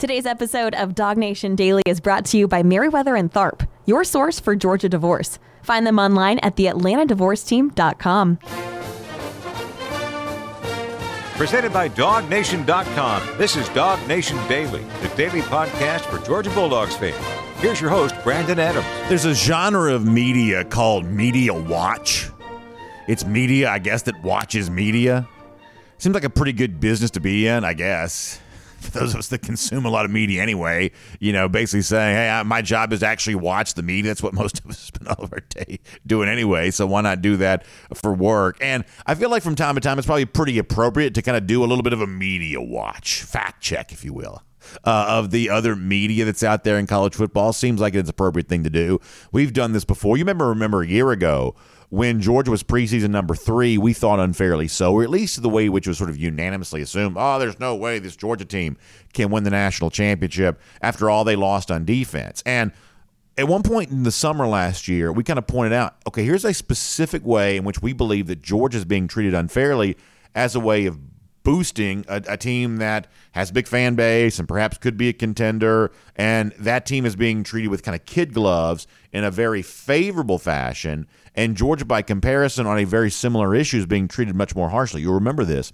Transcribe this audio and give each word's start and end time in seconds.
Today's 0.00 0.24
episode 0.24 0.74
of 0.76 0.94
DawgNation 0.94 1.54
Daily 1.56 1.82
is 1.84 2.00
brought 2.00 2.24
to 2.24 2.38
you 2.38 2.48
by 2.48 2.62
Meriwether 2.62 3.16
and 3.16 3.30
Tharp, 3.30 3.68
your 3.84 4.02
source 4.02 4.40
for 4.40 4.56
Georgia 4.56 4.88
divorce. 4.88 5.38
Find 5.62 5.86
them 5.86 5.98
online 5.98 6.38
at 6.38 6.56
theatlantadivorceteam.com. 6.56 8.38
Presented 11.36 11.74
by 11.74 11.90
DawgNation.com. 11.90 13.36
This 13.36 13.56
is 13.56 13.68
DawgNation 13.68 14.48
Daily, 14.48 14.82
the 15.02 15.08
daily 15.16 15.42
podcast 15.42 16.06
for 16.06 16.24
Georgia 16.24 16.48
Bulldogs 16.54 16.96
fans. 16.96 17.22
Here's 17.60 17.78
your 17.78 17.90
host, 17.90 18.14
Brandon 18.24 18.58
Adams. 18.58 18.86
There's 19.10 19.26
a 19.26 19.34
genre 19.34 19.92
of 19.92 20.06
media 20.06 20.64
called 20.64 21.04
media 21.04 21.52
watch. 21.52 22.30
It's 23.06 23.26
media, 23.26 23.68
I 23.68 23.78
guess, 23.78 24.00
that 24.04 24.22
watches 24.22 24.70
media. 24.70 25.28
Seems 25.98 26.14
like 26.14 26.24
a 26.24 26.30
pretty 26.30 26.54
good 26.54 26.80
business 26.80 27.10
to 27.10 27.20
be 27.20 27.46
in, 27.46 27.66
I 27.66 27.74
guess. 27.74 28.40
For 28.80 28.90
those 28.90 29.14
of 29.14 29.20
us 29.20 29.28
that 29.28 29.42
consume 29.42 29.84
a 29.84 29.90
lot 29.90 30.04
of 30.04 30.10
media 30.10 30.42
anyway, 30.42 30.90
you 31.18 31.32
know, 31.32 31.48
basically 31.48 31.82
saying, 31.82 32.16
hey, 32.16 32.28
I, 32.30 32.42
my 32.42 32.62
job 32.62 32.92
is 32.92 33.00
to 33.00 33.06
actually 33.06 33.34
watch 33.36 33.74
the 33.74 33.82
media. 33.82 34.10
That's 34.10 34.22
what 34.22 34.34
most 34.40 34.60
of 34.60 34.70
us 34.70 34.78
spend 34.78 35.08
all 35.08 35.24
of 35.24 35.32
our 35.32 35.40
day 35.40 35.80
doing 36.06 36.28
anyway. 36.28 36.70
So 36.70 36.86
why 36.86 37.00
not 37.02 37.22
do 37.22 37.36
that 37.38 37.64
for 37.94 38.12
work? 38.14 38.56
And 38.60 38.84
I 39.06 39.14
feel 39.14 39.30
like 39.30 39.42
from 39.42 39.54
time 39.54 39.74
to 39.74 39.80
time, 39.80 39.98
it's 39.98 40.06
probably 40.06 40.24
pretty 40.24 40.58
appropriate 40.58 41.14
to 41.14 41.22
kind 41.22 41.36
of 41.36 41.46
do 41.46 41.62
a 41.62 41.66
little 41.66 41.82
bit 41.82 41.92
of 41.92 42.00
a 42.00 42.06
media 42.06 42.60
watch, 42.60 43.22
fact 43.22 43.62
check, 43.62 43.92
if 43.92 44.04
you 44.04 44.12
will. 44.12 44.42
Uh, 44.84 45.06
of 45.08 45.30
the 45.30 45.48
other 45.48 45.74
media 45.74 46.24
that's 46.24 46.42
out 46.42 46.64
there 46.64 46.78
in 46.78 46.86
college 46.86 47.14
football 47.14 47.52
seems 47.52 47.80
like 47.80 47.94
it's 47.94 48.10
appropriate 48.10 48.46
thing 48.46 48.62
to 48.62 48.70
do. 48.70 49.00
We've 49.32 49.52
done 49.52 49.72
this 49.72 49.84
before. 49.84 50.16
You 50.16 50.22
remember, 50.22 50.48
remember 50.48 50.82
a 50.82 50.86
year 50.86 51.10
ago 51.10 51.56
when 51.90 52.20
Georgia 52.20 52.52
was 52.52 52.62
preseason 52.62 53.10
number 53.10 53.34
three, 53.34 53.76
we 53.76 53.92
thought 53.92 54.20
unfairly 54.20 54.68
so, 54.68 54.94
or 54.94 55.02
at 55.02 55.10
least 55.10 55.42
the 55.42 55.48
way 55.48 55.68
which 55.68 55.88
was 55.88 55.98
sort 55.98 56.08
of 56.08 56.16
unanimously 56.16 56.80
assumed, 56.80 57.16
oh, 57.18 57.38
there's 57.38 57.58
no 57.58 57.74
way 57.74 57.98
this 57.98 58.16
Georgia 58.16 58.44
team 58.44 58.76
can 59.12 59.30
win 59.30 59.42
the 59.42 59.50
national 59.50 59.90
championship 59.90 60.60
after 60.80 61.10
all 61.10 61.24
they 61.24 61.36
lost 61.36 61.70
on 61.70 61.84
defense. 61.84 62.42
And 62.46 62.72
at 63.36 63.48
one 63.48 63.64
point 63.64 63.90
in 63.90 64.04
the 64.04 64.12
summer 64.12 64.46
last 64.46 64.86
year, 64.86 65.12
we 65.12 65.24
kind 65.24 65.38
of 65.38 65.48
pointed 65.48 65.72
out, 65.72 65.96
okay, 66.06 66.24
here's 66.24 66.44
a 66.44 66.54
specific 66.54 67.24
way 67.24 67.56
in 67.56 67.64
which 67.64 67.82
we 67.82 67.92
believe 67.92 68.28
that 68.28 68.40
Georgia 68.40 68.78
is 68.78 68.84
being 68.84 69.08
treated 69.08 69.34
unfairly 69.34 69.96
as 70.34 70.54
a 70.54 70.60
way 70.60 70.86
of 70.86 70.98
boosting 71.42 72.04
a, 72.08 72.22
a, 72.28 72.36
team 72.36 72.76
that 72.76 73.06
has 73.32 73.50
a 73.50 73.52
big 73.52 73.66
fan 73.66 73.94
base 73.94 74.38
and 74.38 74.46
perhaps 74.46 74.78
could 74.78 74.96
be 74.96 75.08
a 75.08 75.12
contender, 75.12 75.90
and 76.16 76.52
that 76.58 76.86
team 76.86 77.06
is 77.06 77.16
being 77.16 77.42
treated 77.42 77.68
with 77.68 77.82
kind 77.82 77.94
of 77.94 78.04
kid 78.04 78.34
gloves 78.34 78.86
in 79.12 79.24
a 79.24 79.30
very 79.30 79.62
favorable 79.62 80.38
fashion, 80.38 81.06
and 81.34 81.56
Georgia, 81.56 81.84
by 81.84 82.02
comparison, 82.02 82.66
on 82.66 82.78
a 82.78 82.84
very 82.84 83.10
similar 83.10 83.54
issue, 83.54 83.78
is 83.78 83.86
being 83.86 84.08
treated 84.08 84.34
much 84.34 84.54
more 84.54 84.68
harshly. 84.68 85.02
You'll 85.02 85.14
remember 85.14 85.44
this. 85.44 85.72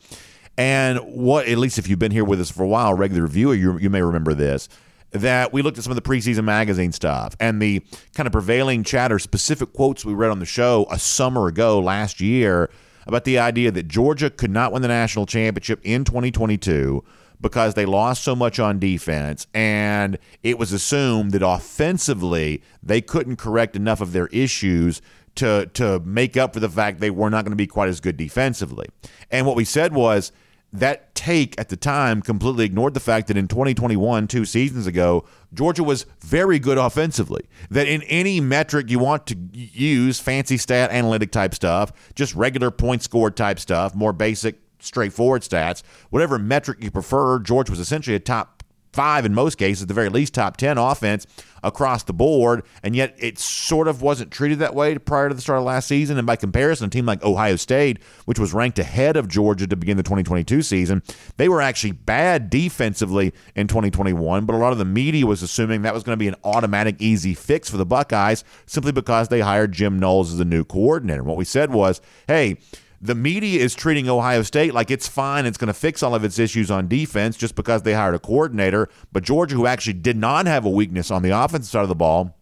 And 0.58 0.98
what, 1.00 1.48
at 1.48 1.58
least 1.58 1.78
if 1.78 1.88
you've 1.88 1.98
been 1.98 2.12
here 2.12 2.24
with 2.24 2.40
us 2.40 2.50
for 2.50 2.62
a 2.62 2.68
while, 2.68 2.94
regular 2.94 3.26
viewer, 3.26 3.54
you, 3.54 3.78
you 3.78 3.90
may 3.90 4.02
remember 4.02 4.34
this 4.34 4.68
that 5.12 5.52
we 5.52 5.62
looked 5.62 5.78
at 5.78 5.84
some 5.84 5.90
of 5.90 5.96
the 5.96 6.02
preseason 6.02 6.44
magazine 6.44 6.92
stuff 6.92 7.36
and 7.40 7.62
the 7.62 7.80
kind 8.14 8.26
of 8.26 8.32
prevailing 8.32 8.82
chatter, 8.82 9.18
specific 9.18 9.72
quotes 9.72 10.04
we 10.04 10.12
read 10.12 10.30
on 10.30 10.40
the 10.40 10.46
show 10.46 10.86
a 10.90 10.98
summer 10.98 11.46
ago 11.46 11.78
last 11.78 12.20
year 12.20 12.70
about 13.06 13.24
the 13.24 13.38
idea 13.38 13.70
that 13.70 13.88
Georgia 13.88 14.28
could 14.28 14.50
not 14.50 14.72
win 14.72 14.82
the 14.82 14.88
national 14.88 15.24
championship 15.24 15.80
in 15.84 16.04
2022 16.04 17.04
because 17.40 17.74
they 17.74 17.86
lost 17.86 18.22
so 18.22 18.34
much 18.34 18.58
on 18.58 18.78
defense 18.78 19.46
and 19.54 20.18
it 20.42 20.58
was 20.58 20.72
assumed 20.72 21.32
that 21.32 21.42
offensively 21.42 22.62
they 22.82 23.00
couldn't 23.00 23.36
correct 23.36 23.76
enough 23.76 24.00
of 24.00 24.12
their 24.12 24.26
issues 24.28 25.00
to 25.36 25.66
to 25.74 26.00
make 26.00 26.36
up 26.36 26.54
for 26.54 26.60
the 26.60 26.68
fact 26.68 27.00
they 27.00 27.10
were 27.10 27.30
not 27.30 27.44
going 27.44 27.52
to 27.52 27.56
be 27.56 27.66
quite 27.66 27.88
as 27.88 28.00
good 28.00 28.16
defensively. 28.16 28.86
And 29.30 29.46
what 29.46 29.56
we 29.56 29.64
said 29.64 29.94
was 29.94 30.32
that 30.72 31.14
take 31.14 31.58
at 31.58 31.68
the 31.68 31.76
time 31.76 32.20
completely 32.20 32.64
ignored 32.64 32.94
the 32.94 33.00
fact 33.00 33.28
that 33.28 33.36
in 33.36 33.48
2021, 33.48 34.28
two 34.28 34.44
seasons 34.44 34.86
ago, 34.86 35.24
Georgia 35.54 35.82
was 35.82 36.06
very 36.20 36.58
good 36.58 36.76
offensively. 36.76 37.46
That 37.70 37.88
in 37.88 38.02
any 38.04 38.40
metric 38.40 38.90
you 38.90 38.98
want 38.98 39.26
to 39.28 39.36
use, 39.52 40.20
fancy 40.20 40.56
stat 40.56 40.90
analytic 40.90 41.30
type 41.32 41.54
stuff, 41.54 41.92
just 42.14 42.34
regular 42.34 42.70
point 42.70 43.02
scored 43.02 43.36
type 43.36 43.58
stuff, 43.58 43.94
more 43.94 44.12
basic, 44.12 44.60
straightforward 44.78 45.42
stats, 45.42 45.82
whatever 46.10 46.38
metric 46.38 46.78
you 46.82 46.90
prefer, 46.90 47.38
Georgia 47.38 47.72
was 47.72 47.80
essentially 47.80 48.16
a 48.16 48.20
top 48.20 48.55
five 48.96 49.26
in 49.26 49.34
most 49.34 49.58
cases, 49.58 49.82
at 49.82 49.88
the 49.88 49.94
very 49.94 50.08
least 50.08 50.32
top 50.32 50.56
10 50.56 50.78
offense 50.78 51.26
across 51.62 52.02
the 52.04 52.14
board. 52.14 52.62
And 52.82 52.96
yet 52.96 53.14
it 53.18 53.38
sort 53.38 53.88
of 53.88 54.00
wasn't 54.00 54.30
treated 54.30 54.58
that 54.60 54.74
way 54.74 54.96
prior 54.96 55.28
to 55.28 55.34
the 55.34 55.40
start 55.40 55.58
of 55.58 55.66
last 55.66 55.86
season. 55.86 56.16
And 56.16 56.26
by 56.26 56.36
comparison, 56.36 56.86
a 56.86 56.90
team 56.90 57.04
like 57.04 57.22
Ohio 57.22 57.56
State, 57.56 57.98
which 58.24 58.38
was 58.38 58.54
ranked 58.54 58.78
ahead 58.78 59.16
of 59.16 59.28
Georgia 59.28 59.66
to 59.66 59.76
begin 59.76 59.98
the 59.98 60.02
2022 60.02 60.62
season, 60.62 61.02
they 61.36 61.48
were 61.48 61.60
actually 61.60 61.92
bad 61.92 62.48
defensively 62.48 63.34
in 63.54 63.68
2021. 63.68 64.46
But 64.46 64.54
a 64.54 64.58
lot 64.58 64.72
of 64.72 64.78
the 64.78 64.86
media 64.86 65.26
was 65.26 65.42
assuming 65.42 65.82
that 65.82 65.92
was 65.92 66.02
going 66.02 66.16
to 66.16 66.22
be 66.22 66.28
an 66.28 66.36
automatic, 66.42 66.96
easy 66.98 67.34
fix 67.34 67.68
for 67.68 67.76
the 67.76 67.86
Buckeyes 67.86 68.44
simply 68.64 68.92
because 68.92 69.28
they 69.28 69.40
hired 69.40 69.72
Jim 69.72 69.98
Knowles 69.98 70.32
as 70.32 70.38
the 70.38 70.44
new 70.46 70.64
coordinator. 70.64 71.20
And 71.20 71.28
what 71.28 71.36
we 71.36 71.44
said 71.44 71.70
was, 71.70 72.00
hey, 72.26 72.56
the 73.00 73.14
media 73.14 73.60
is 73.60 73.74
treating 73.74 74.08
Ohio 74.08 74.42
State 74.42 74.74
like 74.74 74.90
it's 74.90 75.06
fine. 75.06 75.46
It's 75.46 75.58
going 75.58 75.68
to 75.68 75.74
fix 75.74 76.02
all 76.02 76.14
of 76.14 76.24
its 76.24 76.38
issues 76.38 76.70
on 76.70 76.88
defense 76.88 77.36
just 77.36 77.54
because 77.54 77.82
they 77.82 77.94
hired 77.94 78.14
a 78.14 78.18
coordinator. 78.18 78.88
But 79.12 79.22
Georgia, 79.22 79.54
who 79.54 79.66
actually 79.66 79.94
did 79.94 80.16
not 80.16 80.46
have 80.46 80.64
a 80.64 80.70
weakness 80.70 81.10
on 81.10 81.22
the 81.22 81.30
offensive 81.30 81.70
side 81.70 81.82
of 81.82 81.88
the 81.88 81.94
ball, 81.94 82.36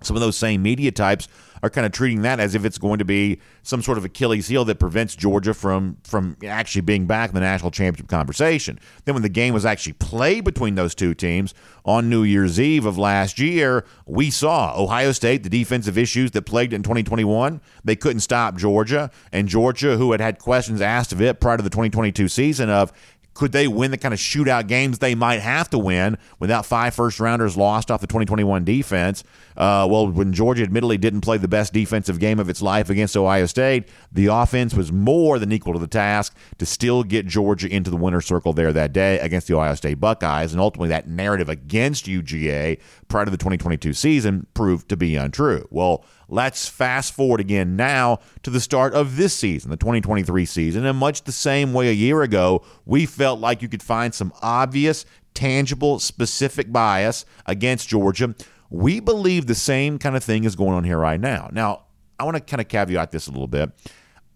some 0.00 0.16
of 0.16 0.20
those 0.20 0.36
same 0.36 0.62
media 0.62 0.90
types 0.92 1.28
are 1.62 1.70
kind 1.70 1.86
of 1.86 1.92
treating 1.92 2.22
that 2.22 2.40
as 2.40 2.54
if 2.54 2.64
it's 2.64 2.78
going 2.78 2.98
to 2.98 3.04
be 3.04 3.38
some 3.62 3.82
sort 3.82 3.96
of 3.96 4.04
Achilles 4.04 4.48
heel 4.48 4.64
that 4.64 4.78
prevents 4.78 5.14
Georgia 5.14 5.54
from 5.54 5.96
from 6.02 6.36
actually 6.44 6.82
being 6.82 7.06
back 7.06 7.30
in 7.30 7.34
the 7.34 7.40
national 7.40 7.70
championship 7.70 8.08
conversation. 8.08 8.78
Then 9.04 9.14
when 9.14 9.22
the 9.22 9.28
game 9.28 9.54
was 9.54 9.64
actually 9.64 9.94
played 9.94 10.44
between 10.44 10.74
those 10.74 10.94
two 10.94 11.14
teams 11.14 11.54
on 11.84 12.08
New 12.08 12.22
Year's 12.22 12.60
Eve 12.60 12.84
of 12.86 12.98
last 12.98 13.38
year, 13.38 13.84
we 14.06 14.30
saw 14.30 14.74
Ohio 14.76 15.12
State 15.12 15.42
the 15.42 15.48
defensive 15.48 15.96
issues 15.96 16.32
that 16.32 16.42
plagued 16.42 16.72
it 16.72 16.76
in 16.76 16.82
2021. 16.82 17.60
They 17.84 17.96
couldn't 17.96 18.20
stop 18.20 18.56
Georgia, 18.56 19.10
and 19.32 19.48
Georgia, 19.48 19.96
who 19.96 20.12
had 20.12 20.20
had 20.20 20.38
questions 20.38 20.80
asked 20.80 21.12
of 21.12 21.20
it 21.20 21.40
prior 21.40 21.56
to 21.56 21.62
the 21.62 21.70
2022 21.70 22.28
season 22.28 22.70
of 22.70 22.92
could 23.34 23.52
they 23.52 23.66
win 23.66 23.90
the 23.90 23.96
kind 23.96 24.12
of 24.12 24.20
shootout 24.20 24.66
games 24.68 24.98
they 24.98 25.14
might 25.14 25.40
have 25.40 25.70
to 25.70 25.78
win 25.78 26.18
without 26.38 26.66
five 26.66 26.94
first 26.94 27.18
rounders 27.18 27.56
lost 27.56 27.90
off 27.90 28.00
the 28.00 28.06
2021 28.06 28.64
defense? 28.64 29.24
Uh, 29.56 29.86
well, 29.90 30.10
when 30.10 30.32
Georgia 30.32 30.62
admittedly 30.62 30.98
didn't 30.98 31.20
play 31.22 31.38
the 31.38 31.48
best 31.48 31.72
defensive 31.72 32.18
game 32.18 32.38
of 32.38 32.48
its 32.48 32.62
life 32.62 32.90
against 32.90 33.16
Ohio 33.16 33.46
State, 33.46 33.88
the 34.10 34.26
offense 34.26 34.74
was 34.74 34.92
more 34.92 35.38
than 35.38 35.52
equal 35.52 35.72
to 35.72 35.78
the 35.78 35.86
task 35.86 36.36
to 36.58 36.66
still 36.66 37.02
get 37.02 37.26
Georgia 37.26 37.68
into 37.68 37.90
the 37.90 37.96
winner's 37.96 38.26
circle 38.26 38.52
there 38.52 38.72
that 38.72 38.92
day 38.92 39.18
against 39.18 39.46
the 39.46 39.54
Ohio 39.54 39.74
State 39.74 40.00
Buckeyes. 40.00 40.52
And 40.52 40.60
ultimately, 40.60 40.88
that 40.88 41.08
narrative 41.08 41.48
against 41.48 42.06
UGA 42.06 42.80
prior 43.08 43.24
to 43.24 43.30
the 43.30 43.36
2022 43.36 43.92
season 43.92 44.46
proved 44.54 44.88
to 44.88 44.96
be 44.96 45.16
untrue. 45.16 45.66
Well, 45.70 46.04
Let's 46.32 46.66
fast 46.66 47.12
forward 47.12 47.40
again 47.40 47.76
now 47.76 48.20
to 48.42 48.48
the 48.48 48.58
start 48.58 48.94
of 48.94 49.18
this 49.18 49.34
season, 49.34 49.70
the 49.70 49.76
2023 49.76 50.46
season. 50.46 50.86
In 50.86 50.96
much 50.96 51.24
the 51.24 51.30
same 51.30 51.74
way 51.74 51.90
a 51.90 51.92
year 51.92 52.22
ago, 52.22 52.64
we 52.86 53.04
felt 53.04 53.38
like 53.38 53.60
you 53.60 53.68
could 53.68 53.82
find 53.82 54.14
some 54.14 54.32
obvious, 54.40 55.04
tangible, 55.34 55.98
specific 55.98 56.72
bias 56.72 57.26
against 57.44 57.86
Georgia. 57.86 58.34
We 58.70 58.98
believe 58.98 59.44
the 59.44 59.54
same 59.54 59.98
kind 59.98 60.16
of 60.16 60.24
thing 60.24 60.44
is 60.44 60.56
going 60.56 60.72
on 60.72 60.84
here 60.84 60.96
right 60.96 61.20
now. 61.20 61.50
Now, 61.52 61.82
I 62.18 62.24
want 62.24 62.38
to 62.38 62.40
kind 62.40 62.62
of 62.62 62.68
caveat 62.68 63.10
this 63.10 63.26
a 63.26 63.30
little 63.30 63.46
bit. 63.46 63.70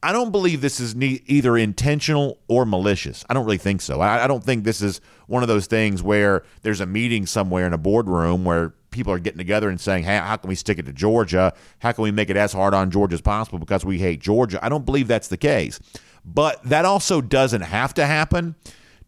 I 0.02 0.12
don't 0.12 0.32
believe 0.32 0.60
this 0.60 0.80
is 0.80 0.94
ne- 0.94 1.22
either 1.24 1.56
intentional 1.56 2.40
or 2.46 2.66
malicious. 2.66 3.24
I 3.30 3.32
don't 3.32 3.46
really 3.46 3.56
think 3.56 3.80
so. 3.80 4.02
I, 4.02 4.24
I 4.24 4.26
don't 4.26 4.44
think 4.44 4.64
this 4.64 4.82
is 4.82 5.00
one 5.28 5.42
of 5.42 5.48
those 5.48 5.64
things 5.64 6.02
where 6.02 6.42
there's 6.60 6.82
a 6.82 6.86
meeting 6.86 7.24
somewhere 7.24 7.66
in 7.66 7.72
a 7.72 7.78
boardroom 7.78 8.44
where 8.44 8.74
people 8.96 9.12
are 9.12 9.18
getting 9.18 9.38
together 9.38 9.68
and 9.68 9.80
saying, 9.80 10.04
hey, 10.04 10.16
how 10.16 10.36
can 10.36 10.48
we 10.48 10.54
stick 10.54 10.78
it 10.78 10.86
to 10.86 10.92
Georgia? 10.92 11.52
How 11.78 11.92
can 11.92 12.02
we 12.02 12.10
make 12.10 12.30
it 12.30 12.36
as 12.36 12.52
hard 12.52 12.74
on 12.74 12.90
Georgia 12.90 13.14
as 13.14 13.20
possible 13.20 13.58
because 13.58 13.84
we 13.84 13.98
hate 13.98 14.20
Georgia? 14.20 14.58
I 14.64 14.68
don't 14.68 14.84
believe 14.84 15.06
that's 15.06 15.28
the 15.28 15.36
case. 15.36 15.78
But 16.24 16.62
that 16.64 16.84
also 16.84 17.20
doesn't 17.20 17.60
have 17.60 17.94
to 17.94 18.06
happen 18.06 18.56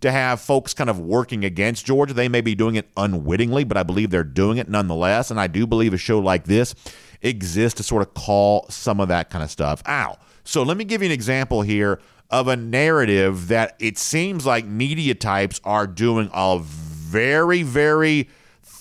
to 0.01 0.13
have 0.13 0.41
folks 0.41 0.75
kind 0.75 0.89
of 0.89 1.01
working 1.01 1.45
against 1.45 1.85
Georgia. 1.85 2.15
They 2.15 2.29
may 2.29 2.41
be 2.41 2.55
doing 2.55 2.77
it 2.77 2.89
unwittingly, 2.97 3.65
but 3.65 3.77
I 3.77 3.83
believe 3.83 4.11
they're 4.11 4.23
doing 4.23 4.59
it 4.59 4.69
nonetheless. 4.69 5.31
And 5.31 5.41
I 5.41 5.49
do 5.49 5.67
believe 5.67 5.93
a 5.93 5.99
show 5.99 6.21
like 6.21 6.45
this 6.45 6.75
exists 7.21 7.79
to 7.79 7.83
sort 7.83 8.03
of 8.03 8.15
call 8.15 8.67
some 8.69 9.01
of 9.01 9.09
that 9.09 9.31
kind 9.31 9.43
of 9.43 9.51
stuff 9.51 9.83
out. 9.87 10.21
So 10.45 10.63
let 10.63 10.77
me 10.77 10.85
give 10.85 11.03
you 11.03 11.07
an 11.07 11.13
example 11.13 11.63
here 11.63 12.01
of 12.31 12.47
a 12.47 12.57
narrative 12.57 13.49
that 13.49 13.75
it 13.81 13.99
seems 13.99 14.47
like 14.47 14.65
media 14.65 15.15
types 15.15 15.61
are 15.65 15.87
doing 15.87 16.31
a 16.33 16.59
very, 16.61 17.63
very 17.63 18.29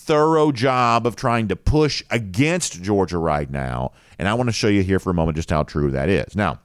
thorough 0.07 0.53
job 0.53 1.05
of 1.05 1.15
trying 1.15 1.49
to 1.49 1.55
push 1.55 2.01
against 2.09 2.81
Georgia 2.81 3.17
right 3.17 3.49
now. 3.49 3.91
And 4.17 4.27
I 4.27 4.33
want 4.33 4.47
to 4.47 4.53
show 4.53 4.69
you 4.69 4.81
here 4.81 4.99
for 4.99 5.11
a 5.11 5.13
moment 5.13 5.35
just 5.35 5.49
how 5.49 5.63
true 5.63 5.91
that 5.91 6.09
is. 6.09 6.35
Now, 6.35 6.59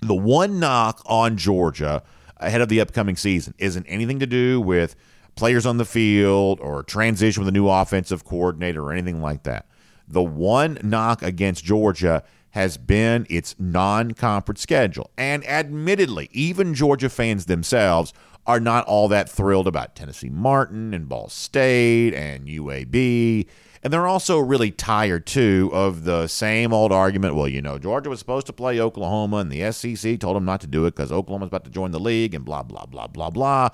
the 0.00 0.14
one 0.14 0.60
knock 0.60 1.02
on 1.04 1.36
Georgia 1.36 2.02
ahead 2.38 2.60
of 2.60 2.68
the 2.68 2.80
upcoming 2.80 3.16
season 3.16 3.54
isn't 3.58 3.84
anything 3.86 4.20
to 4.20 4.26
do 4.26 4.60
with 4.60 4.96
players 5.34 5.66
on 5.66 5.76
the 5.76 5.84
field 5.84 6.60
or 6.60 6.82
transition 6.84 7.42
with 7.42 7.48
a 7.48 7.52
new 7.52 7.68
offensive 7.68 8.24
coordinator 8.24 8.82
or 8.82 8.92
anything 8.92 9.20
like 9.20 9.42
that. 9.42 9.66
The 10.08 10.22
one 10.22 10.78
knock 10.82 11.22
against 11.22 11.64
Georgia 11.64 12.22
has 12.50 12.76
been 12.76 13.26
its 13.28 13.54
non 13.58 14.12
conference 14.12 14.60
schedule. 14.60 15.10
And 15.16 15.46
admittedly, 15.46 16.28
even 16.32 16.74
Georgia 16.74 17.08
fans 17.08 17.46
themselves 17.46 18.12
are 18.50 18.58
not 18.58 18.84
all 18.86 19.06
that 19.06 19.30
thrilled 19.30 19.68
about 19.68 19.94
Tennessee 19.94 20.28
Martin 20.28 20.92
and 20.92 21.08
Ball 21.08 21.28
State 21.28 22.14
and 22.14 22.48
UAB. 22.48 23.46
And 23.80 23.92
they're 23.92 24.08
also 24.08 24.40
really 24.40 24.72
tired, 24.72 25.24
too, 25.24 25.70
of 25.72 26.02
the 26.02 26.26
same 26.26 26.72
old 26.72 26.90
argument. 26.90 27.36
Well, 27.36 27.46
you 27.46 27.62
know, 27.62 27.78
Georgia 27.78 28.10
was 28.10 28.18
supposed 28.18 28.48
to 28.48 28.52
play 28.52 28.80
Oklahoma, 28.80 29.36
and 29.36 29.52
the 29.52 29.70
SEC 29.70 30.18
told 30.18 30.34
them 30.34 30.44
not 30.44 30.60
to 30.62 30.66
do 30.66 30.84
it 30.86 30.96
because 30.96 31.12
Oklahoma's 31.12 31.46
about 31.46 31.62
to 31.64 31.70
join 31.70 31.92
the 31.92 32.00
league, 32.00 32.34
and 32.34 32.44
blah, 32.44 32.64
blah, 32.64 32.86
blah, 32.86 33.06
blah, 33.06 33.30
blah. 33.30 33.68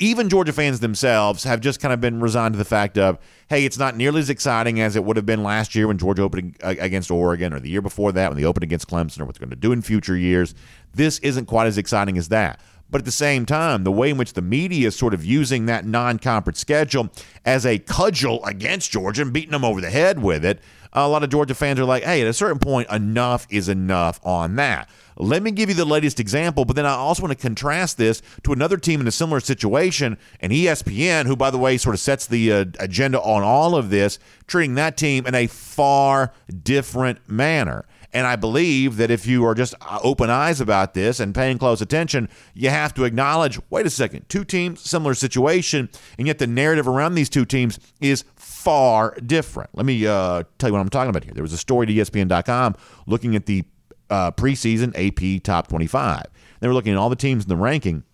Even 0.00 0.28
Georgia 0.28 0.52
fans 0.52 0.80
themselves 0.80 1.44
have 1.44 1.60
just 1.60 1.80
kind 1.80 1.94
of 1.94 2.00
been 2.00 2.20
resigned 2.20 2.54
to 2.54 2.58
the 2.58 2.64
fact 2.64 2.98
of, 2.98 3.18
hey, 3.48 3.64
it's 3.64 3.78
not 3.78 3.96
nearly 3.96 4.18
as 4.18 4.30
exciting 4.30 4.80
as 4.80 4.96
it 4.96 5.04
would 5.04 5.16
have 5.16 5.26
been 5.26 5.44
last 5.44 5.76
year 5.76 5.86
when 5.86 5.98
Georgia 5.98 6.22
opened 6.22 6.56
against 6.60 7.10
Oregon, 7.12 7.54
or 7.54 7.60
the 7.60 7.70
year 7.70 7.82
before 7.82 8.10
that 8.10 8.30
when 8.30 8.36
they 8.36 8.44
opened 8.44 8.64
against 8.64 8.88
Clemson, 8.88 9.20
or 9.20 9.26
what 9.26 9.36
they're 9.36 9.46
going 9.46 9.50
to 9.50 9.56
do 9.56 9.70
in 9.70 9.80
future 9.80 10.16
years. 10.16 10.56
This 10.92 11.20
isn't 11.20 11.46
quite 11.46 11.68
as 11.68 11.78
exciting 11.78 12.18
as 12.18 12.28
that. 12.28 12.60
But 12.90 13.00
at 13.00 13.04
the 13.04 13.12
same 13.12 13.44
time, 13.44 13.84
the 13.84 13.92
way 13.92 14.10
in 14.10 14.16
which 14.16 14.32
the 14.32 14.42
media 14.42 14.88
is 14.88 14.96
sort 14.96 15.14
of 15.14 15.24
using 15.24 15.66
that 15.66 15.84
non 15.84 16.18
conference 16.18 16.58
schedule 16.58 17.10
as 17.44 17.66
a 17.66 17.78
cudgel 17.78 18.44
against 18.44 18.90
Georgia 18.90 19.22
and 19.22 19.32
beating 19.32 19.50
them 19.50 19.64
over 19.64 19.80
the 19.80 19.90
head 19.90 20.22
with 20.22 20.44
it, 20.44 20.60
a 20.92 21.08
lot 21.08 21.22
of 21.22 21.30
Georgia 21.30 21.54
fans 21.54 21.78
are 21.78 21.84
like, 21.84 22.02
hey, 22.02 22.22
at 22.22 22.26
a 22.26 22.32
certain 22.32 22.58
point, 22.58 22.90
enough 22.90 23.46
is 23.50 23.68
enough 23.68 24.20
on 24.24 24.56
that. 24.56 24.88
Let 25.20 25.42
me 25.42 25.50
give 25.50 25.68
you 25.68 25.74
the 25.74 25.84
latest 25.84 26.20
example, 26.20 26.64
but 26.64 26.76
then 26.76 26.86
I 26.86 26.90
also 26.90 27.22
want 27.22 27.36
to 27.36 27.42
contrast 27.42 27.98
this 27.98 28.22
to 28.44 28.52
another 28.52 28.76
team 28.76 29.00
in 29.00 29.08
a 29.08 29.12
similar 29.12 29.40
situation, 29.40 30.16
and 30.40 30.52
ESPN, 30.52 31.26
who, 31.26 31.34
by 31.34 31.50
the 31.50 31.58
way, 31.58 31.76
sort 31.76 31.94
of 31.94 32.00
sets 32.00 32.26
the 32.26 32.52
uh, 32.52 32.64
agenda 32.78 33.20
on 33.20 33.42
all 33.42 33.74
of 33.74 33.90
this, 33.90 34.20
treating 34.46 34.76
that 34.76 34.96
team 34.96 35.26
in 35.26 35.34
a 35.34 35.48
far 35.48 36.32
different 36.62 37.28
manner. 37.28 37.84
And 38.12 38.26
I 38.26 38.36
believe 38.36 38.96
that 38.96 39.10
if 39.10 39.26
you 39.26 39.44
are 39.44 39.54
just 39.54 39.74
uh, 39.82 39.98
open 40.02 40.30
eyes 40.30 40.60
about 40.60 40.94
this 40.94 41.20
and 41.20 41.34
paying 41.34 41.58
close 41.58 41.82
attention, 41.82 42.28
you 42.54 42.70
have 42.70 42.94
to 42.94 43.04
acknowledge 43.04 43.60
wait 43.70 43.86
a 43.86 43.90
second, 43.90 44.28
two 44.28 44.44
teams, 44.44 44.80
similar 44.80 45.14
situation, 45.14 45.90
and 46.16 46.26
yet 46.26 46.38
the 46.38 46.46
narrative 46.46 46.88
around 46.88 47.16
these 47.16 47.28
two 47.28 47.44
teams 47.44 47.78
is 48.00 48.24
far 48.36 49.14
different. 49.26 49.70
Let 49.74 49.84
me 49.84 50.06
uh, 50.06 50.44
tell 50.58 50.70
you 50.70 50.72
what 50.72 50.80
I'm 50.80 50.88
talking 50.88 51.10
about 51.10 51.24
here. 51.24 51.34
There 51.34 51.42
was 51.42 51.52
a 51.52 51.58
story 51.58 51.86
to 51.86 51.92
ESPN.com 51.92 52.76
looking 53.06 53.36
at 53.36 53.46
the 53.46 53.64
uh, 54.10 54.30
preseason 54.32 54.92
AP 54.96 55.42
top 55.42 55.68
25. 55.68 56.24
They 56.60 56.68
were 56.68 56.74
looking 56.74 56.92
at 56.92 56.98
all 56.98 57.10
the 57.10 57.16
teams 57.16 57.44
in 57.44 57.48
the 57.48 57.56
ranking 57.56 58.04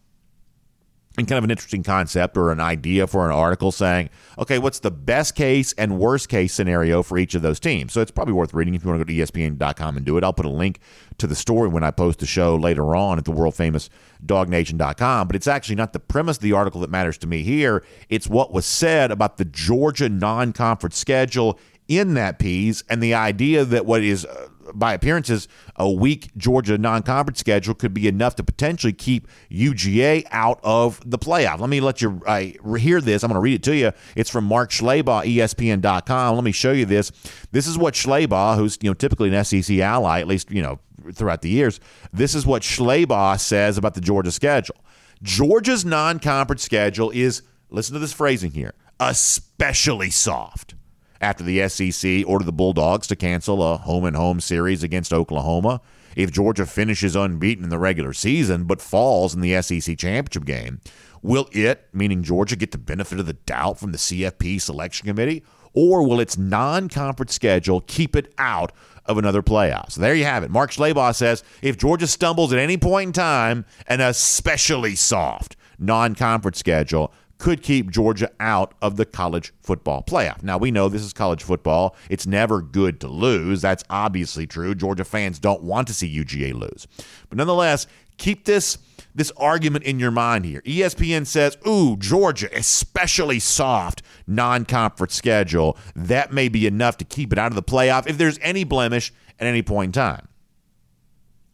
and 1.17 1.29
kind 1.29 1.38
of 1.38 1.44
an 1.44 1.50
interesting 1.50 1.85
concept 1.85 2.37
or 2.37 2.50
an 2.50 2.58
idea 2.58 3.06
for 3.06 3.25
an 3.25 3.32
article 3.32 3.70
saying, 3.70 4.11
okay, 4.37 4.58
what's 4.58 4.81
the 4.81 4.91
best 4.91 5.37
case 5.37 5.73
and 5.75 5.99
worst 5.99 6.29
case 6.29 6.52
scenario 6.52 7.02
for 7.02 7.19
each 7.19 7.37
of 7.37 7.43
those 7.43 7.61
teams? 7.61 7.93
So 7.93 8.00
it's 8.00 8.11
probably 8.11 8.35
worth 8.35 8.52
reading 8.52 8.75
if 8.75 8.82
you 8.82 8.91
want 8.91 9.00
to 9.00 9.05
go 9.05 9.25
to 9.25 9.32
ESPN.com 9.32 9.96
and 9.96 10.05
do 10.05 10.19
it. 10.19 10.25
I'll 10.25 10.32
put 10.32 10.46
a 10.46 10.50
link 10.50 10.81
to 11.19 11.29
the 11.29 11.37
story 11.37 11.69
when 11.69 11.85
I 11.85 11.93
post 11.93 12.19
the 12.19 12.26
show 12.26 12.56
later 12.56 12.97
on 12.97 13.19
at 13.19 13.25
the 13.25 13.31
world 13.31 13.55
famous 13.55 13.90
dawgnation.com. 14.26 15.29
But 15.29 15.37
it's 15.37 15.47
actually 15.47 15.76
not 15.76 15.93
the 15.93 16.00
premise 16.00 16.38
of 16.38 16.43
the 16.43 16.52
article 16.52 16.81
that 16.81 16.90
matters 16.90 17.19
to 17.19 17.29
me 17.29 17.44
here. 17.44 17.85
It's 18.08 18.26
what 18.26 18.52
was 18.52 18.67
said 18.67 19.12
about 19.12 19.37
the 19.37 19.44
Georgia 19.44 20.08
non 20.08 20.52
conference 20.52 20.99
schedule 20.99 21.61
in 21.87 22.14
that 22.14 22.38
piece 22.38 22.82
and 22.88 23.02
the 23.02 23.14
idea 23.14 23.64
that 23.64 23.87
what 23.87 24.02
is 24.02 24.25
uh, 24.25 24.49
by 24.72 24.94
appearances, 24.94 25.49
a 25.76 25.90
weak 25.90 26.31
Georgia 26.37 26.78
non-conference 26.78 27.40
schedule 27.40 27.75
could 27.75 27.93
be 27.93 28.08
enough 28.08 28.37
to 28.37 28.44
potentially 28.44 28.93
keep 28.93 29.28
UGA 29.50 30.26
out 30.31 30.61
of 30.62 31.00
the 31.08 31.19
playoff. 31.19 31.61
Let 31.61 31.70
me 31.70 31.81
let 31.81 32.00
you 32.00 32.22
uh, 32.26 32.76
hear 32.76 33.00
this. 33.00 33.22
I'm 33.22 33.28
going 33.28 33.37
to 33.37 33.40
read 33.40 33.55
it 33.55 33.62
to 33.64 33.76
you. 33.76 33.93
It's 34.16 34.31
from 34.31 34.44
Mark 34.44 34.70
Schlabach, 34.70 35.25
ESPN.com. 35.25 36.34
Let 36.34 36.44
me 36.44 36.52
show 36.52 36.72
you 36.72 36.87
this. 36.87 37.12
This 37.52 37.66
is 37.66 37.76
what 37.76 37.94
Schlabach, 37.94 38.56
who's 38.56 38.78
you 38.81 38.90
know 38.90 38.94
typically 38.94 39.34
an 39.34 39.44
SEC 39.44 39.78
ally, 39.78 40.20
at 40.20 40.28
least 40.28 40.50
you 40.50 40.62
know 40.62 40.78
throughout 41.12 41.43
the 41.43 41.50
years, 41.50 41.81
this 42.12 42.34
is 42.34 42.46
what 42.46 42.62
Schlabach 42.62 43.40
says 43.40 43.76
about 43.76 43.94
the 43.94 44.00
Georgia 44.00 44.32
schedule. 44.32 44.76
Georgia's 45.22 45.84
non-conference 45.84 46.62
schedule 46.62 47.11
is 47.11 47.43
listen 47.70 47.94
to 47.94 47.99
this 47.99 48.12
phrasing 48.12 48.52
here, 48.52 48.75
especially 49.00 50.11
soft 50.11 50.75
after 51.20 51.44
the 51.44 51.69
SEC 51.69 52.25
ordered 52.26 52.44
the 52.44 52.52
Bulldogs 52.52 53.06
to 53.08 53.16
cancel 53.16 53.62
a 53.62 53.76
home 53.76 54.05
and 54.05 54.16
home 54.16 54.40
series 54.40 54.82
against 54.82 55.12
Oklahoma. 55.12 55.81
If 56.16 56.31
Georgia 56.31 56.66
finishes 56.66 57.16
unbeaten 57.16 57.64
in 57.64 57.70
the 57.70 57.78
regular 57.78 58.12
season 58.12 58.64
but 58.64 58.81
falls 58.81 59.34
in 59.34 59.40
the 59.40 59.61
SEC 59.61 59.99
championship 59.99 60.44
game, 60.44 60.81
will 61.22 61.49
it, 61.52 61.88
meaning 61.93 62.22
Georgia, 62.22 62.56
get 62.56 62.70
the 62.70 62.78
benefit 62.78 63.19
of 63.19 63.26
the 63.26 63.32
doubt 63.32 63.78
from 63.78 63.93
the 63.93 63.99
CFP 63.99 64.61
selection 64.61 65.06
committee? 65.06 65.43
Or 65.72 66.06
will 66.06 66.20
its 66.20 66.38
non 66.38 66.88
conference 66.88 67.34
schedule 67.34 67.81
keep 67.81 68.14
it 68.14 68.32
out 68.38 68.70
of 69.06 69.19
another 69.19 69.43
playoff? 69.43 69.90
So 69.90 70.00
there 70.00 70.14
you 70.14 70.25
have 70.25 70.44
it. 70.44 70.50
Mark 70.50 70.70
Schlabach 70.70 71.16
says 71.16 71.43
if 71.62 71.76
Georgia 71.76 72.06
stumbles 72.06 72.52
at 72.52 72.61
any 72.61 72.76
point 72.76 73.08
in 73.08 73.12
time, 73.12 73.64
an 73.88 74.00
especially 74.00 74.94
soft 74.94 75.56
non 75.78 76.14
conference 76.14 76.58
schedule, 76.58 77.12
could 77.38 77.62
keep 77.62 77.90
Georgia 77.90 78.31
out 78.40 78.75
of 78.81 78.96
the 78.96 79.04
college 79.04 79.52
football 79.60 80.02
playoff. 80.02 80.42
Now, 80.42 80.56
we 80.58 80.70
know 80.70 80.88
this 80.88 81.02
is 81.02 81.12
college 81.12 81.42
football. 81.42 81.96
It's 82.08 82.26
never 82.26 82.62
good 82.62 83.00
to 83.00 83.08
lose. 83.08 83.60
That's 83.60 83.84
obviously 83.90 84.46
true. 84.46 84.75
Georgia 84.75 85.04
fans 85.04 85.38
don't 85.38 85.62
want 85.62 85.88
to 85.88 85.94
see 85.94 86.08
UGA 86.08 86.54
lose. 86.54 86.86
But 87.28 87.38
nonetheless, 87.38 87.86
keep 88.16 88.44
this 88.44 88.78
this 89.16 89.31
argument 89.36 89.84
in 89.84 90.00
your 90.00 90.10
mind 90.10 90.44
here. 90.44 90.60
ESPN 90.62 91.25
says, 91.25 91.56
"Ooh, 91.66 91.96
Georgia, 91.96 92.48
especially 92.52 93.38
soft 93.38 94.02
non-conference 94.26 95.14
schedule. 95.14 95.78
That 95.94 96.32
may 96.32 96.48
be 96.48 96.66
enough 96.66 96.96
to 96.96 97.04
keep 97.04 97.32
it 97.32 97.38
out 97.38 97.52
of 97.52 97.54
the 97.54 97.62
playoff 97.62 98.08
if 98.08 98.19
there's 98.19 98.38
any 98.42 98.64
blemish 98.64 99.12
at 99.38 99.46
any 99.46 99.62
point 99.62 99.90
in 99.90 99.92
time." 99.92 100.28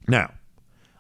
Now, 0.09 0.33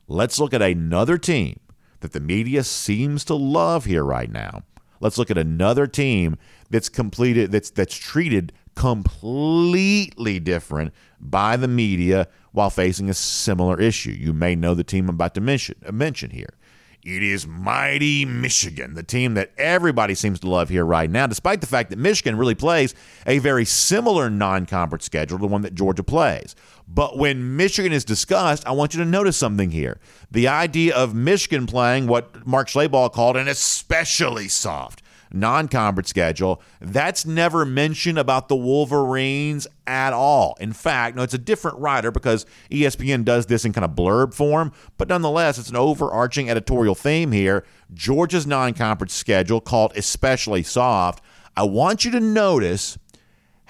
let's 0.06 0.38
look 0.38 0.53
at 0.53 0.61
another 0.61 1.17
team 1.17 1.61
that 2.00 2.12
the 2.12 2.21
media 2.21 2.62
seems 2.62 3.25
to 3.25 3.35
love 3.35 3.87
here 3.87 4.05
right 4.05 4.31
now. 4.31 4.62
Let's 5.00 5.19
look 5.19 5.31
at 5.31 5.38
another 5.38 5.87
team 5.87 6.37
that's 6.69 6.88
completed 6.88 7.50
that's 7.50 7.70
that's 7.70 7.97
treated 7.97 8.52
completely 8.75 10.38
different 10.38 10.93
by 11.20 11.56
the 11.56 11.69
media 11.69 12.29
while 12.52 12.70
facing 12.70 13.11
a 13.11 13.14
similar 13.14 13.81
issue. 13.81 14.11
You 14.11 14.32
may 14.32 14.55
know 14.55 14.75
the 14.75 14.85
team 14.85 15.08
I'm 15.08 15.17
about 15.17 15.35
to 15.35 15.41
mention, 15.41 15.76
mention 15.91 16.31
here. 16.31 16.55
It 17.02 17.23
is 17.23 17.47
mighty 17.47 18.26
Michigan, 18.26 18.93
the 18.93 19.02
team 19.02 19.32
that 19.35 19.52
everybody 19.56 20.14
seems 20.14 20.38
to 20.41 20.50
love 20.50 20.69
here 20.69 20.85
right 20.85 21.08
now, 21.08 21.26
despite 21.26 21.62
the 21.62 21.67
fact 21.67 21.88
that 21.88 21.99
Michigan 21.99 22.37
really 22.37 22.55
plays 22.55 22.94
a 23.26 23.38
very 23.38 23.64
similar 23.64 24.29
non 24.29 24.67
conference 24.67 25.06
schedule 25.06 25.38
to 25.38 25.43
the 25.43 25.49
one 25.49 25.62
that 25.62 25.75
Georgia 25.75 26.02
plays. 26.02 26.55
But 26.87 27.17
when 27.17 27.56
Michigan 27.56 27.93
is 27.93 28.05
discussed, 28.05 28.67
I 28.67 28.73
want 28.73 28.93
you 28.93 29.02
to 29.02 29.08
notice 29.08 29.38
something 29.38 29.70
here. 29.70 29.99
The 30.31 30.49
idea 30.49 30.94
of 30.94 31.14
Michigan 31.14 31.67
playing 31.67 32.06
what 32.06 32.47
Mark 32.47 32.69
Schlabach 32.69 33.12
called 33.12 33.38
an 33.38 33.49
especially 33.49 34.49
soft 34.49 35.02
non 35.32 35.69
conference 35.69 36.09
schedule. 36.09 36.62
That's 36.81 37.25
never 37.25 37.64
mentioned 37.64 38.19
about 38.19 38.49
the 38.49 38.57
Wolverines 38.57 39.66
at 39.87 40.12
all. 40.12 40.57
In 40.61 40.73
fact, 40.73 41.16
no, 41.16 41.23
it's 41.23 41.35
a 41.35 41.38
different 41.38 41.78
writer 41.78 42.11
because 42.11 42.47
ESPN 42.71 43.25
does 43.25 43.47
this 43.47 43.64
in 43.64 43.73
kind 43.73 43.85
of 43.85 43.93
blurb 43.93 44.35
form, 44.35 44.73
but 44.99 45.09
nonetheless, 45.09 45.59
it's 45.59 45.71
an 45.71 45.76
overarching 45.76 46.50
editorial 46.50 46.95
theme 46.95 47.33
here. 47.33 47.64
Georgia's 47.93 48.47
non 48.47 48.75
conference 48.75 49.14
schedule, 49.14 49.61
called 49.61 49.93
especially 49.97 50.62
soft. 50.62 51.23
I 51.57 51.64
want 51.64 52.05
you 52.05 52.11
to 52.12 52.21
notice 52.21 52.99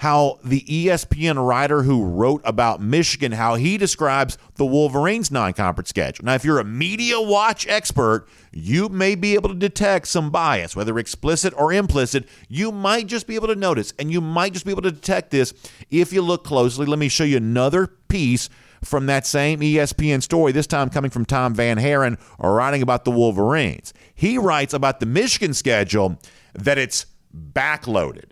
how 0.01 0.39
the 0.43 0.61
ESPN 0.61 1.47
writer 1.47 1.83
who 1.83 2.03
wrote 2.03 2.41
about 2.43 2.81
Michigan, 2.81 3.33
how 3.33 3.53
he 3.53 3.77
describes 3.77 4.35
the 4.55 4.65
Wolverines 4.65 5.29
non-conference 5.29 5.89
schedule. 5.89 6.25
Now, 6.25 6.33
if 6.33 6.43
you're 6.43 6.57
a 6.57 6.63
media 6.63 7.21
watch 7.21 7.67
expert, 7.67 8.27
you 8.51 8.89
may 8.89 9.13
be 9.13 9.35
able 9.35 9.49
to 9.49 9.55
detect 9.55 10.07
some 10.07 10.31
bias, 10.31 10.75
whether 10.75 10.97
explicit 10.97 11.53
or 11.55 11.71
implicit. 11.71 12.27
You 12.49 12.71
might 12.71 13.05
just 13.05 13.27
be 13.27 13.35
able 13.35 13.49
to 13.49 13.55
notice, 13.55 13.93
and 13.99 14.11
you 14.11 14.21
might 14.21 14.53
just 14.53 14.65
be 14.65 14.71
able 14.71 14.81
to 14.81 14.91
detect 14.91 15.29
this 15.29 15.53
if 15.91 16.11
you 16.11 16.23
look 16.23 16.43
closely. 16.43 16.87
Let 16.87 16.97
me 16.97 17.07
show 17.07 17.23
you 17.23 17.37
another 17.37 17.85
piece 17.85 18.49
from 18.83 19.05
that 19.05 19.27
same 19.27 19.59
ESPN 19.59 20.23
story, 20.23 20.51
this 20.51 20.65
time 20.65 20.89
coming 20.89 21.11
from 21.11 21.25
Tom 21.25 21.55
VanHaaren, 21.55 22.19
writing 22.39 22.81
about 22.81 23.05
the 23.05 23.11
Wolverines. 23.11 23.93
He 24.15 24.39
writes 24.39 24.73
about 24.73 24.99
the 24.99 25.05
Michigan 25.05 25.53
schedule 25.53 26.17
that 26.55 26.79
it's 26.79 27.05
backloaded 27.31 28.31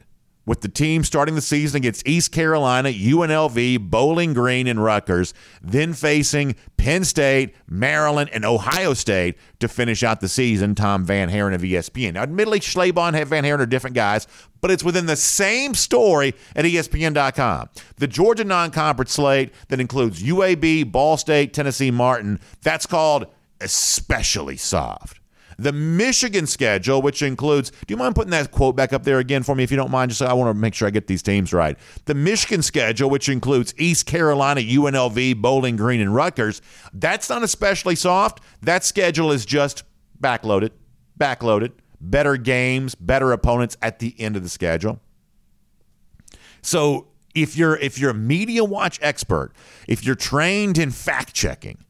with 0.49 0.61
the 0.61 0.67
team 0.67 1.03
starting 1.03 1.35
the 1.35 1.41
season 1.41 1.77
against 1.77 2.07
East 2.07 2.31
Carolina, 2.31 2.89
UNLV, 2.89 3.79
Bowling 3.81 4.33
Green, 4.33 4.65
and 4.65 4.83
Rutgers, 4.83 5.31
then 5.61 5.93
facing 5.93 6.55
Penn 6.75 7.03
State, 7.03 7.53
Maryland, 7.67 8.31
and 8.33 8.43
Ohio 8.43 8.95
State 8.95 9.37
to 9.59 9.67
finish 9.67 10.01
out 10.01 10.21
the 10.21 10.27
season. 10.27 10.73
Tom 10.73 11.05
VanHaaren 11.05 11.53
of 11.53 11.61
ESPN. 11.61 12.13
Now, 12.13 12.23
admittedly, 12.23 12.61
Schlabach 12.61 13.13
and 13.13 13.29
VanHaaren 13.29 13.59
are 13.59 13.67
different 13.67 13.95
guys, 13.95 14.25
but 14.59 14.71
it's 14.71 14.83
within 14.83 15.05
the 15.05 15.15
same 15.15 15.75
story 15.75 16.33
at 16.55 16.65
ESPN.com. 16.65 17.69
The 17.97 18.07
Georgia 18.07 18.43
non-conference 18.43 19.13
slate 19.13 19.53
that 19.67 19.79
includes 19.79 20.23
UAB, 20.23 20.91
Ball 20.91 21.17
State, 21.17 21.53
Tennessee, 21.53 21.91
Martin. 21.91 22.39
That's 22.63 22.87
called 22.87 23.27
especially 23.61 24.57
soft. 24.57 25.18
The 25.59 25.73
Michigan 25.73 26.47
schedule, 26.47 27.01
which 27.01 27.21
includes, 27.21 27.71
do 27.71 27.85
you 27.89 27.97
mind 27.97 28.15
putting 28.15 28.31
that 28.31 28.51
quote 28.51 28.75
back 28.75 28.93
up 28.93 29.03
there 29.03 29.19
again 29.19 29.43
for 29.43 29.55
me 29.55 29.63
if 29.63 29.71
you 29.71 29.77
don't 29.77 29.91
mind? 29.91 30.09
Just 30.09 30.21
I 30.21 30.33
want 30.33 30.49
to 30.49 30.59
make 30.59 30.73
sure 30.73 30.87
I 30.87 30.91
get 30.91 31.07
these 31.07 31.21
teams 31.21 31.53
right. 31.53 31.77
The 32.05 32.15
Michigan 32.15 32.61
schedule, 32.61 33.09
which 33.09 33.29
includes 33.29 33.73
East 33.77 34.05
Carolina, 34.05 34.61
UNLV, 34.61 35.37
Bowling 35.37 35.75
Green, 35.75 36.01
and 36.01 36.15
Rutgers, 36.15 36.61
that's 36.93 37.29
not 37.29 37.43
especially 37.43 37.95
soft. 37.95 38.41
That 38.61 38.83
schedule 38.83 39.31
is 39.31 39.45
just 39.45 39.83
backloaded. 40.19 40.71
backloaded, 41.19 41.73
better 41.99 42.37
games, 42.37 42.95
better 42.95 43.31
opponents 43.31 43.77
at 43.81 43.99
the 43.99 44.15
end 44.19 44.35
of 44.35 44.43
the 44.43 44.49
schedule. 44.49 45.01
So 46.61 47.07
if 47.35 47.55
you're 47.55 47.77
if 47.77 47.99
you're 47.99 48.11
a 48.11 48.15
media 48.15 48.63
watch 48.63 48.99
expert, 49.01 49.51
if 49.87 50.03
you're 50.03 50.15
trained 50.15 50.77
in 50.77 50.91
fact 50.91 51.33
checking, 51.33 51.83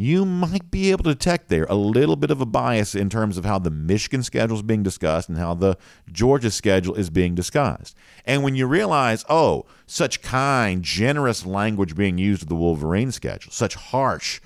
you 0.00 0.24
might 0.24 0.70
be 0.70 0.90
able 0.90 1.04
to 1.04 1.10
detect 1.14 1.48
there 1.48 1.66
a 1.68 1.74
little 1.74 2.16
bit 2.16 2.30
of 2.30 2.40
a 2.40 2.46
bias 2.46 2.94
in 2.94 3.10
terms 3.10 3.36
of 3.36 3.44
how 3.44 3.58
the 3.58 3.70
Michigan 3.70 4.22
schedule 4.22 4.56
is 4.56 4.62
being 4.62 4.82
discussed 4.82 5.28
and 5.28 5.36
how 5.36 5.52
the 5.52 5.76
Georgia 6.10 6.50
schedule 6.50 6.94
is 6.94 7.10
being 7.10 7.34
discussed. 7.34 7.94
And 8.24 8.42
when 8.42 8.54
you 8.54 8.66
realize, 8.66 9.24
oh, 9.28 9.66
such 9.86 10.22
kind, 10.22 10.82
generous 10.82 11.44
language 11.44 11.94
being 11.94 12.16
used 12.16 12.42
of 12.42 12.48
the 12.48 12.56
Wolverine 12.56 13.12
schedule, 13.12 13.52
such 13.52 13.74
harsh, 13.74 14.40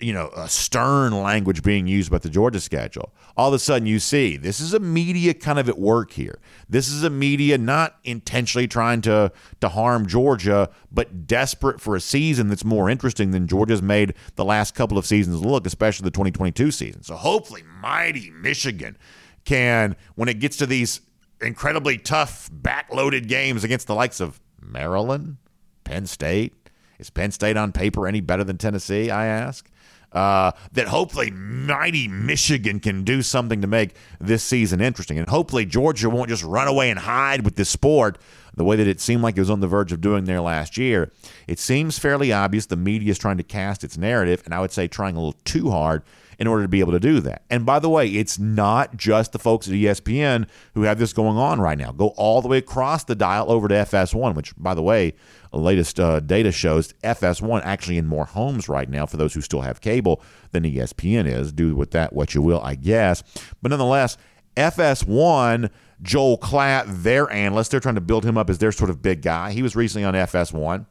you 0.00 0.12
know, 0.12 0.30
stern 0.46 1.12
language 1.12 1.62
being 1.62 1.88
used 1.88 2.08
about 2.08 2.22
the 2.22 2.30
Georgia 2.30 2.60
schedule. 2.60 3.12
All 3.36 3.48
of 3.48 3.54
a 3.54 3.58
sudden, 3.58 3.86
you 3.86 3.98
see 3.98 4.36
this 4.36 4.60
is 4.60 4.74
a 4.74 4.78
media 4.78 5.34
kind 5.34 5.58
of 5.58 5.68
at 5.68 5.78
work 5.78 6.12
here. 6.12 6.38
This 6.68 6.88
is 6.88 7.02
a 7.02 7.10
media 7.10 7.58
not 7.58 7.96
intentionally 8.04 8.68
trying 8.68 9.00
to 9.02 9.32
to 9.60 9.68
harm 9.68 10.06
Georgia, 10.06 10.70
but 10.92 11.26
desperate 11.26 11.80
for 11.80 11.96
a 11.96 12.00
season 12.00 12.48
that's 12.48 12.64
more 12.64 12.88
interesting 12.88 13.32
than 13.32 13.48
Georgia's 13.48 13.82
made 13.82 14.14
the 14.36 14.44
last 14.44 14.74
couple 14.74 14.96
of 14.98 15.04
seasons 15.04 15.44
look, 15.44 15.66
especially 15.66 16.04
the 16.04 16.10
2022 16.12 16.70
season. 16.70 17.02
So 17.02 17.16
hopefully, 17.16 17.62
mighty 17.80 18.30
Michigan 18.30 18.96
can, 19.44 19.96
when 20.14 20.28
it 20.28 20.38
gets 20.38 20.56
to 20.58 20.66
these 20.66 21.00
incredibly 21.40 21.98
tough, 21.98 22.50
backloaded 22.50 23.28
games 23.28 23.64
against 23.64 23.86
the 23.86 23.94
likes 23.94 24.20
of 24.20 24.40
Maryland, 24.60 25.36
Penn 25.84 26.06
State. 26.06 26.54
Is 26.98 27.10
Penn 27.10 27.32
State 27.32 27.56
on 27.56 27.72
paper 27.72 28.06
any 28.06 28.20
better 28.20 28.44
than 28.44 28.56
Tennessee? 28.56 29.10
I 29.10 29.26
ask 29.26 29.68
uh, 30.14 30.52
that 30.72 30.88
hopefully 30.88 31.30
mighty 31.30 32.08
Michigan 32.08 32.80
can 32.80 33.04
do 33.04 33.20
something 33.20 33.60
to 33.60 33.66
make 33.66 33.94
this 34.20 34.42
season 34.42 34.80
interesting. 34.80 35.18
And 35.18 35.28
hopefully 35.28 35.66
Georgia 35.66 36.08
won't 36.08 36.28
just 36.28 36.44
run 36.44 36.68
away 36.68 36.90
and 36.90 36.98
hide 36.98 37.44
with 37.44 37.56
this 37.56 37.68
sport 37.68 38.18
the 38.56 38.64
way 38.64 38.76
that 38.76 38.86
it 38.86 39.00
seemed 39.00 39.22
like 39.22 39.36
it 39.36 39.40
was 39.40 39.50
on 39.50 39.60
the 39.60 39.66
verge 39.66 39.92
of 39.92 40.00
doing 40.00 40.24
there 40.24 40.40
last 40.40 40.76
year. 40.76 41.10
It 41.48 41.58
seems 41.58 41.98
fairly 41.98 42.32
obvious 42.32 42.66
the 42.66 42.76
media 42.76 43.10
is 43.10 43.18
trying 43.18 43.38
to 43.38 43.42
cast 43.42 43.82
its 43.82 43.98
narrative, 43.98 44.42
and 44.44 44.54
I 44.54 44.60
would 44.60 44.70
say 44.70 44.86
trying 44.86 45.16
a 45.16 45.18
little 45.18 45.40
too 45.44 45.70
hard 45.70 46.02
in 46.38 46.46
order 46.46 46.62
to 46.62 46.68
be 46.68 46.80
able 46.80 46.92
to 46.92 47.00
do 47.00 47.20
that. 47.20 47.42
And 47.50 47.64
by 47.64 47.78
the 47.78 47.88
way, 47.88 48.08
it's 48.08 48.38
not 48.38 48.96
just 48.96 49.32
the 49.32 49.38
folks 49.38 49.68
at 49.68 49.74
ESPN 49.74 50.46
who 50.74 50.82
have 50.82 50.98
this 50.98 51.12
going 51.12 51.36
on 51.36 51.60
right 51.60 51.78
now. 51.78 51.92
Go 51.92 52.08
all 52.16 52.42
the 52.42 52.48
way 52.48 52.58
across 52.58 53.04
the 53.04 53.14
dial 53.14 53.50
over 53.50 53.68
to 53.68 53.74
FS1, 53.74 54.34
which, 54.34 54.54
by 54.56 54.74
the 54.74 54.82
way, 54.82 55.14
the 55.50 55.58
latest 55.58 56.00
uh, 56.00 56.20
data 56.20 56.50
shows 56.50 56.92
FS1 57.04 57.62
actually 57.64 57.98
in 57.98 58.06
more 58.06 58.24
homes 58.24 58.68
right 58.68 58.88
now 58.88 59.06
for 59.06 59.16
those 59.16 59.34
who 59.34 59.40
still 59.40 59.60
have 59.60 59.80
cable 59.80 60.22
than 60.50 60.64
ESPN 60.64 61.26
is. 61.26 61.52
Do 61.52 61.76
with 61.76 61.92
that 61.92 62.12
what 62.12 62.34
you 62.34 62.42
will, 62.42 62.60
I 62.60 62.74
guess. 62.74 63.22
But 63.62 63.70
nonetheless, 63.70 64.16
FS1, 64.56 65.70
Joel 66.02 66.38
Klatt, 66.38 67.02
their 67.02 67.30
analyst, 67.30 67.70
they're 67.70 67.80
trying 67.80 67.94
to 67.94 68.00
build 68.00 68.24
him 68.24 68.36
up 68.36 68.50
as 68.50 68.58
their 68.58 68.72
sort 68.72 68.90
of 68.90 69.02
big 69.02 69.22
guy. 69.22 69.52
He 69.52 69.62
was 69.62 69.76
recently 69.76 70.04
on 70.04 70.14
FS1 70.14 70.86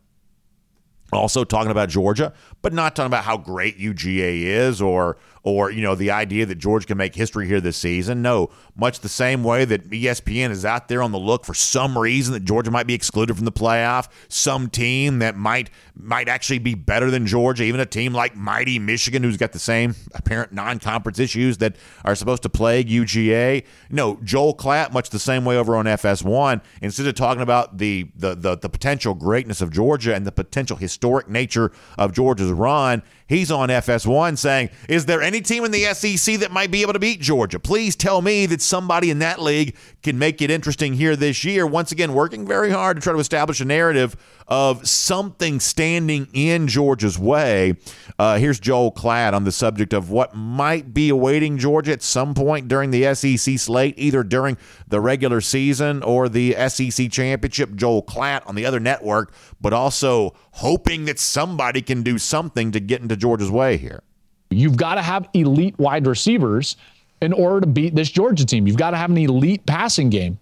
also 1.16 1.44
talking 1.44 1.72
about 1.72 1.90
Georgia, 1.90 2.34
but 2.62 2.74
not 2.74 2.96
talking 2.96 3.08
about 3.08 3.24
how 3.24 3.38
great 3.38 3.80
UGA 3.80 4.44
is 4.44 4.82
or 4.82 5.18
or 5.44 5.70
you 5.70 5.82
know 5.82 5.94
the 5.94 6.10
idea 6.10 6.46
that 6.46 6.56
Georgia 6.56 6.88
can 6.88 6.98
make 6.98 7.14
history 7.14 7.48
here 7.48 7.60
this 7.60 7.78
season. 7.78 8.22
No, 8.22 8.50
much 8.76 9.02
the 9.02 9.10
same 9.10 9.44
way 9.44 9.66
that 9.66 9.90
ESPN 9.90 10.50
is 10.50 10.64
out 10.66 10.88
there 10.88 11.04
on 11.04 11.12
the 11.12 11.20
look 11.20 11.46
for 11.46 11.54
some 11.54 11.98
reason 11.98 12.34
that 12.34 12.46
Georgia 12.46 12.72
might 12.72 12.88
be 12.88 12.94
excluded 12.94 13.36
from 13.36 13.46
the 13.46 13.52
playoff, 13.52 14.08
some 14.30 14.70
team 14.70 15.20
that 15.20 15.36
might 15.36 15.70
might 15.96 16.30
actually 16.30 16.60
be 16.60 16.74
better 16.76 17.12
than 17.12 17.28
Georgia, 17.28 17.64
even 17.64 17.82
a 17.82 17.86
team 17.86 18.14
like 18.14 18.36
mighty 18.36 18.80
Michigan 18.80 19.22
who's 19.22 19.38
got 19.38 19.52
the 19.52 19.60
same 19.60 19.96
apparent 20.16 20.54
non-conference 20.54 21.20
issues 21.20 21.58
that 21.58 21.76
are 22.06 22.16
supposed 22.16 22.44
to 22.44 22.50
plague 22.50 22.88
UGA. 22.88 23.66
No, 23.90 24.20
Joel 24.24 24.56
Klatt, 24.56 24.94
much 24.94 25.10
the 25.10 25.20
same 25.20 25.44
way 25.44 25.58
over 25.58 25.76
on 25.76 25.86
FS1, 25.86 26.62
instead 26.82 27.06
of 27.06 27.16
talking 27.16 27.42
about 27.42 27.78
the 27.78 28.10
the 28.16 28.34
the, 28.34 28.56
the 28.56 28.70
potential 28.70 29.14
greatness 29.14 29.62
of 29.62 29.72
Georgia 29.72 30.16
and 30.16 30.26
the 30.26 30.32
potential 30.32 30.78
historic 31.04 31.28
nature 31.28 31.70
of 31.98 32.14
Georgia's 32.14 32.52
run, 32.52 33.04
He's 33.28 33.52
on 33.52 33.70
FS1 33.70 34.38
saying, 34.38 34.70
Is 34.90 35.06
there 35.06 35.22
any 35.22 35.42
team 35.42 35.64
in 35.66 35.72
the 35.72 35.94
SEC 35.94 36.40
that 36.40 36.52
might 36.52 36.72
be 36.72 36.82
able 36.82 36.94
to 36.94 37.00
beat 37.00 37.22
Georgia? 37.22 37.60
Please 37.60 37.96
tell 37.96 38.22
me 38.22 38.46
that 38.48 38.62
somebody 38.62 39.10
in 39.10 39.20
that 39.20 39.42
league 39.42 39.76
can 40.02 40.20
make 40.20 40.42
it 40.42 40.52
interesting 40.52 40.94
here 40.94 41.16
this 41.16 41.44
year. 41.44 41.66
Once 41.66 41.92
again, 41.92 42.14
working 42.14 42.46
very 42.46 42.70
hard 42.70 42.98
to 42.98 43.02
try 43.02 43.14
to 43.14 43.20
establish 43.20 43.62
a 43.62 43.66
narrative 43.66 44.16
of 44.48 44.88
something 44.88 45.60
standing 45.60 46.28
in 46.34 46.68
Georgia's 46.68 47.18
way. 47.18 47.76
Uh, 48.20 48.38
here's 48.38 48.60
Joel 48.60 48.92
Klatt 48.92 49.34
on 49.34 49.46
the 49.46 49.52
subject 49.52 49.94
of 49.94 50.10
what 50.10 50.36
might 50.36 50.94
be 50.94 51.10
awaiting 51.10 51.58
Georgia 51.58 51.94
at 51.94 52.04
some 52.04 52.34
point 52.34 52.68
during 52.68 52.92
the 52.92 53.14
SEC 53.16 53.58
slate, 53.58 53.96
either 53.98 54.24
during 54.24 54.58
the 54.88 55.00
regular 55.00 55.42
season 55.42 56.04
or 56.04 56.28
the 56.30 56.56
SEC 56.68 57.10
championship. 57.10 57.76
Joel 57.76 58.04
Klatt 58.04 58.46
on 58.48 58.56
the 58.56 58.66
other 58.66 58.80
network, 58.80 59.34
but 59.62 59.74
also 59.74 60.34
hoping 60.52 61.06
that 61.06 61.20
somebody 61.20 61.82
can 61.82 62.04
do 62.04 62.18
something 62.18 62.72
to 62.72 62.80
get 62.80 63.02
into 63.02 63.13
Georgia's 63.16 63.52
way 63.52 63.78
here. 63.78 64.02
You've 64.50 64.78
got 64.78 64.96
to 64.96 65.02
have 65.02 65.30
elite 65.34 65.78
wide 65.80 66.06
receivers 66.06 66.78
in 67.22 67.34
order 67.34 67.62
to 67.62 67.68
beat 67.68 67.96
this 67.96 68.12
Georgia 68.12 68.46
team. 68.46 68.68
You've 68.68 68.78
got 68.78 68.92
to 68.92 68.98
have 68.98 69.10
an 69.10 69.18
elite 69.18 69.66
passing 69.66 70.10
game. 70.10 70.38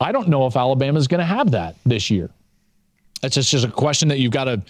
I 0.00 0.12
don't 0.12 0.28
know 0.28 0.46
if 0.46 0.56
Alabama 0.56 0.98
is 0.98 1.08
going 1.08 1.20
to 1.20 1.24
have 1.24 1.50
that 1.52 1.76
this 1.84 2.10
year. 2.10 2.30
It's 3.22 3.34
just, 3.34 3.50
just 3.50 3.64
a 3.64 3.70
question 3.70 4.08
that 4.08 4.18
you've 4.18 4.32
got 4.32 4.44
to 4.44 4.62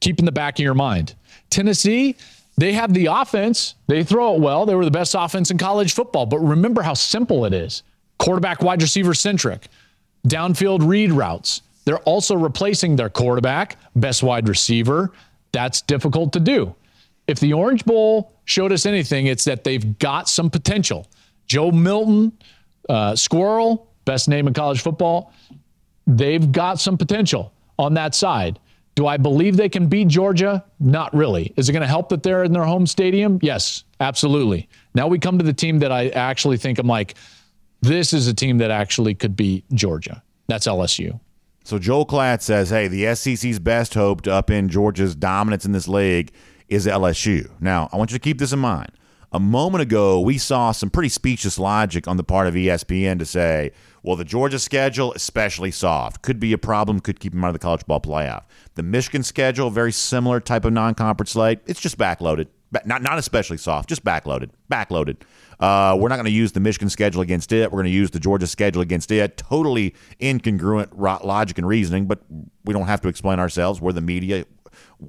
keep 0.00 0.18
in 0.18 0.24
the 0.24 0.32
back 0.32 0.58
of 0.58 0.62
your 0.62 0.74
mind. 0.74 1.14
Tennessee, 1.50 2.16
they 2.56 2.72
have 2.72 2.94
the 2.94 3.06
offense. 3.06 3.74
They 3.86 4.02
throw 4.02 4.34
it 4.34 4.40
well. 4.40 4.66
They 4.66 4.74
were 4.74 4.84
the 4.84 4.90
best 4.90 5.14
offense 5.16 5.50
in 5.50 5.58
college 5.58 5.92
football. 5.94 6.26
But 6.26 6.38
remember 6.38 6.82
how 6.82 6.94
simple 6.94 7.44
it 7.44 7.52
is 7.52 7.82
quarterback, 8.18 8.62
wide 8.62 8.80
receiver 8.80 9.14
centric, 9.14 9.68
downfield 10.26 10.86
read 10.86 11.12
routes. 11.12 11.62
They're 11.84 11.98
also 11.98 12.36
replacing 12.36 12.96
their 12.96 13.10
quarterback, 13.10 13.76
best 13.96 14.22
wide 14.22 14.48
receiver. 14.48 15.12
That's 15.50 15.82
difficult 15.82 16.32
to 16.34 16.40
do. 16.40 16.74
If 17.32 17.40
the 17.40 17.54
Orange 17.54 17.86
Bowl 17.86 18.34
showed 18.44 18.72
us 18.72 18.84
anything, 18.84 19.24
it's 19.24 19.44
that 19.44 19.64
they've 19.64 19.98
got 19.98 20.28
some 20.28 20.50
potential. 20.50 21.08
Joe 21.46 21.70
Milton, 21.70 22.30
uh, 22.90 23.16
Squirrel, 23.16 23.90
best 24.04 24.28
name 24.28 24.46
in 24.46 24.52
college 24.52 24.82
football, 24.82 25.32
they've 26.06 26.52
got 26.52 26.78
some 26.78 26.98
potential 26.98 27.50
on 27.78 27.94
that 27.94 28.14
side. 28.14 28.58
Do 28.96 29.06
I 29.06 29.16
believe 29.16 29.56
they 29.56 29.70
can 29.70 29.86
beat 29.86 30.08
Georgia? 30.08 30.62
Not 30.78 31.14
really. 31.14 31.54
Is 31.56 31.70
it 31.70 31.72
going 31.72 31.80
to 31.80 31.88
help 31.88 32.10
that 32.10 32.22
they're 32.22 32.44
in 32.44 32.52
their 32.52 32.66
home 32.66 32.86
stadium? 32.86 33.38
Yes, 33.40 33.84
absolutely. 33.98 34.68
Now 34.94 35.06
we 35.06 35.18
come 35.18 35.38
to 35.38 35.44
the 35.44 35.54
team 35.54 35.78
that 35.78 35.90
I 35.90 36.08
actually 36.08 36.58
think 36.58 36.78
I'm 36.78 36.86
like, 36.86 37.14
this 37.80 38.12
is 38.12 38.28
a 38.28 38.34
team 38.34 38.58
that 38.58 38.70
actually 38.70 39.14
could 39.14 39.34
beat 39.36 39.64
Georgia. 39.72 40.22
That's 40.48 40.66
LSU. 40.66 41.18
So 41.64 41.78
Joel 41.78 42.04
Klatt 42.04 42.42
says, 42.42 42.68
hey, 42.68 42.88
the 42.88 43.14
SEC's 43.14 43.58
best 43.58 43.94
hope 43.94 44.20
to 44.22 44.30
upend 44.30 44.68
Georgia's 44.68 45.14
dominance 45.14 45.64
in 45.64 45.72
this 45.72 45.88
league 45.88 46.30
is 46.72 46.86
LSU. 46.86 47.50
Now, 47.60 47.88
I 47.92 47.96
want 47.96 48.10
you 48.10 48.18
to 48.18 48.22
keep 48.22 48.38
this 48.38 48.52
in 48.52 48.58
mind. 48.58 48.92
A 49.30 49.40
moment 49.40 49.82
ago, 49.82 50.20
we 50.20 50.38
saw 50.38 50.72
some 50.72 50.90
pretty 50.90 51.08
speechless 51.08 51.58
logic 51.58 52.06
on 52.08 52.16
the 52.16 52.24
part 52.24 52.46
of 52.46 52.54
ESPN 52.54 53.18
to 53.18 53.26
say, 53.26 53.72
well, 54.02 54.16
the 54.16 54.24
Georgia 54.24 54.58
schedule, 54.58 55.12
especially 55.12 55.70
soft, 55.70 56.22
could 56.22 56.40
be 56.40 56.52
a 56.52 56.58
problem, 56.58 57.00
could 57.00 57.20
keep 57.20 57.32
them 57.32 57.44
out 57.44 57.48
of 57.48 57.52
the 57.54 57.58
college 57.58 57.86
ball 57.86 58.00
playoff. 58.00 58.44
The 58.74 58.82
Michigan 58.82 59.22
schedule, 59.22 59.70
very 59.70 59.92
similar 59.92 60.40
type 60.40 60.64
of 60.64 60.72
non 60.72 60.94
conference 60.94 61.30
slate, 61.30 61.60
it's 61.66 61.80
just 61.80 61.98
backloaded. 61.98 62.48
Not, 62.86 63.02
not 63.02 63.18
especially 63.18 63.58
soft, 63.58 63.88
just 63.88 64.02
backloaded. 64.02 64.50
Backloaded. 64.70 65.18
Uh, 65.60 65.96
we're 65.98 66.08
not 66.08 66.16
going 66.16 66.24
to 66.24 66.30
use 66.30 66.52
the 66.52 66.60
Michigan 66.60 66.88
schedule 66.88 67.20
against 67.20 67.52
it. 67.52 67.70
We're 67.70 67.76
going 67.76 67.84
to 67.84 67.90
use 67.90 68.10
the 68.10 68.18
Georgia 68.18 68.46
schedule 68.46 68.80
against 68.80 69.10
it. 69.10 69.36
Totally 69.36 69.94
incongruent 70.20 70.98
logic 70.98 71.58
and 71.58 71.68
reasoning, 71.68 72.06
but 72.06 72.22
we 72.64 72.72
don't 72.72 72.86
have 72.86 73.02
to 73.02 73.08
explain 73.08 73.38
ourselves. 73.38 73.80
We're 73.80 73.92
the 73.92 74.00
media 74.00 74.46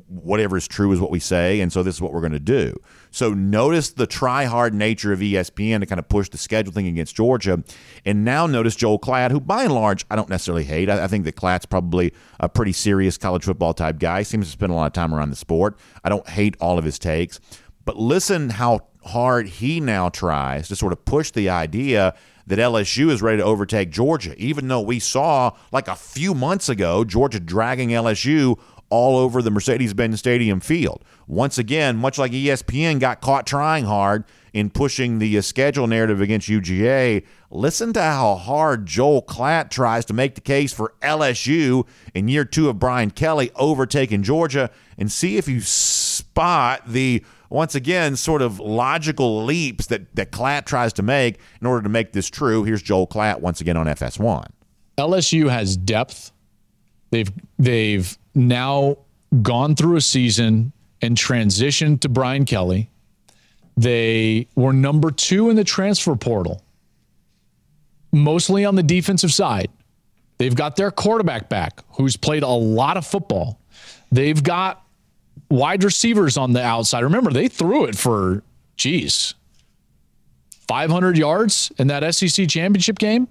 whatever 0.07 0.57
is 0.57 0.67
true 0.67 0.91
is 0.91 0.99
what 0.99 1.11
we 1.11 1.19
say, 1.19 1.61
and 1.61 1.71
so 1.71 1.83
this 1.83 1.95
is 1.95 2.01
what 2.01 2.13
we're 2.13 2.21
going 2.21 2.33
to 2.33 2.39
do. 2.39 2.75
So 3.11 3.33
notice 3.33 3.91
the 3.91 4.07
try 4.07 4.45
hard 4.45 4.73
nature 4.73 5.13
of 5.13 5.19
ESPN 5.19 5.81
to 5.81 5.85
kind 5.85 5.99
of 5.99 6.07
push 6.09 6.29
the 6.29 6.37
schedule 6.37 6.73
thing 6.73 6.87
against 6.87 7.15
Georgia, 7.15 7.63
and 8.05 8.25
now 8.25 8.47
notice 8.47 8.75
Joel 8.75 8.99
Klatt, 8.99 9.31
who 9.31 9.39
by 9.39 9.63
and 9.63 9.73
large 9.73 10.05
I 10.09 10.15
don't 10.15 10.29
necessarily 10.29 10.63
hate. 10.63 10.89
I, 10.89 11.03
I 11.03 11.07
think 11.07 11.25
that 11.25 11.35
Klatt's 11.35 11.65
probably 11.65 12.13
a 12.39 12.49
pretty 12.49 12.73
serious 12.73 13.17
college 13.17 13.43
football 13.43 13.73
type 13.73 13.99
guy. 13.99 14.23
Seems 14.23 14.47
to 14.47 14.51
spend 14.51 14.71
a 14.71 14.75
lot 14.75 14.87
of 14.87 14.93
time 14.93 15.13
around 15.13 15.29
the 15.29 15.35
sport. 15.35 15.77
I 16.03 16.09
don't 16.09 16.27
hate 16.27 16.55
all 16.59 16.77
of 16.77 16.85
his 16.85 16.99
takes, 16.99 17.39
but 17.85 17.97
listen 17.97 18.49
how 18.49 18.87
hard 19.05 19.47
he 19.47 19.79
now 19.79 20.09
tries 20.09 20.67
to 20.69 20.75
sort 20.75 20.93
of 20.93 21.03
push 21.05 21.31
the 21.31 21.49
idea 21.49 22.15
that 22.47 22.59
LSU 22.59 23.09
is 23.09 23.21
ready 23.21 23.37
to 23.37 23.43
overtake 23.43 23.89
Georgia, 23.89 24.35
even 24.37 24.67
though 24.67 24.81
we 24.81 24.99
saw 24.99 25.51
like 25.71 25.87
a 25.87 25.95
few 25.95 26.33
months 26.33 26.69
ago 26.69 27.03
Georgia 27.03 27.39
dragging 27.39 27.89
LSU 27.89 28.59
all 28.93 29.17
over 29.17 29.41
the 29.41 29.49
Mercedes 29.49 29.91
Benz 29.95 30.19
Stadium 30.19 30.59
field. 30.59 31.03
Once 31.25 31.57
again, 31.57 31.97
much 31.97 32.19
like 32.19 32.31
ESPN 32.31 32.99
got 32.99 33.21
caught 33.21 33.47
trying 33.47 33.85
hard 33.85 34.23
in 34.53 34.69
pushing 34.69 35.17
the 35.17 35.35
uh, 35.35 35.41
schedule 35.41 35.87
narrative 35.87 36.21
against 36.21 36.47
UGA, 36.47 37.25
listen 37.49 37.91
to 37.93 38.01
how 38.03 38.35
hard 38.35 38.85
Joel 38.85 39.23
Klatt 39.23 39.71
tries 39.71 40.05
to 40.05 40.13
make 40.13 40.35
the 40.35 40.41
case 40.41 40.71
for 40.71 40.93
LSU 41.01 41.87
in 42.13 42.27
year 42.27 42.45
two 42.45 42.69
of 42.69 42.77
Brian 42.77 43.09
Kelly 43.09 43.49
overtaking 43.55 44.21
Georgia 44.21 44.69
and 44.95 45.11
see 45.11 45.37
if 45.37 45.47
you 45.47 45.59
spot 45.59 46.83
the 46.85 47.25
once 47.49 47.73
again, 47.73 48.15
sort 48.15 48.43
of 48.43 48.59
logical 48.59 49.43
leaps 49.43 49.87
that, 49.87 50.15
that 50.15 50.31
Klatt 50.31 50.65
tries 50.65 50.93
to 50.93 51.01
make 51.01 51.39
in 51.59 51.65
order 51.65 51.81
to 51.81 51.89
make 51.89 52.11
this 52.11 52.29
true. 52.29 52.63
Here's 52.63 52.83
Joel 52.83 53.07
Klatt 53.07 53.41
once 53.41 53.59
again 53.59 53.75
on 53.75 53.87
FS1. 53.87 54.45
LSU 54.99 55.49
has 55.49 55.77
depth. 55.77 56.31
They've 57.09 57.31
they've 57.57 58.17
now 58.35 58.97
gone 59.41 59.75
through 59.75 59.95
a 59.95 60.01
season 60.01 60.71
and 61.01 61.17
transitioned 61.17 62.01
to 62.01 62.09
Brian 62.09 62.45
Kelly. 62.45 62.89
They 63.75 64.47
were 64.55 64.73
number 64.73 65.11
two 65.11 65.49
in 65.49 65.55
the 65.55 65.63
transfer 65.63 66.15
portal, 66.15 66.63
mostly 68.11 68.65
on 68.65 68.75
the 68.75 68.83
defensive 68.83 69.33
side. 69.33 69.69
They've 70.37 70.53
got 70.53 70.75
their 70.75 70.91
quarterback 70.91 71.49
back, 71.49 71.83
who's 71.95 72.17
played 72.17 72.43
a 72.43 72.47
lot 72.47 72.97
of 72.97 73.05
football. 73.05 73.59
They've 74.11 74.41
got 74.41 74.85
wide 75.49 75.83
receivers 75.83 76.37
on 76.37 76.53
the 76.53 76.63
outside. 76.63 77.03
Remember, 77.03 77.31
they 77.31 77.47
threw 77.47 77.85
it 77.85 77.95
for, 77.95 78.43
geez, 78.75 79.33
500 80.67 81.17
yards 81.17 81.71
in 81.77 81.87
that 81.87 82.13
SEC 82.13 82.47
championship 82.47 82.99
game. 82.99 83.27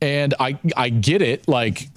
And 0.00 0.34
I, 0.38 0.58
I 0.76 0.90
get 0.90 1.22
it. 1.22 1.48
Like, 1.48 1.88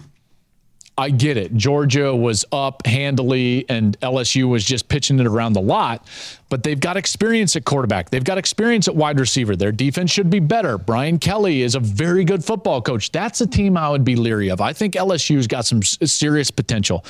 I 1.01 1.09
get 1.09 1.35
it. 1.35 1.55
Georgia 1.55 2.15
was 2.15 2.45
up 2.51 2.85
handily 2.85 3.65
and 3.67 3.99
LSU 4.01 4.47
was 4.47 4.63
just 4.63 4.87
pitching 4.87 5.19
it 5.19 5.25
around 5.25 5.53
the 5.53 5.61
lot, 5.61 6.07
but 6.47 6.61
they've 6.61 6.79
got 6.79 6.95
experience 6.95 7.55
at 7.55 7.65
quarterback. 7.65 8.11
They've 8.11 8.23
got 8.23 8.37
experience 8.37 8.87
at 8.87 8.95
wide 8.95 9.19
receiver. 9.19 9.55
Their 9.55 9.71
defense 9.71 10.11
should 10.11 10.29
be 10.29 10.39
better. 10.39 10.77
Brian 10.77 11.17
Kelly 11.17 11.63
is 11.63 11.73
a 11.73 11.79
very 11.79 12.23
good 12.23 12.45
football 12.45 12.83
coach. 12.83 13.11
That's 13.11 13.41
a 13.41 13.47
team 13.47 13.77
I 13.77 13.89
would 13.89 14.03
be 14.03 14.15
leery 14.15 14.51
of. 14.51 14.61
I 14.61 14.73
think 14.73 14.93
LSU's 14.93 15.47
got 15.47 15.65
some 15.65 15.81
serious 15.81 16.51
potential. 16.51 17.03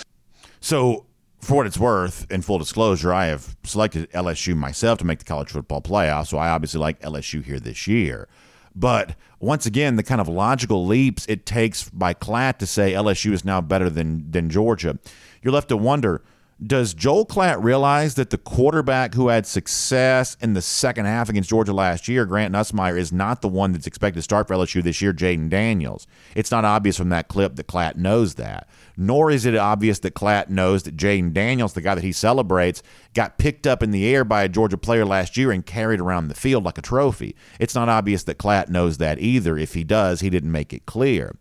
So, 0.61 1.05
for 1.41 1.57
what 1.57 1.67
it's 1.67 1.77
worth, 1.77 2.31
in 2.31 2.43
full 2.43 2.59
disclosure, 2.59 3.11
I 3.11 3.25
have 3.25 3.57
selected 3.65 4.09
LSU 4.11 4.55
myself 4.55 4.99
to 4.99 5.05
make 5.05 5.19
the 5.19 5.25
college 5.25 5.49
football 5.49 5.81
playoff, 5.81 6.27
so 6.27 6.37
I 6.37 6.47
obviously 6.47 6.79
like 6.79 7.01
LSU 7.01 7.43
here 7.43 7.59
this 7.59 7.87
year. 7.87 8.29
But 8.75 9.15
once 9.39 9.65
again, 9.65 9.95
the 9.95 10.03
kind 10.03 10.21
of 10.21 10.27
logical 10.27 10.85
leaps 10.85 11.25
it 11.27 11.45
takes 11.45 11.89
by 11.89 12.13
Klatt 12.13 12.57
to 12.59 12.67
say 12.67 12.93
LSU 12.93 13.33
is 13.33 13.43
now 13.43 13.61
better 13.61 13.89
than 13.89 14.29
than 14.31 14.49
Georgia, 14.49 14.97
you're 15.41 15.53
left 15.53 15.69
to 15.69 15.77
wonder. 15.77 16.21
Does 16.63 16.93
Joel 16.93 17.25
Klatt 17.25 17.63
realize 17.63 18.13
that 18.15 18.29
the 18.29 18.37
quarterback 18.37 19.15
who 19.15 19.29
had 19.29 19.47
success 19.47 20.37
in 20.41 20.53
the 20.53 20.61
second 20.61 21.05
half 21.05 21.27
against 21.27 21.49
Georgia 21.49 21.73
last 21.73 22.07
year, 22.07 22.23
Grant 22.27 22.53
Nussmeier, 22.53 22.99
is 22.99 23.11
not 23.11 23.41
the 23.41 23.47
one 23.47 23.71
that's 23.71 23.87
expected 23.87 24.19
to 24.19 24.21
start 24.21 24.47
for 24.47 24.53
LSU 24.53 24.83
this 24.83 25.01
year, 25.01 25.11
Jayden 25.11 25.49
Daniels? 25.49 26.05
It's 26.35 26.51
not 26.51 26.63
obvious 26.63 26.97
from 26.97 27.09
that 27.09 27.29
clip 27.29 27.55
that 27.55 27.65
Klatt 27.65 27.95
knows 27.95 28.35
that 28.35 28.69
nor 28.97 29.31
is 29.31 29.45
it 29.45 29.55
obvious 29.55 29.99
that 29.99 30.13
Klatt 30.13 30.49
knows 30.49 30.83
that 30.83 30.97
Jayden 30.97 31.33
Daniels, 31.33 31.73
the 31.73 31.81
guy 31.81 31.95
that 31.95 32.03
he 32.03 32.11
celebrates, 32.11 32.83
got 33.13 33.37
picked 33.37 33.65
up 33.65 33.81
in 33.83 33.91
the 33.91 34.07
air 34.07 34.23
by 34.23 34.43
a 34.43 34.49
Georgia 34.49 34.77
player 34.77 35.05
last 35.05 35.37
year 35.37 35.51
and 35.51 35.65
carried 35.65 35.99
around 35.99 36.27
the 36.27 36.35
field 36.35 36.63
like 36.63 36.77
a 36.77 36.81
trophy. 36.81 37.35
It's 37.59 37.75
not 37.75 37.89
obvious 37.89 38.23
that 38.23 38.37
Klatt 38.37 38.69
knows 38.69 38.97
that 38.97 39.19
either. 39.19 39.57
If 39.57 39.73
he 39.73 39.83
does, 39.83 40.21
he 40.21 40.29
didn't 40.29 40.51
make 40.51 40.73
it 40.73 40.85
clear. 40.85 41.35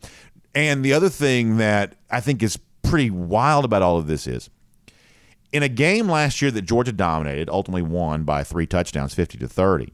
And 0.55 0.85
the 0.85 0.93
other 0.93 1.09
thing 1.09 1.59
that 1.59 1.97
I 2.11 2.21
think 2.21 2.43
is 2.43 2.59
pretty 2.83 3.11
wild 3.11 3.65
about 3.65 3.83
all 3.83 3.99
of 3.99 4.07
this 4.07 4.27
is 4.27 4.51
in 5.53 5.63
a 5.63 5.69
game 5.69 6.09
last 6.09 6.41
year 6.41 6.51
that 6.51 6.63
Georgia 6.63 6.93
dominated, 6.93 7.49
ultimately 7.49 7.83
won 7.83 8.25
by 8.25 8.45
three 8.45 8.67
touchdowns, 8.67 9.15
50 9.15 9.39
to 9.39 9.49
30. 9.49 9.93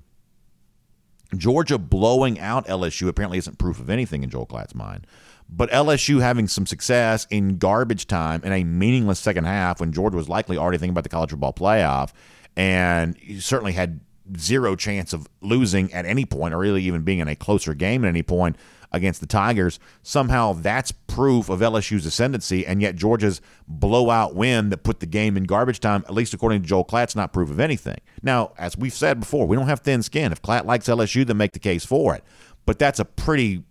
Georgia 1.36 1.78
blowing 1.78 2.38
out 2.38 2.66
LSU 2.66 3.08
apparently 3.08 3.38
isn't 3.38 3.58
proof 3.58 3.80
of 3.80 3.90
anything 3.90 4.22
in 4.22 4.30
Joel 4.30 4.46
Klatt's 4.46 4.74
mind. 4.74 5.06
But 5.48 5.70
LSU 5.70 6.20
having 6.20 6.48
some 6.48 6.66
success 6.66 7.26
in 7.30 7.58
garbage 7.58 8.06
time 8.06 8.42
in 8.44 8.52
a 8.52 8.64
meaningless 8.64 9.20
second 9.20 9.44
half 9.44 9.80
when 9.80 9.92
Georgia 9.92 10.16
was 10.16 10.28
likely 10.28 10.56
already 10.56 10.78
thinking 10.78 10.90
about 10.90 11.04
the 11.04 11.08
college 11.10 11.30
football 11.30 11.52
playoff 11.52 12.12
and 12.56 13.16
certainly 13.38 13.72
had 13.72 14.00
zero 14.36 14.74
chance 14.74 15.12
of 15.12 15.28
losing 15.40 15.92
at 15.92 16.04
any 16.04 16.24
point 16.24 16.52
or 16.52 16.58
really 16.58 16.82
even 16.82 17.02
being 17.02 17.20
in 17.20 17.28
a 17.28 17.36
closer 17.36 17.74
game 17.74 18.04
at 18.04 18.08
any 18.08 18.22
point 18.22 18.56
against 18.92 19.20
the 19.20 19.26
Tigers. 19.26 19.78
Somehow 20.02 20.52
that's 20.52 20.90
proof 20.90 21.48
of 21.48 21.60
LSU's 21.60 22.06
ascendancy, 22.06 22.66
and 22.66 22.82
yet 22.82 22.96
Georgia's 22.96 23.40
blowout 23.68 24.34
win 24.34 24.70
that 24.70 24.78
put 24.78 25.00
the 25.00 25.06
game 25.06 25.36
in 25.36 25.44
garbage 25.44 25.80
time, 25.80 26.04
at 26.08 26.14
least 26.14 26.34
according 26.34 26.62
to 26.62 26.68
Joel 26.68 26.84
Klatt's 26.84 27.14
not 27.14 27.32
proof 27.32 27.50
of 27.50 27.60
anything. 27.60 27.98
Now, 28.22 28.52
as 28.58 28.76
we've 28.76 28.92
said 28.92 29.20
before, 29.20 29.46
we 29.46 29.56
don't 29.56 29.68
have 29.68 29.80
thin 29.80 30.02
skin. 30.02 30.32
If 30.32 30.42
Klatt 30.42 30.64
likes 30.64 30.86
LSU, 30.86 31.26
then 31.26 31.36
make 31.36 31.52
the 31.52 31.58
case 31.58 31.84
for 31.84 32.14
it. 32.14 32.24
But 32.64 32.78
that's 32.78 32.98
a 32.98 33.04
pretty 33.04 33.62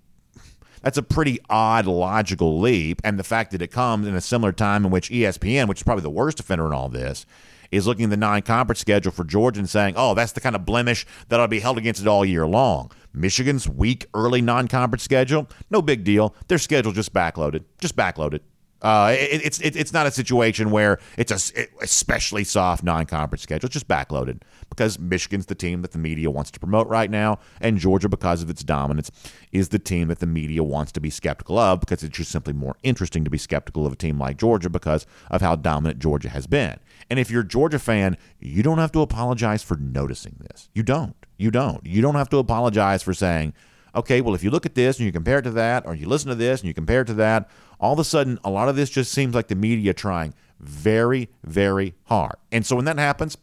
that's 0.85 0.99
a 0.99 1.03
pretty 1.03 1.39
odd 1.49 1.87
logical 1.87 2.59
leap. 2.59 3.01
And 3.03 3.17
the 3.17 3.23
fact 3.23 3.51
that 3.51 3.61
it 3.63 3.71
comes 3.71 4.07
in 4.07 4.13
a 4.13 4.21
similar 4.21 4.51
time 4.51 4.85
in 4.85 4.91
which 4.91 5.09
ESPN, 5.09 5.67
which 5.67 5.79
is 5.79 5.83
probably 5.83 6.03
the 6.03 6.11
worst 6.11 6.39
offender 6.39 6.67
in 6.67 6.73
all 6.73 6.89
this, 6.89 7.25
is 7.71 7.87
looking 7.87 8.03
at 8.05 8.09
the 8.11 8.17
non 8.17 8.43
conference 8.43 8.81
schedule 8.81 9.11
for 9.11 9.23
Georgia 9.23 9.59
and 9.59 9.67
saying, 9.67 9.95
oh, 9.97 10.13
that's 10.13 10.33
the 10.33 10.41
kind 10.41 10.55
of 10.55 10.63
blemish 10.63 11.07
that'll 11.27 11.47
be 11.47 11.59
held 11.59 11.79
against 11.79 12.01
it 12.01 12.07
all 12.07 12.23
year 12.23 12.45
long. 12.45 12.91
Michigan's 13.13 13.67
weak 13.67 14.05
early 14.13 14.41
non 14.41 14.67
conference 14.67 15.01
schedule, 15.01 15.49
no 15.71 15.81
big 15.81 16.03
deal. 16.03 16.35
Their 16.49 16.59
schedule 16.59 16.91
just 16.91 17.13
backloaded, 17.13 17.63
just 17.79 17.95
backloaded. 17.95 18.41
Uh, 18.85 19.15
it, 19.17 19.43
it's 19.43 19.59
it, 19.61 19.75
it's 19.75 19.91
not 19.91 20.05
a 20.05 20.11
situation 20.11 20.69
where 20.69 20.99
it's 21.17 21.31
a 21.31 21.65
especially 21.81 22.43
soft 22.43 22.83
non-conference 22.83 23.41
schedule. 23.41 23.65
It's 23.65 23.73
just 23.73 23.87
backloaded 23.87 24.43
because 24.69 24.99
Michigan's 24.99 25.47
the 25.47 25.55
team 25.55 25.81
that 25.81 25.91
the 25.91 25.97
media 25.97 26.29
wants 26.29 26.51
to 26.51 26.59
promote 26.59 26.87
right 26.87 27.09
now, 27.09 27.39
and 27.59 27.79
Georgia, 27.79 28.07
because 28.07 28.43
of 28.43 28.49
its 28.51 28.63
dominance, 28.63 29.09
is 29.51 29.69
the 29.69 29.79
team 29.79 30.07
that 30.09 30.19
the 30.19 30.27
media 30.27 30.63
wants 30.63 30.91
to 30.91 30.99
be 30.99 31.09
skeptical 31.09 31.57
of 31.57 31.79
because 31.79 32.03
it's 32.03 32.15
just 32.15 32.29
simply 32.29 32.53
more 32.53 32.75
interesting 32.83 33.23
to 33.23 33.31
be 33.31 33.39
skeptical 33.39 33.87
of 33.87 33.93
a 33.93 33.95
team 33.95 34.19
like 34.19 34.37
Georgia 34.37 34.69
because 34.69 35.07
of 35.31 35.41
how 35.41 35.55
dominant 35.55 35.97
Georgia 35.97 36.29
has 36.29 36.45
been. 36.45 36.77
And 37.09 37.17
if 37.17 37.31
you're 37.31 37.41
a 37.41 37.47
Georgia 37.47 37.79
fan, 37.79 38.17
you 38.39 38.61
don't 38.61 38.77
have 38.77 38.91
to 38.91 39.01
apologize 39.01 39.63
for 39.63 39.77
noticing 39.77 40.35
this. 40.41 40.69
You 40.75 40.83
don't. 40.83 41.15
You 41.39 41.49
don't. 41.49 41.83
You 41.83 42.03
don't 42.03 42.13
have 42.13 42.29
to 42.29 42.37
apologize 42.37 43.01
for 43.01 43.15
saying 43.15 43.55
okay, 43.95 44.21
well, 44.21 44.35
if 44.35 44.43
you 44.43 44.51
look 44.51 44.65
at 44.65 44.75
this 44.75 44.97
and 44.97 45.05
you 45.05 45.11
compare 45.11 45.39
it 45.39 45.43
to 45.43 45.51
that, 45.51 45.85
or 45.85 45.95
you 45.95 46.07
listen 46.07 46.29
to 46.29 46.35
this 46.35 46.61
and 46.61 46.67
you 46.67 46.73
compare 46.73 47.01
it 47.01 47.05
to 47.05 47.13
that, 47.15 47.49
all 47.79 47.93
of 47.93 47.99
a 47.99 48.03
sudden, 48.03 48.39
a 48.43 48.49
lot 48.49 48.69
of 48.69 48.75
this 48.75 48.89
just 48.89 49.11
seems 49.11 49.35
like 49.35 49.47
the 49.47 49.55
media 49.55 49.93
trying 49.93 50.33
very, 50.59 51.29
very 51.43 51.95
hard. 52.05 52.35
And 52.51 52.65
so 52.65 52.75
when 52.75 52.85
that 52.85 52.97
happens, 52.97 53.37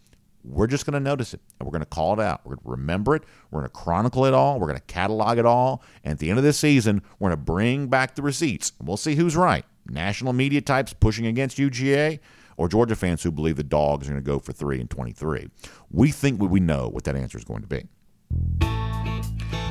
we're 0.45 0.67
just 0.67 0.85
going 0.85 0.95
to 0.95 1.01
notice 1.01 1.35
it 1.35 1.41
and 1.59 1.67
we're 1.67 1.73
going 1.73 1.83
to 1.83 1.87
call 1.87 2.19
it 2.19 2.23
out. 2.23 2.41
We're 2.45 2.57
going 2.57 2.65
to 2.65 2.71
remember 2.71 3.15
it. 3.15 3.23
We're 3.51 3.61
going 3.61 3.71
to 3.71 3.77
chronicle 3.77 4.25
it 4.25 4.35
all. 4.35 4.59
We're 4.59 4.67
going 4.67 4.79
to 4.79 4.85
catalog 4.87 5.39
it 5.39 5.47
all. 5.47 5.83
And 6.03 6.13
at 6.13 6.19
the 6.19 6.31
end 6.31 6.39
of 6.39 6.45
this 6.45 6.59
season, 6.59 7.03
we're 7.19 7.29
going 7.29 7.39
to 7.39 7.45
bring 7.45 7.87
back 7.89 8.15
the 8.15 8.23
receipts. 8.23 8.73
We'll 8.83 8.97
see 8.97 9.15
who's 9.15 9.37
right. 9.37 9.65
National 9.87 10.33
media 10.33 10.61
types 10.61 10.93
pushing 10.93 11.27
against 11.27 11.59
UGA 11.59 12.19
or 12.57 12.69
Georgia 12.69 12.97
fans 12.97 13.23
who 13.23 13.31
believe 13.31 13.57
the 13.57 13.63
dogs 13.63 14.07
are 14.07 14.13
going 14.13 14.23
to 14.23 14.27
go 14.27 14.39
for 14.39 14.53
3 14.53 14.81
and 14.81 14.91
23. 14.91 15.49
We 15.91 16.11
think 16.11 16.41
we 16.41 16.61
know 16.61 16.89
what 16.89 17.05
that 17.05 17.17
answer 17.17 17.39
is 17.39 17.45
going 17.45 17.63
to 17.63 17.69
be. 17.69 17.89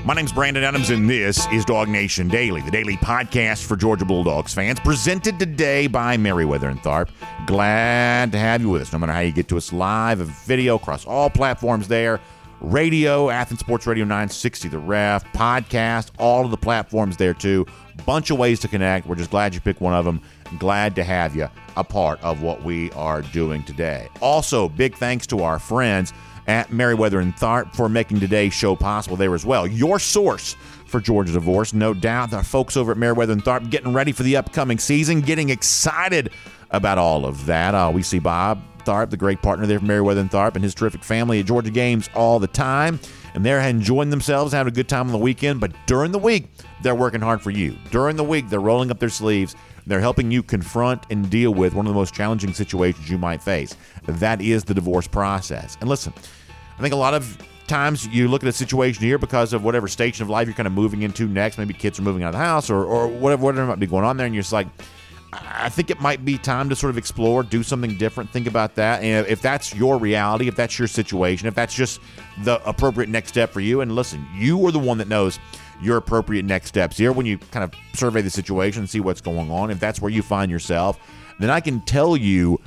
My 0.03 0.15
name's 0.15 0.31
Brandon 0.31 0.63
Adams, 0.63 0.89
and 0.89 1.07
this 1.07 1.45
is 1.51 1.63
DawgNation 1.63 2.31
Daily, 2.31 2.61
the 2.61 2.71
daily 2.71 2.97
podcast 2.97 3.65
for 3.65 3.75
Georgia 3.75 4.03
Bulldogs 4.03 4.51
fans, 4.51 4.79
presented 4.79 5.37
today 5.37 5.85
by 5.85 6.17
Meriwether 6.17 6.69
and 6.69 6.81
Tharp. 6.81 7.09
Glad 7.45 8.31
to 8.31 8.39
have 8.39 8.61
you 8.61 8.69
with 8.69 8.81
us, 8.81 8.91
no 8.91 8.97
matter 8.97 9.13
how 9.13 9.19
you 9.19 9.31
get 9.31 9.47
to 9.49 9.57
us 9.57 9.71
live, 9.71 10.19
a 10.19 10.23
video 10.23 10.77
across 10.77 11.05
all 11.05 11.29
platforms 11.29 11.87
there 11.87 12.19
radio, 12.61 13.29
Athens 13.29 13.59
Sports 13.59 13.85
Radio 13.85 14.03
960, 14.03 14.69
the 14.69 14.79
ref, 14.79 15.23
podcast, 15.33 16.09
all 16.17 16.45
of 16.45 16.51
the 16.51 16.57
platforms 16.57 17.17
there 17.17 17.33
too. 17.33 17.65
Bunch 18.05 18.31
of 18.31 18.39
ways 18.39 18.59
to 18.61 18.67
connect. 18.67 19.07
We're 19.07 19.15
just 19.15 19.31
glad 19.31 19.53
you 19.53 19.61
picked 19.61 19.81
one 19.81 19.93
of 19.93 20.05
them. 20.05 20.21
Glad 20.57 20.95
to 20.95 21.03
have 21.03 21.35
you 21.35 21.47
a 21.77 21.83
part 21.83 22.21
of 22.21 22.41
what 22.41 22.63
we 22.63 22.91
are 22.91 23.21
doing 23.21 23.63
today. 23.63 24.09
Also, 24.21 24.69
big 24.69 24.95
thanks 24.95 25.27
to 25.27 25.43
our 25.43 25.59
friends 25.59 26.13
at 26.51 26.73
Meriwether 26.73 27.21
and 27.21 27.33
Tharp 27.33 27.73
for 27.73 27.87
making 27.87 28.19
today's 28.19 28.53
show 28.53 28.75
possible 28.75 29.15
there 29.15 29.33
as 29.33 29.45
well. 29.45 29.65
Your 29.65 29.99
source 29.99 30.57
for 30.85 30.99
Georgia 30.99 31.31
Divorce, 31.31 31.73
no 31.73 31.93
doubt. 31.93 32.31
The 32.31 32.43
folks 32.43 32.75
over 32.75 32.91
at 32.91 32.97
Meriwether 32.97 33.31
and 33.31 33.41
Tharp 33.41 33.69
getting 33.69 33.93
ready 33.93 34.11
for 34.11 34.23
the 34.23 34.35
upcoming 34.35 34.77
season, 34.77 35.21
getting 35.21 35.49
excited 35.49 36.31
about 36.71 36.97
all 36.97 37.25
of 37.25 37.45
that. 37.45 37.73
Uh, 37.73 37.89
we 37.93 38.03
see 38.03 38.19
Bob 38.19 38.61
Tharp, 38.83 39.11
the 39.11 39.17
great 39.17 39.41
partner 39.41 39.65
there 39.65 39.79
from 39.79 39.87
Meriwether 39.87 40.19
and 40.19 40.29
Tharp, 40.29 40.55
and 40.55 40.63
his 40.63 40.75
terrific 40.75 41.05
family 41.05 41.39
at 41.39 41.45
Georgia 41.45 41.71
games 41.71 42.09
all 42.15 42.37
the 42.37 42.47
time. 42.47 42.99
And 43.33 43.45
they're 43.45 43.61
enjoying 43.61 44.09
themselves, 44.09 44.51
having 44.51 44.73
a 44.73 44.75
good 44.75 44.89
time 44.89 45.05
on 45.05 45.13
the 45.13 45.17
weekend. 45.17 45.61
But 45.61 45.71
during 45.85 46.11
the 46.11 46.19
week, 46.19 46.49
they're 46.83 46.93
working 46.93 47.21
hard 47.21 47.41
for 47.41 47.51
you. 47.51 47.77
During 47.89 48.17
the 48.17 48.25
week, 48.25 48.49
they're 48.49 48.59
rolling 48.59 48.91
up 48.91 48.99
their 48.99 49.07
sleeves. 49.07 49.55
They're 49.87 50.01
helping 50.01 50.31
you 50.31 50.43
confront 50.43 51.05
and 51.09 51.29
deal 51.29 51.53
with 51.53 51.73
one 51.73 51.87
of 51.87 51.93
the 51.93 51.97
most 51.97 52.13
challenging 52.13 52.53
situations 52.53 53.09
you 53.09 53.17
might 53.17 53.41
face. 53.41 53.75
That 54.05 54.41
is 54.41 54.65
the 54.65 54.73
divorce 54.73 55.07
process. 55.07 55.77
And 55.79 55.89
listen, 55.89 56.13
I 56.81 56.83
think 56.83 56.95
a 56.95 56.97
lot 56.97 57.13
of 57.13 57.37
times 57.67 58.07
you 58.07 58.27
look 58.27 58.41
at 58.41 58.49
a 58.49 58.51
situation 58.51 59.03
here 59.03 59.19
because 59.19 59.53
of 59.53 59.63
whatever 59.63 59.87
station 59.87 60.23
of 60.23 60.31
life 60.31 60.47
you're 60.47 60.55
kind 60.55 60.65
of 60.65 60.73
moving 60.73 61.03
into 61.03 61.27
next. 61.27 61.59
Maybe 61.59 61.75
kids 61.75 61.99
are 61.99 62.01
moving 62.01 62.23
out 62.23 62.29
of 62.29 62.33
the 62.33 62.39
house 62.39 62.71
or, 62.71 62.83
or 62.83 63.07
whatever, 63.07 63.43
whatever 63.43 63.67
might 63.67 63.79
be 63.79 63.85
going 63.85 64.03
on 64.03 64.17
there. 64.17 64.25
And 64.25 64.33
you're 64.33 64.41
just 64.41 64.51
like, 64.51 64.65
I 65.31 65.69
think 65.69 65.91
it 65.91 66.01
might 66.01 66.25
be 66.25 66.39
time 66.39 66.69
to 66.69 66.75
sort 66.75 66.89
of 66.89 66.97
explore, 66.97 67.43
do 67.43 67.61
something 67.61 67.99
different, 67.99 68.31
think 68.31 68.47
about 68.47 68.73
that. 68.77 69.03
And 69.03 69.27
if 69.27 69.43
that's 69.43 69.75
your 69.75 69.99
reality, 69.99 70.47
if 70.47 70.55
that's 70.55 70.79
your 70.79 70.87
situation, 70.87 71.47
if 71.47 71.53
that's 71.53 71.75
just 71.75 72.01
the 72.43 72.59
appropriate 72.67 73.11
next 73.11 73.29
step 73.29 73.51
for 73.51 73.59
you, 73.59 73.81
and 73.81 73.93
listen, 73.93 74.25
you 74.35 74.65
are 74.65 74.71
the 74.71 74.79
one 74.79 74.97
that 74.97 75.07
knows 75.07 75.37
your 75.83 75.97
appropriate 75.97 76.45
next 76.45 76.69
steps 76.69 76.97
here 76.97 77.11
when 77.11 77.27
you 77.27 77.37
kind 77.37 77.63
of 77.63 77.79
survey 77.93 78.21
the 78.23 78.29
situation 78.31 78.79
and 78.79 78.89
see 78.89 79.01
what's 79.01 79.21
going 79.21 79.51
on. 79.51 79.69
If 79.69 79.79
that's 79.79 80.01
where 80.01 80.09
you 80.09 80.23
find 80.23 80.49
yourself, 80.49 80.99
then 81.39 81.51
I 81.51 81.59
can 81.59 81.81
tell 81.81 82.17
you 82.17 82.59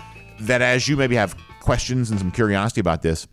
that 0.43 0.63
as 0.63 0.87
you 0.87 0.97
maybe 0.97 1.17
have 1.17 1.37
questions 1.59 2.13
and 2.13 2.21
some 2.21 2.31
curiosity 2.31 2.81
about 2.81 3.03
this, 3.03 3.27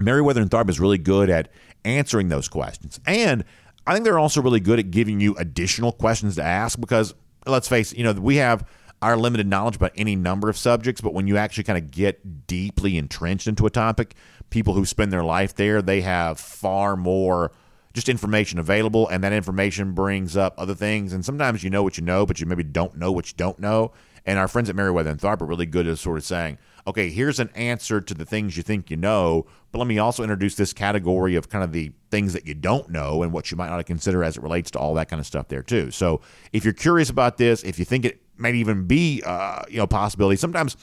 Meriwether 0.00 0.40
and 0.40 0.50
Tharp 0.50 0.68
is 0.68 0.80
really 0.80 0.98
good 0.98 1.30
at 1.30 1.50
answering 1.84 2.28
those 2.28 2.48
questions. 2.48 3.00
And 3.06 3.44
I 3.86 3.92
think 3.92 4.04
they're 4.04 4.18
also 4.18 4.42
really 4.42 4.60
good 4.60 4.78
at 4.78 4.90
giving 4.90 5.20
you 5.20 5.34
additional 5.36 5.92
questions 5.92 6.36
to 6.36 6.42
ask 6.42 6.80
because 6.80 7.14
let's 7.46 7.68
face 7.68 7.92
it, 7.92 7.98
you 7.98 8.04
know, 8.04 8.12
we 8.12 8.36
have 8.36 8.66
our 9.02 9.16
limited 9.16 9.46
knowledge 9.46 9.76
about 9.76 9.92
any 9.96 10.14
number 10.14 10.48
of 10.48 10.56
subjects, 10.56 11.00
but 11.00 11.14
when 11.14 11.26
you 11.26 11.36
actually 11.36 11.64
kind 11.64 11.78
of 11.78 11.90
get 11.90 12.46
deeply 12.46 12.98
entrenched 12.98 13.46
into 13.46 13.64
a 13.66 13.70
topic, 13.70 14.14
people 14.50 14.74
who 14.74 14.84
spend 14.84 15.12
their 15.12 15.24
life 15.24 15.54
there, 15.54 15.80
they 15.80 16.02
have 16.02 16.38
far 16.38 16.96
more 16.96 17.50
just 17.92 18.08
information 18.08 18.58
available, 18.58 19.08
and 19.08 19.24
that 19.24 19.32
information 19.32 19.92
brings 19.92 20.36
up 20.36 20.54
other 20.58 20.74
things. 20.74 21.12
And 21.12 21.24
sometimes 21.24 21.64
you 21.64 21.70
know 21.70 21.82
what 21.82 21.98
you 21.98 22.04
know, 22.04 22.24
but 22.24 22.40
you 22.40 22.46
maybe 22.46 22.62
don't 22.62 22.96
know 22.96 23.10
what 23.10 23.28
you 23.28 23.34
don't 23.36 23.58
know. 23.58 23.92
And 24.26 24.38
our 24.38 24.48
friends 24.48 24.68
at 24.68 24.76
Meriwether 24.76 25.10
and 25.10 25.18
Tharp 25.18 25.40
are 25.40 25.46
really 25.46 25.66
good 25.66 25.88
at 25.88 25.98
sort 25.98 26.18
of 26.18 26.24
saying, 26.24 26.58
okay, 26.86 27.10
here's 27.10 27.38
an 27.38 27.50
answer 27.54 28.00
to 28.00 28.14
the 28.14 28.24
things 28.24 28.56
you 28.56 28.62
think 28.62 28.90
you 28.90 28.96
know, 28.96 29.46
but 29.72 29.78
let 29.78 29.86
me 29.86 29.98
also 29.98 30.22
introduce 30.22 30.54
this 30.54 30.72
category 30.72 31.34
of 31.36 31.48
kind 31.48 31.62
of 31.62 31.72
the 31.72 31.92
things 32.10 32.32
that 32.32 32.46
you 32.46 32.54
don't 32.54 32.90
know 32.90 33.22
and 33.22 33.32
what 33.32 33.50
you 33.50 33.56
might 33.56 33.68
not 33.68 33.84
consider 33.86 34.24
as 34.24 34.36
it 34.36 34.42
relates 34.42 34.70
to 34.72 34.78
all 34.78 34.94
that 34.94 35.08
kind 35.08 35.20
of 35.20 35.26
stuff 35.26 35.48
there 35.48 35.62
too. 35.62 35.90
So 35.90 36.20
if 36.52 36.64
you're 36.64 36.74
curious 36.74 37.10
about 37.10 37.38
this, 37.38 37.62
if 37.62 37.78
you 37.78 37.84
think 37.84 38.04
it 38.04 38.20
might 38.40 38.54
even 38.54 38.86
be 38.86 39.22
uh, 39.24 39.62
you 39.68 39.76
know 39.76 39.86
possibility. 39.86 40.36
Sometimes 40.36 40.76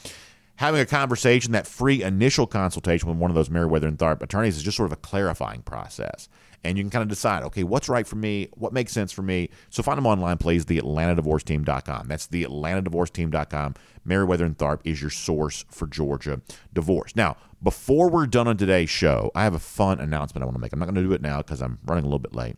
having 0.57 0.79
a 0.79 0.85
conversation, 0.85 1.51
that 1.51 1.67
free 1.67 2.03
initial 2.03 2.47
consultation 2.47 3.09
with 3.09 3.17
one 3.17 3.31
of 3.31 3.35
those 3.35 3.49
Meriwether 3.49 3.87
and 3.87 3.97
Tharp 3.97 4.21
attorneys 4.21 4.55
is 4.57 4.63
just 4.63 4.77
sort 4.77 4.87
of 4.87 4.93
a 4.93 5.01
clarifying 5.01 5.61
process. 5.63 6.29
And 6.67 6.77
you 6.77 6.83
can 6.83 6.91
kind 6.91 7.01
of 7.01 7.07
decide, 7.07 7.43
okay, 7.43 7.63
what's 7.63 7.87
right 7.87 8.05
for 8.05 8.17
me? 8.17 8.49
What 8.55 8.73
makes 8.73 8.91
sense 8.91 9.11
for 9.11 9.21
me? 9.21 9.49
So 9.69 9.81
find 9.81 9.97
them 9.97 10.05
online, 10.05 10.37
please, 10.37 10.65
theatlantadivorceteam.com. 10.65 12.07
That's 12.07 12.27
theatlantadivorceteam.com. 12.27 13.75
Meriwether 14.03 14.45
and 14.45 14.57
Tharp 14.57 14.81
is 14.83 15.01
your 15.01 15.09
source 15.09 15.63
for 15.69 15.87
Georgia 15.87 16.41
divorce. 16.73 17.15
Now, 17.15 17.37
before 17.63 18.09
we're 18.09 18.27
done 18.27 18.47
on 18.47 18.57
today's 18.57 18.89
show, 18.89 19.31
I 19.33 19.43
have 19.43 19.53
a 19.53 19.59
fun 19.59 19.99
announcement 19.99 20.43
I 20.43 20.45
want 20.45 20.55
to 20.55 20.59
make. 20.59 20.73
I'm 20.73 20.79
not 20.79 20.85
going 20.85 20.95
to 20.95 21.03
do 21.03 21.13
it 21.13 21.21
now 21.21 21.37
because 21.37 21.61
I'm 21.61 21.79
running 21.85 22.03
a 22.03 22.07
little 22.07 22.19
bit 22.19 22.35
late. 22.35 22.57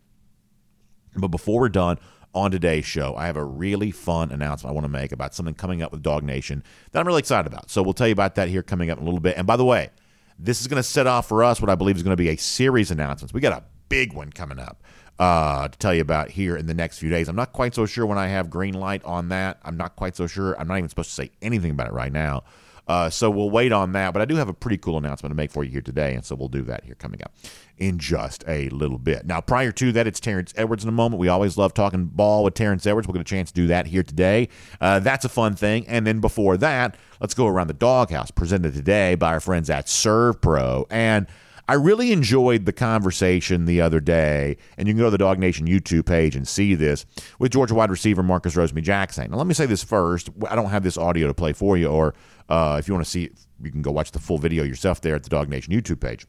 But 1.15 1.29
before 1.29 1.59
we're 1.59 1.69
done, 1.69 1.99
on 2.33 2.51
today's 2.51 2.85
show, 2.85 3.15
I 3.17 3.25
have 3.25 3.37
a 3.37 3.43
really 3.43 3.91
fun 3.91 4.31
announcement 4.31 4.71
I 4.71 4.73
want 4.73 4.85
to 4.85 4.89
make 4.89 5.11
about 5.11 5.33
something 5.33 5.55
coming 5.55 5.81
up 5.81 5.91
with 5.91 6.03
DawgNation 6.03 6.61
that 6.91 6.99
I'm 6.99 7.07
really 7.07 7.19
excited 7.19 7.51
about. 7.51 7.69
So 7.71 7.81
we'll 7.81 7.93
tell 7.93 8.07
you 8.07 8.13
about 8.13 8.35
that 8.35 8.49
here 8.49 8.61
coming 8.61 8.91
up 8.91 8.97
in 8.97 9.03
a 9.03 9.05
little 9.05 9.19
bit. 9.19 9.35
And 9.37 9.47
by 9.47 9.55
the 9.55 9.65
way, 9.65 9.89
this 10.37 10.61
is 10.61 10.67
going 10.67 10.81
to 10.81 10.87
set 10.87 11.07
off 11.07 11.27
for 11.27 11.43
us 11.43 11.59
what 11.59 11.69
I 11.69 11.75
believe 11.75 11.97
is 11.97 12.03
going 12.03 12.15
to 12.15 12.23
be 12.23 12.29
a 12.29 12.37
series 12.37 12.91
announcements. 12.91 13.33
We 13.33 13.41
got 13.41 13.53
a 13.53 13.63
big 13.89 14.13
one 14.13 14.31
coming 14.31 14.59
up 14.59 14.81
uh, 15.19 15.67
to 15.67 15.77
tell 15.77 15.93
you 15.93 16.01
about 16.01 16.31
here 16.31 16.55
in 16.55 16.65
the 16.65 16.73
next 16.73 16.97
few 16.99 17.09
days. 17.09 17.27
I'm 17.27 17.35
not 17.35 17.51
quite 17.51 17.75
so 17.75 17.85
sure 17.85 18.05
when 18.05 18.17
I 18.17 18.27
have 18.27 18.49
green 18.49 18.73
light 18.73 19.03
on 19.03 19.29
that. 19.29 19.59
I'm 19.63 19.77
not 19.77 19.95
quite 19.95 20.15
so 20.15 20.27
sure. 20.27 20.59
I'm 20.59 20.67
not 20.67 20.77
even 20.77 20.89
supposed 20.89 21.09
to 21.09 21.15
say 21.15 21.31
anything 21.41 21.71
about 21.71 21.87
it 21.87 21.93
right 21.93 22.11
now. 22.11 22.43
Uh, 22.87 23.07
so 23.07 23.29
we'll 23.29 23.51
wait 23.51 23.71
on 23.71 23.91
that. 23.91 24.13
But 24.13 24.21
I 24.23 24.25
do 24.25 24.35
have 24.35 24.49
a 24.49 24.53
pretty 24.53 24.77
cool 24.77 24.97
announcement 24.97 25.29
to 25.29 25.35
make 25.35 25.51
for 25.51 25.63
you 25.63 25.69
here 25.69 25.81
today, 25.81 26.15
and 26.15 26.25
so 26.25 26.35
we'll 26.35 26.47
do 26.47 26.63
that 26.63 26.85
here 26.85 26.95
coming 26.95 27.21
up 27.21 27.31
in 27.77 27.99
just 27.99 28.43
a 28.47 28.67
little 28.69 28.97
bit. 28.97 29.27
Now, 29.27 29.41
prior 29.41 29.71
to 29.73 29.91
that, 29.91 30.07
it's 30.07 30.19
Terrence 30.19 30.53
Edwards 30.57 30.83
in 30.83 30.89
a 30.89 30.93
moment. 30.93 31.19
We 31.19 31.27
always 31.27 31.55
love 31.55 31.75
talking 31.75 32.05
ball 32.05 32.43
with 32.43 32.55
Terrence 32.55 32.87
Edwards. 32.87 33.07
We'll 33.07 33.13
get 33.13 33.21
a 33.21 33.25
chance 33.25 33.51
to 33.51 33.55
do 33.55 33.67
that 33.67 33.85
here 33.85 34.01
today. 34.01 34.49
Uh, 34.81 34.97
that's 34.99 35.23
a 35.23 35.29
fun 35.29 35.53
thing. 35.55 35.87
And 35.87 36.07
then 36.07 36.19
before 36.19 36.57
that, 36.57 36.97
let's 37.21 37.35
go 37.35 37.45
around 37.45 37.67
the 37.67 37.75
doghouse, 37.75 38.31
presented 38.31 38.73
today 38.73 39.13
by 39.13 39.33
our 39.33 39.39
friends 39.39 39.69
at 39.69 39.85
ServPro. 39.85 40.87
And 40.89 41.27
I 41.69 41.73
really 41.73 42.11
enjoyed 42.11 42.65
the 42.65 42.73
conversation 42.73 43.65
the 43.65 43.79
other 43.79 43.99
day, 43.99 44.57
and 44.75 44.87
you 44.87 44.95
can 44.95 45.03
go 45.03 45.11
to 45.11 45.15
the 45.15 45.23
DawgNation 45.23 45.67
YouTube 45.67 46.07
page 46.07 46.35
and 46.35 46.47
see 46.47 46.73
this 46.73 47.05
with 47.37 47.51
Georgia 47.51 47.75
wide 47.75 47.91
receiver 47.91 48.23
Marcus 48.23 48.55
Rosemy-Jacksaint. 48.55 49.29
Now, 49.29 49.37
let 49.37 49.45
me 49.45 49.53
say 49.53 49.67
this 49.67 49.83
first. 49.83 50.31
I 50.49 50.55
don't 50.55 50.71
have 50.71 50.81
this 50.81 50.97
audio 50.97 51.27
to 51.27 51.33
play 51.35 51.53
for 51.53 51.77
you, 51.77 51.85
or 51.85 52.15
uh, 52.49 52.77
if 52.79 52.87
you 52.87 52.95
want 52.95 53.05
to 53.05 53.11
see, 53.11 53.29
you 53.61 53.69
can 53.69 53.83
go 53.83 53.91
watch 53.91 54.09
the 54.09 54.17
full 54.17 54.39
video 54.39 54.63
yourself 54.63 54.99
there 55.01 55.13
at 55.13 55.21
the 55.21 55.29
DawgNation 55.29 55.67
YouTube 55.67 55.99
page. 55.99 56.25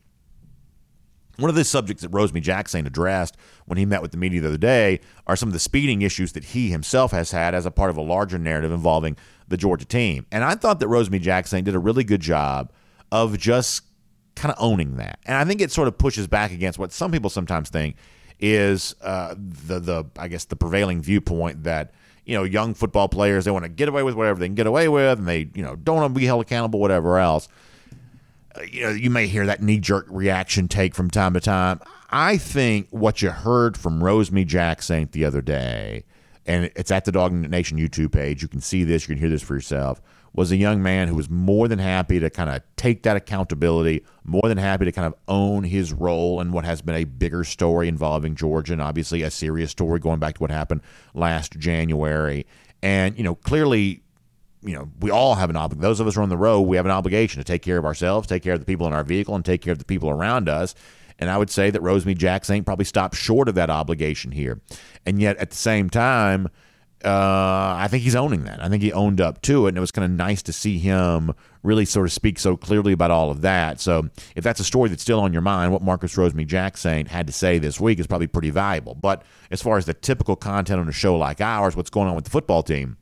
One 1.38 1.48
of 1.48 1.56
the 1.56 1.64
subjects 1.64 2.02
that 2.02 2.10
Rosemy-Jacksaint 2.10 2.86
addressed 2.86 3.38
when 3.64 3.78
he 3.78 3.86
met 3.86 4.02
with 4.02 4.10
the 4.10 4.18
media 4.18 4.42
the 4.42 4.48
other 4.48 4.58
day 4.58 5.00
are 5.26 5.36
some 5.36 5.48
of 5.48 5.54
the 5.54 5.58
speeding 5.58 6.02
issues 6.02 6.32
that 6.32 6.44
he 6.44 6.68
himself 6.68 7.12
has 7.12 7.30
had 7.30 7.54
as 7.54 7.64
a 7.64 7.70
part 7.70 7.88
of 7.88 7.96
a 7.96 8.02
larger 8.02 8.36
narrative 8.36 8.72
involving 8.72 9.16
the 9.48 9.56
Georgia 9.56 9.86
team. 9.86 10.26
And 10.30 10.44
I 10.44 10.54
thought 10.54 10.80
that 10.80 10.88
Rosemy-Jacksaint 10.88 11.64
did 11.64 11.74
a 11.74 11.78
really 11.78 12.04
good 12.04 12.20
job 12.20 12.74
of 13.10 13.38
just 13.38 13.84
kind 14.40 14.54
of 14.56 14.62
owning 14.62 14.96
that. 14.96 15.18
And 15.26 15.36
I 15.36 15.44
think 15.44 15.60
it 15.60 15.70
sort 15.70 15.86
of 15.86 15.98
pushes 15.98 16.26
back 16.26 16.50
against 16.50 16.78
what 16.78 16.92
some 16.92 17.12
people 17.12 17.28
sometimes 17.28 17.68
think 17.68 17.96
is 18.40 18.96
uh, 19.02 19.34
the 19.36 19.78
the 19.78 20.04
I 20.18 20.28
guess 20.28 20.46
the 20.46 20.56
prevailing 20.56 21.02
viewpoint 21.02 21.64
that 21.64 21.92
you 22.24 22.34
know 22.34 22.44
young 22.44 22.72
football 22.72 23.06
players 23.06 23.44
they 23.44 23.50
want 23.50 23.66
to 23.66 23.68
get 23.68 23.88
away 23.88 24.02
with 24.02 24.14
whatever 24.14 24.40
they 24.40 24.46
can 24.46 24.54
get 24.54 24.66
away 24.66 24.88
with, 24.88 25.18
and 25.18 25.28
they 25.28 25.50
you 25.54 25.62
know 25.62 25.76
don't 25.76 25.96
want 25.96 26.14
to 26.14 26.18
be 26.18 26.24
held 26.24 26.40
accountable, 26.40 26.80
whatever 26.80 27.18
else. 27.18 27.48
Uh, 28.56 28.62
you 28.62 28.82
know, 28.82 28.90
you 28.90 29.10
may 29.10 29.26
hear 29.26 29.44
that 29.44 29.62
knee 29.62 29.78
jerk 29.78 30.06
reaction 30.08 30.68
take 30.68 30.94
from 30.94 31.10
time 31.10 31.34
to 31.34 31.40
time. 31.40 31.78
I 32.08 32.38
think 32.38 32.88
what 32.90 33.22
you 33.22 33.30
heard 33.30 33.76
from 33.76 34.00
Rosemy-Jacksaint 34.00 35.12
the 35.12 35.24
other 35.24 35.40
day, 35.40 36.04
and 36.46 36.70
it's 36.74 36.90
at 36.90 37.04
the 37.04 37.12
DawgNation 37.12 37.78
YouTube 37.78 38.10
page. 38.10 38.42
You 38.42 38.48
can 38.48 38.60
see 38.60 38.82
this, 38.84 39.02
you 39.02 39.14
can 39.14 39.20
hear 39.20 39.30
this 39.30 39.42
for 39.42 39.54
yourself 39.54 40.00
was 40.32 40.52
a 40.52 40.56
young 40.56 40.82
man 40.82 41.08
who 41.08 41.14
was 41.14 41.28
more 41.28 41.66
than 41.66 41.78
happy 41.78 42.20
to 42.20 42.30
kind 42.30 42.50
of 42.50 42.62
take 42.76 43.02
that 43.02 43.16
accountability, 43.16 44.04
more 44.24 44.42
than 44.44 44.58
happy 44.58 44.84
to 44.84 44.92
kind 44.92 45.06
of 45.06 45.14
own 45.26 45.64
his 45.64 45.92
role 45.92 46.40
in 46.40 46.52
what 46.52 46.64
has 46.64 46.80
been 46.82 46.94
a 46.94 47.04
bigger 47.04 47.42
story 47.42 47.88
involving 47.88 48.36
Georgia, 48.36 48.72
and 48.72 48.80
obviously 48.80 49.22
a 49.22 49.30
serious 49.30 49.70
story 49.70 49.98
going 49.98 50.20
back 50.20 50.34
to 50.34 50.40
what 50.40 50.50
happened 50.50 50.82
last 51.14 51.58
January. 51.58 52.46
And, 52.82 53.18
you 53.18 53.24
know, 53.24 53.34
clearly, 53.34 54.02
you 54.62 54.74
know, 54.74 54.88
we 55.00 55.10
all 55.10 55.34
have 55.34 55.50
an 55.50 55.56
obligation. 55.56 55.82
Those 55.82 56.00
of 56.00 56.06
us 56.06 56.14
who 56.14 56.20
are 56.20 56.22
on 56.22 56.28
the 56.28 56.36
road, 56.36 56.62
we 56.62 56.76
have 56.76 56.86
an 56.86 56.92
obligation 56.92 57.40
to 57.40 57.44
take 57.44 57.62
care 57.62 57.78
of 57.78 57.84
ourselves, 57.84 58.28
take 58.28 58.42
care 58.42 58.54
of 58.54 58.60
the 58.60 58.66
people 58.66 58.86
in 58.86 58.92
our 58.92 59.04
vehicle, 59.04 59.34
and 59.34 59.44
take 59.44 59.62
care 59.62 59.72
of 59.72 59.78
the 59.78 59.84
people 59.84 60.10
around 60.10 60.48
us. 60.48 60.74
And 61.18 61.28
I 61.28 61.36
would 61.36 61.50
say 61.50 61.70
that 61.70 61.82
Rosemy-Jacksaint 61.82 62.64
probably 62.64 62.84
stopped 62.84 63.16
short 63.16 63.48
of 63.48 63.54
that 63.56 63.68
obligation 63.68 64.30
here. 64.30 64.60
And 65.04 65.20
yet, 65.20 65.36
at 65.38 65.50
the 65.50 65.56
same 65.56 65.90
time, 65.90 66.48
uh, 67.04 67.76
I 67.78 67.88
think 67.88 68.02
he's 68.02 68.14
owning 68.14 68.44
that. 68.44 68.62
I 68.62 68.68
think 68.68 68.82
he 68.82 68.92
owned 68.92 69.20
up 69.20 69.40
to 69.42 69.66
it, 69.66 69.70
and 69.70 69.78
it 69.78 69.80
was 69.80 69.90
kind 69.90 70.04
of 70.04 70.10
nice 70.10 70.42
to 70.42 70.52
see 70.52 70.78
him 70.78 71.32
really 71.62 71.86
sort 71.86 72.06
of 72.06 72.12
speak 72.12 72.38
so 72.38 72.56
clearly 72.56 72.92
about 72.92 73.10
all 73.10 73.30
of 73.30 73.40
that. 73.40 73.80
So, 73.80 74.10
if 74.36 74.44
that's 74.44 74.60
a 74.60 74.64
story 74.64 74.90
that's 74.90 75.02
still 75.02 75.20
on 75.20 75.32
your 75.32 75.40
mind, 75.42 75.72
what 75.72 75.82
Marcus 75.82 76.14
Rosemy-Jacksaint 76.16 77.08
had 77.08 77.26
to 77.26 77.32
say 77.32 77.58
this 77.58 77.80
week 77.80 77.98
is 77.98 78.06
probably 78.06 78.26
pretty 78.26 78.50
valuable. 78.50 78.94
But 78.94 79.22
as 79.50 79.62
far 79.62 79.78
as 79.78 79.86
the 79.86 79.94
typical 79.94 80.36
content 80.36 80.78
on 80.78 80.88
a 80.88 80.92
show 80.92 81.16
like 81.16 81.40
ours, 81.40 81.74
what's 81.74 81.90
going 81.90 82.08
on 82.08 82.16
with 82.16 82.24
the 82.24 82.30
football 82.30 82.62
team, 82.62 82.98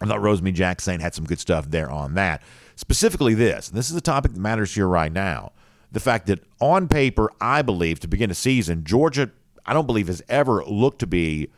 I 0.00 0.06
thought 0.06 0.18
Rosemy-Jacksaint 0.18 1.00
had 1.00 1.14
some 1.14 1.24
good 1.24 1.38
stuff 1.38 1.70
there 1.70 1.90
on 1.90 2.14
that. 2.14 2.42
Specifically, 2.74 3.34
this. 3.34 3.68
This 3.68 3.90
is 3.90 3.96
a 3.96 4.00
topic 4.00 4.32
that 4.32 4.40
matters 4.40 4.74
here 4.74 4.88
right 4.88 5.12
now. 5.12 5.52
The 5.92 6.00
fact 6.00 6.26
that 6.26 6.40
on 6.60 6.88
paper, 6.88 7.30
I 7.40 7.62
believe 7.62 8.00
to 8.00 8.08
begin 8.08 8.30
a 8.30 8.34
season, 8.34 8.82
Georgia, 8.82 9.30
I 9.64 9.72
don't 9.72 9.86
believe 9.86 10.08
has 10.08 10.22
ever 10.28 10.64
looked 10.64 10.98
to 11.00 11.06
be 11.06 11.50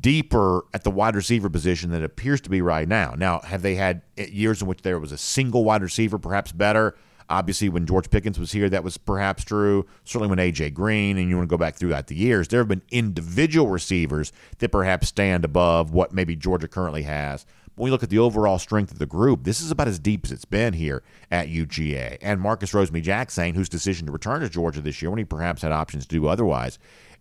deeper 0.00 0.64
at 0.74 0.84
the 0.84 0.90
wide 0.90 1.16
receiver 1.16 1.48
position 1.48 1.90
than 1.90 2.02
it 2.02 2.04
appears 2.04 2.40
to 2.42 2.50
be 2.50 2.60
right 2.60 2.86
now. 2.86 3.14
Now, 3.16 3.40
have 3.40 3.62
they 3.62 3.76
had 3.76 4.02
years 4.16 4.60
in 4.60 4.68
which 4.68 4.82
there 4.82 4.98
was 4.98 5.12
a 5.12 5.18
single 5.18 5.64
wide 5.64 5.82
receiver, 5.82 6.18
perhaps 6.18 6.52
better? 6.52 6.96
Obviously, 7.28 7.68
when 7.68 7.86
George 7.86 8.10
Pickens 8.10 8.40
was 8.40 8.50
here, 8.50 8.68
that 8.68 8.82
was 8.82 8.98
perhaps 8.98 9.44
true. 9.44 9.86
Certainly, 10.04 10.30
when 10.30 10.40
A.J. 10.40 10.70
Green, 10.70 11.16
and 11.16 11.28
you 11.28 11.36
want 11.36 11.48
to 11.48 11.52
go 11.52 11.58
back 11.58 11.76
throughout 11.76 12.08
the 12.08 12.16
years, 12.16 12.48
there 12.48 12.58
have 12.58 12.66
been 12.66 12.82
individual 12.90 13.68
receivers 13.68 14.32
that 14.58 14.72
perhaps 14.72 15.08
stand 15.08 15.44
above 15.44 15.92
what 15.92 16.12
maybe 16.12 16.34
Georgia 16.34 16.66
currently 16.66 17.02
has. 17.02 17.46
When 17.76 17.84
we 17.84 17.92
look 17.92 18.02
at 18.02 18.10
the 18.10 18.18
overall 18.18 18.58
strength 18.58 18.90
of 18.90 18.98
the 18.98 19.06
group, 19.06 19.44
this 19.44 19.60
is 19.60 19.70
about 19.70 19.86
as 19.86 20.00
deep 20.00 20.24
as 20.24 20.32
it's 20.32 20.44
been 20.44 20.72
here 20.74 21.04
at 21.30 21.48
UGA. 21.48 22.18
And 22.20 22.40
Marcus 22.40 22.72
Rosemy-Jacksaint, 22.72 23.54
whose 23.54 23.68
decision 23.68 24.06
to 24.06 24.12
return 24.12 24.40
to 24.40 24.48
Georgia 24.48 24.80
this 24.80 25.00
year 25.00 25.10
when 25.10 25.18
he 25.18 25.24
perhaps 25.24 25.62
had 25.62 25.70
options 25.70 26.06
to 26.06 26.16
do 26.16 26.26
otherwise, 26.26 26.80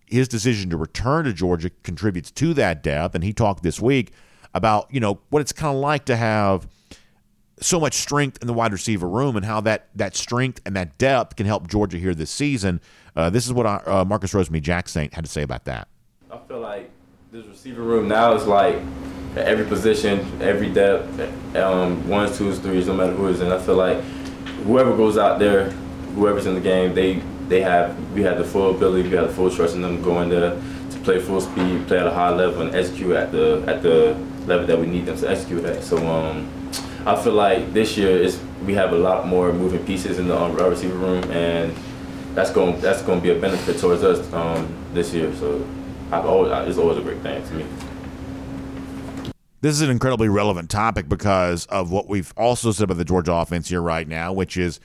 his 0.09 0.27
decision 0.27 0.69
to 0.71 0.77
return 0.77 1.25
to 1.25 1.33
Georgia 1.33 1.69
contributes 1.83 2.31
to 2.31 2.53
that 2.55 2.83
depth. 2.83 3.15
And 3.15 3.23
he 3.23 3.33
talked 3.33 3.63
this 3.63 3.79
week 3.79 4.11
about, 4.53 4.87
you 4.91 4.99
know, 4.99 5.19
what 5.29 5.41
it's 5.41 5.53
kind 5.53 5.75
of 5.75 5.81
like 5.81 6.05
to 6.05 6.15
have 6.15 6.67
so 7.61 7.79
much 7.79 7.93
strength 7.95 8.37
in 8.41 8.47
the 8.47 8.53
wide 8.53 8.71
receiver 8.71 9.07
room 9.07 9.35
and 9.35 9.45
how 9.45 9.61
that, 9.61 9.89
that 9.95 10.15
strength 10.15 10.61
and 10.65 10.75
that 10.75 10.97
depth 10.97 11.35
can 11.35 11.45
help 11.45 11.67
Georgia 11.67 11.97
here 11.97 12.15
this 12.15 12.31
season. 12.31 12.81
Uh, 13.15 13.29
this 13.29 13.45
is 13.45 13.53
what 13.53 13.65
uh, 13.65 14.05
Marcus 14.05 14.33
Rosemy-Jacksaint 14.33 15.13
had 15.13 15.25
to 15.25 15.29
say 15.29 15.41
about 15.41 15.65
that. 15.65 15.87
I 16.31 16.37
feel 16.47 16.59
like 16.59 16.89
this 17.31 17.45
receiver 17.45 17.81
room 17.81 18.07
now 18.07 18.33
is 18.33 18.47
like 18.47 18.77
every 19.35 19.65
position, 19.65 20.41
every 20.41 20.71
depth, 20.71 21.55
um, 21.55 22.07
ones, 22.07 22.37
twos, 22.37 22.59
threes, 22.59 22.87
no 22.87 22.93
matter 22.93 23.13
who 23.13 23.27
is 23.27 23.41
in. 23.41 23.51
I 23.51 23.59
feel 23.59 23.75
like 23.75 24.01
whoever 24.63 24.95
goes 24.95 25.17
out 25.17 25.37
there, 25.37 25.69
whoever's 26.15 26.45
in 26.45 26.55
the 26.55 26.61
game, 26.61 26.95
they 26.95 27.21
they 27.49 27.61
have 27.61 27.97
we 28.13 28.21
had 28.21 28.37
the 28.37 28.43
full 28.43 28.75
ability, 28.75 29.09
we 29.09 29.15
had 29.15 29.27
the 29.27 29.33
full 29.33 29.49
trust 29.49 29.75
in 29.75 29.81
them 29.81 30.01
going 30.01 30.29
there 30.29 30.51
to 30.51 30.99
play 30.99 31.19
full 31.19 31.41
speed, 31.41 31.87
play 31.87 31.97
at 31.97 32.07
a 32.07 32.11
high 32.11 32.29
level, 32.29 32.61
and 32.61 32.75
execute 32.75 33.11
at 33.15 33.31
the 33.31 33.63
at 33.67 33.81
the 33.81 34.15
level 34.45 34.65
that 34.67 34.79
we 34.79 34.85
need 34.85 35.05
them 35.05 35.17
to 35.17 35.29
execute 35.29 35.65
at. 35.65 35.83
So 35.83 35.97
um, 36.07 36.49
I 37.05 37.21
feel 37.21 37.33
like 37.33 37.73
this 37.73 37.97
year 37.97 38.15
is 38.15 38.39
we 38.65 38.73
have 38.75 38.93
a 38.93 38.97
lot 38.97 39.27
more 39.27 39.51
moving 39.51 39.85
pieces 39.85 40.19
in 40.19 40.27
the 40.27 40.39
um, 40.39 40.55
receiver 40.55 40.95
room, 40.95 41.23
and 41.31 41.75
that's 42.35 42.51
going 42.51 42.79
that's 42.81 43.01
going 43.01 43.19
to 43.19 43.23
be 43.23 43.35
a 43.35 43.39
benefit 43.39 43.79
towards 43.79 44.03
us 44.03 44.31
um, 44.33 44.71
this 44.93 45.13
year. 45.13 45.35
So 45.35 45.67
I've 46.11 46.25
always 46.25 46.51
it's 46.69 46.77
always 46.77 46.97
a 46.97 47.01
great 47.01 47.19
thing 47.21 47.45
to 47.47 47.53
me. 47.55 47.65
This 49.61 49.75
is 49.75 49.81
an 49.81 49.89
incredibly 49.89 50.29
relevant 50.29 50.69
topic 50.69 51.09
because 51.09 51.65
of 51.65 51.91
what 51.91 52.07
we've 52.07 52.33
also 52.37 52.71
said 52.71 52.85
about 52.85 52.97
the 52.97 53.03
Georgia 53.03 53.33
offense 53.33 53.67
here 53.67 53.81
right 53.81 54.07
now, 54.07 54.31
which 54.31 54.55
is 54.55 54.79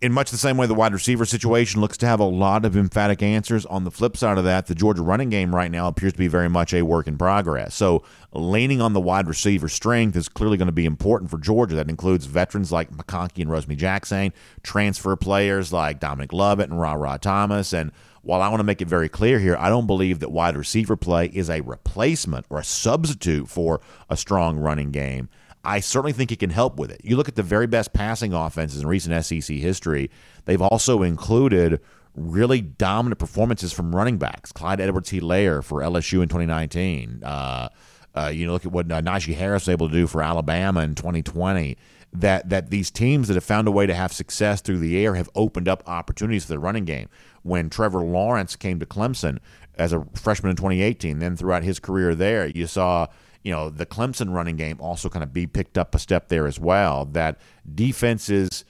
in 0.00 0.12
much 0.12 0.30
the 0.30 0.36
same 0.36 0.56
way 0.56 0.66
the 0.66 0.74
wide 0.74 0.92
receiver 0.92 1.24
situation 1.24 1.80
looks 1.80 1.96
to 1.98 2.06
have 2.06 2.20
a 2.20 2.24
lot 2.24 2.64
of 2.64 2.76
emphatic 2.76 3.20
answers. 3.20 3.66
On 3.66 3.82
the 3.82 3.90
flip 3.90 4.16
side 4.16 4.38
of 4.38 4.44
that, 4.44 4.66
the 4.66 4.74
Georgia 4.74 5.02
running 5.02 5.28
game 5.28 5.52
right 5.54 5.70
now 5.70 5.88
appears 5.88 6.12
to 6.12 6.18
be 6.18 6.28
very 6.28 6.48
much 6.48 6.72
a 6.72 6.82
work 6.82 7.08
in 7.08 7.18
progress. 7.18 7.74
So 7.74 8.04
leaning 8.32 8.80
on 8.80 8.92
the 8.92 9.00
wide 9.00 9.26
receiver 9.26 9.68
strength 9.68 10.16
is 10.16 10.28
clearly 10.28 10.56
going 10.56 10.66
to 10.66 10.72
be 10.72 10.86
important 10.86 11.30
for 11.30 11.38
Georgia. 11.38 11.74
That 11.74 11.90
includes 11.90 12.26
veterans 12.26 12.70
like 12.70 12.92
McConkey 12.92 13.42
and 13.42 13.50
Rosemy-Jacksaint, 13.50 14.32
transfer 14.62 15.16
players 15.16 15.72
like 15.72 15.98
Dominic 15.98 16.32
Lovett 16.32 16.70
and 16.70 16.78
RaRa 16.78 17.18
Thomas. 17.18 17.72
And 17.72 17.90
while 18.22 18.40
I 18.40 18.48
want 18.48 18.60
to 18.60 18.64
make 18.64 18.80
it 18.80 18.88
very 18.88 19.08
clear 19.08 19.40
here, 19.40 19.56
I 19.58 19.68
don't 19.68 19.88
believe 19.88 20.20
that 20.20 20.30
wide 20.30 20.56
receiver 20.56 20.96
play 20.96 21.26
is 21.26 21.50
a 21.50 21.62
replacement 21.62 22.46
or 22.50 22.60
a 22.60 22.64
substitute 22.64 23.48
for 23.48 23.80
a 24.08 24.16
strong 24.16 24.58
running 24.58 24.92
game. 24.92 25.28
I 25.68 25.80
certainly 25.80 26.14
think 26.14 26.32
it 26.32 26.38
can 26.38 26.48
help 26.48 26.78
with 26.78 26.90
it. 26.90 27.02
You 27.04 27.16
look 27.16 27.28
at 27.28 27.36
the 27.36 27.42
very 27.42 27.66
best 27.66 27.92
passing 27.92 28.32
offenses 28.32 28.80
in 28.80 28.88
recent 28.88 29.22
SEC 29.22 29.54
history, 29.54 30.10
they've 30.46 30.62
also 30.62 31.02
included 31.02 31.82
really 32.14 32.62
dominant 32.62 33.18
performances 33.18 33.70
from 33.70 33.94
running 33.94 34.16
backs. 34.16 34.50
Clyde 34.50 34.80
Edwards 34.80 35.10
Helaire 35.10 35.62
for 35.62 35.82
LSU 35.82 36.22
in 36.22 36.28
2019. 36.30 37.22
Uh, 37.22 37.68
uh, 38.14 38.30
you 38.32 38.46
know, 38.46 38.52
look 38.52 38.64
at 38.64 38.72
what 38.72 38.90
uh, 38.90 39.02
Najee 39.02 39.34
Harris 39.34 39.66
was 39.66 39.68
able 39.68 39.88
to 39.90 39.94
do 39.94 40.06
for 40.06 40.22
Alabama 40.22 40.80
in 40.80 40.94
2020. 40.94 41.76
That 42.14 42.48
that 42.48 42.70
these 42.70 42.90
teams 42.90 43.28
that 43.28 43.34
have 43.34 43.44
found 43.44 43.68
a 43.68 43.70
way 43.70 43.84
to 43.84 43.92
have 43.92 44.14
success 44.14 44.62
through 44.62 44.78
the 44.78 44.96
air 45.04 45.16
have 45.16 45.28
opened 45.34 45.68
up 45.68 45.82
opportunities 45.86 46.46
for 46.46 46.52
the 46.54 46.58
running 46.58 46.86
game. 46.86 47.10
When 47.42 47.68
Trevor 47.68 48.00
Lawrence 48.00 48.56
came 48.56 48.80
to 48.80 48.86
Clemson 48.86 49.38
as 49.74 49.92
a 49.92 50.06
freshman 50.14 50.48
in 50.48 50.56
2018, 50.56 51.18
then 51.18 51.36
throughout 51.36 51.62
his 51.62 51.78
career 51.78 52.14
there, 52.14 52.46
you 52.46 52.66
saw 52.66 53.08
you 53.42 53.52
know, 53.52 53.70
the 53.70 53.86
Clemson 53.86 54.32
running 54.32 54.56
game 54.56 54.78
also 54.80 55.08
kind 55.08 55.22
of 55.22 55.32
be 55.32 55.46
picked 55.46 55.78
up 55.78 55.94
a 55.94 55.98
step 55.98 56.28
there 56.28 56.46
as 56.46 56.58
well. 56.58 57.04
That 57.04 57.38
defenses' 57.74 58.64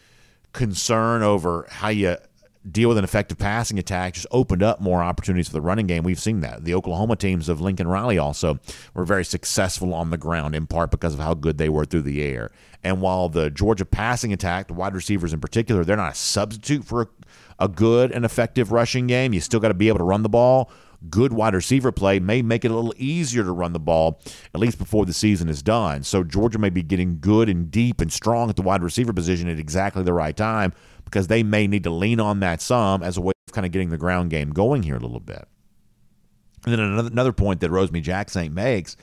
concern 0.53 1.23
over 1.23 1.67
how 1.71 1.89
you 1.89 2.17
deal 2.71 2.89
with 2.89 2.99
an 2.99 3.05
effective 3.05 3.39
passing 3.39 3.79
attack 3.79 4.15
just 4.15 4.27
opened 4.31 4.63
up 4.63 4.81
more 4.81 5.03
opportunities 5.03 5.49
for 5.49 5.55
the 5.55 5.61
running 5.61 5.87
game. 5.87 6.03
We've 6.03 6.19
seen 6.21 6.41
that. 6.41 6.65
The 6.65 6.75
Oklahoma 6.75 7.17
teams 7.17 7.49
of 7.49 7.61
Lincoln 7.61 7.89
Riley 7.89 8.19
also 8.19 8.59
were 8.95 9.05
very 9.05 9.25
successful 9.25 9.95
on 9.95 10.11
the 10.11 10.17
ground, 10.17 10.55
in 10.55 10.67
part 10.67 10.91
because 10.91 11.15
of 11.15 11.21
how 11.21 11.35
good 11.35 11.59
they 11.59 11.69
were 11.69 11.85
through 11.85 12.03
the 12.03 12.23
air. 12.23 12.51
And 12.85 13.01
while 13.01 13.29
the 13.29 13.51
Georgia 13.51 13.85
passing 13.85 14.33
attack, 14.33 14.69
the 14.69 14.75
wide 14.75 14.95
receivers 14.95 15.33
in 15.33 15.41
particular, 15.41 15.85
they're 15.85 15.97
not 15.97 16.13
a 16.13 16.17
substitute 16.17 16.85
for 16.85 17.03
a, 17.03 17.09
a 17.61 17.69
good 17.69 18.13
and 18.13 18.25
effective 18.25 18.71
rushing 18.71 19.07
game, 19.07 19.33
you 19.33 19.41
still 19.41 19.61
got 19.61 19.69
to 19.69 19.75
be 19.75 19.89
able 19.89 19.99
to 19.99 20.05
run 20.05 20.23
the 20.23 20.29
ball 20.29 20.71
good 21.09 21.33
wide 21.33 21.55
receiver 21.55 21.93
play 21.93 22.19
may 22.19 22.43
make 22.43 22.65
it 22.65 22.71
a 22.71 22.75
little 22.75 22.95
easier 22.97 23.45
to 23.45 23.53
run 23.53 23.73
the 23.73 23.79
ball, 23.79 24.21
at 24.55 24.61
least 24.61 24.79
before 24.79 25.07
the 25.07 25.13
season 25.13 25.49
is 25.49 25.63
done. 25.63 26.03
So 26.03 26.25
Georgia 26.25 26.59
may 26.59 26.71
be 26.71 26.83
getting 26.83 27.19
good 27.21 27.49
and 27.49 27.71
deep 27.71 28.01
and 28.01 28.13
strong 28.13 28.51
at 28.51 28.57
the 28.57 28.63
wide 28.63 28.83
receiver 28.83 29.13
position 29.13 29.49
at 29.49 29.59
exactly 29.59 30.03
the 30.03 30.13
right 30.13 30.37
time 30.37 30.73
because 31.05 31.29
they 31.29 31.43
may 31.43 31.67
need 31.67 31.85
to 31.85 31.91
lean 31.91 32.21
on 32.21 32.41
that 32.41 32.61
some 32.61 33.03
as 33.03 33.17
a 33.17 33.21
way 33.21 33.33
of 33.47 33.53
kind 33.53 33.65
of 33.65 33.73
getting 33.73 33.91
the 33.91 33.99
ground 33.99 34.31
game 34.31 34.51
going 34.51 34.83
here 34.83 34.97
a 34.97 35.01
little 35.01 35.21
bit. 35.21 35.47
And 36.65 36.73
then 36.73 36.81
another, 36.81 37.09
another 37.09 37.33
point 37.33 37.61
that 37.61 37.71
Rosemy-Jacksaint 37.71 38.53
makes 38.53 38.97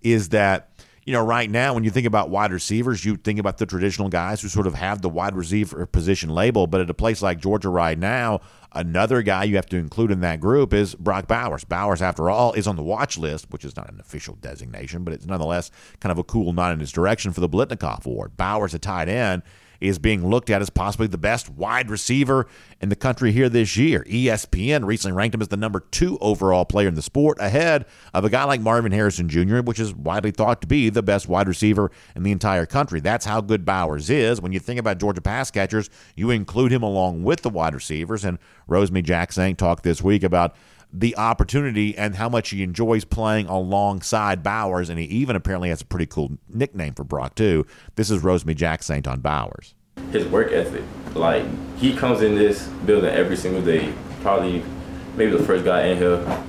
is 0.00 0.30
that 0.30 0.71
you 1.04 1.12
know, 1.12 1.24
right 1.24 1.50
now, 1.50 1.74
when 1.74 1.82
you 1.82 1.90
think 1.90 2.06
about 2.06 2.30
wide 2.30 2.52
receivers, 2.52 3.04
you 3.04 3.16
think 3.16 3.40
about 3.40 3.58
the 3.58 3.66
traditional 3.66 4.08
guys 4.08 4.40
who 4.40 4.48
sort 4.48 4.68
of 4.68 4.74
have 4.74 5.02
the 5.02 5.08
wide 5.08 5.34
receiver 5.34 5.84
position 5.86 6.30
label. 6.30 6.68
But 6.68 6.80
at 6.80 6.90
a 6.90 6.94
place 6.94 7.20
like 7.20 7.40
Georgia 7.40 7.70
right 7.70 7.98
now, 7.98 8.40
another 8.70 9.22
guy 9.22 9.44
you 9.44 9.56
have 9.56 9.66
to 9.66 9.76
include 9.76 10.12
in 10.12 10.20
that 10.20 10.40
group 10.40 10.72
is 10.72 10.94
Brock 10.94 11.26
Bowers. 11.26 11.64
Bowers, 11.64 12.02
after 12.02 12.30
all, 12.30 12.52
is 12.52 12.68
on 12.68 12.76
the 12.76 12.84
watch 12.84 13.18
list, 13.18 13.46
which 13.50 13.64
is 13.64 13.76
not 13.76 13.90
an 13.90 13.98
official 13.98 14.36
designation, 14.36 15.02
but 15.02 15.12
it's 15.12 15.26
nonetheless 15.26 15.72
kind 15.98 16.12
of 16.12 16.18
a 16.18 16.24
cool 16.24 16.52
nod 16.52 16.72
in 16.72 16.78
his 16.78 16.92
direction 16.92 17.32
for 17.32 17.40
the 17.40 17.48
Biletnikoff 17.48 18.06
Award. 18.06 18.36
Bowers, 18.36 18.72
a 18.72 18.78
tight 18.78 19.08
end, 19.08 19.42
is 19.82 19.98
being 19.98 20.26
looked 20.26 20.48
at 20.48 20.62
as 20.62 20.70
possibly 20.70 21.06
the 21.06 21.18
best 21.18 21.50
wide 21.50 21.90
receiver 21.90 22.46
in 22.80 22.88
the 22.88 22.96
country 22.96 23.32
here 23.32 23.48
this 23.48 23.76
year. 23.76 24.04
ESPN 24.08 24.86
recently 24.86 25.16
ranked 25.16 25.34
him 25.34 25.42
as 25.42 25.48
the 25.48 25.56
number 25.56 25.80
two 25.90 26.18
overall 26.20 26.64
player 26.64 26.88
in 26.88 26.94
the 26.94 27.02
sport, 27.02 27.38
ahead 27.40 27.84
of 28.14 28.24
a 28.24 28.30
guy 28.30 28.44
like 28.44 28.60
Marvin 28.60 28.92
Harrison 28.92 29.28
Jr., 29.28 29.60
which 29.60 29.80
is 29.80 29.94
widely 29.94 30.30
thought 30.30 30.60
to 30.60 30.66
be 30.66 30.88
the 30.88 31.02
best 31.02 31.28
wide 31.28 31.48
receiver 31.48 31.90
in 32.14 32.22
the 32.22 32.32
entire 32.32 32.66
country. 32.66 33.00
That's 33.00 33.26
how 33.26 33.40
good 33.40 33.64
Bowers 33.64 34.08
is. 34.08 34.40
When 34.40 34.52
you 34.52 34.60
think 34.60 34.78
about 34.78 34.98
Georgia 34.98 35.20
pass 35.20 35.50
catchers, 35.50 35.90
you 36.14 36.30
include 36.30 36.72
him 36.72 36.82
along 36.82 37.24
with 37.24 37.42
the 37.42 37.50
wide 37.50 37.74
receivers. 37.74 38.24
And 38.24 38.38
Rosemy-Jacksaint 38.68 39.56
talked 39.56 39.82
this 39.82 40.02
week 40.02 40.22
about 40.22 40.54
the 40.92 41.16
opportunity 41.16 41.96
and 41.96 42.16
how 42.16 42.28
much 42.28 42.50
he 42.50 42.62
enjoys 42.62 43.04
playing 43.04 43.46
alongside 43.46 44.42
Bowers. 44.42 44.90
And 44.90 44.98
he 44.98 45.06
even 45.06 45.36
apparently 45.36 45.70
has 45.70 45.80
a 45.80 45.86
pretty 45.86 46.06
cool 46.06 46.32
nickname 46.48 46.94
for 46.94 47.04
Brock, 47.04 47.34
too. 47.34 47.66
This 47.94 48.10
is 48.10 48.22
Rosemy-Jacksaint 48.22 49.06
on 49.06 49.20
Bowers. 49.20 49.74
His 50.10 50.26
work 50.26 50.52
ethic, 50.52 50.84
like, 51.14 51.44
he 51.78 51.96
comes 51.96 52.22
in 52.22 52.34
this 52.34 52.66
building 52.86 53.10
every 53.10 53.36
single 53.36 53.62
day. 53.62 53.92
Probably 54.20 54.62
maybe 55.16 55.30
the 55.30 55.42
first 55.44 55.64
guy 55.64 55.86
in 55.86 55.98
here. 55.98 56.44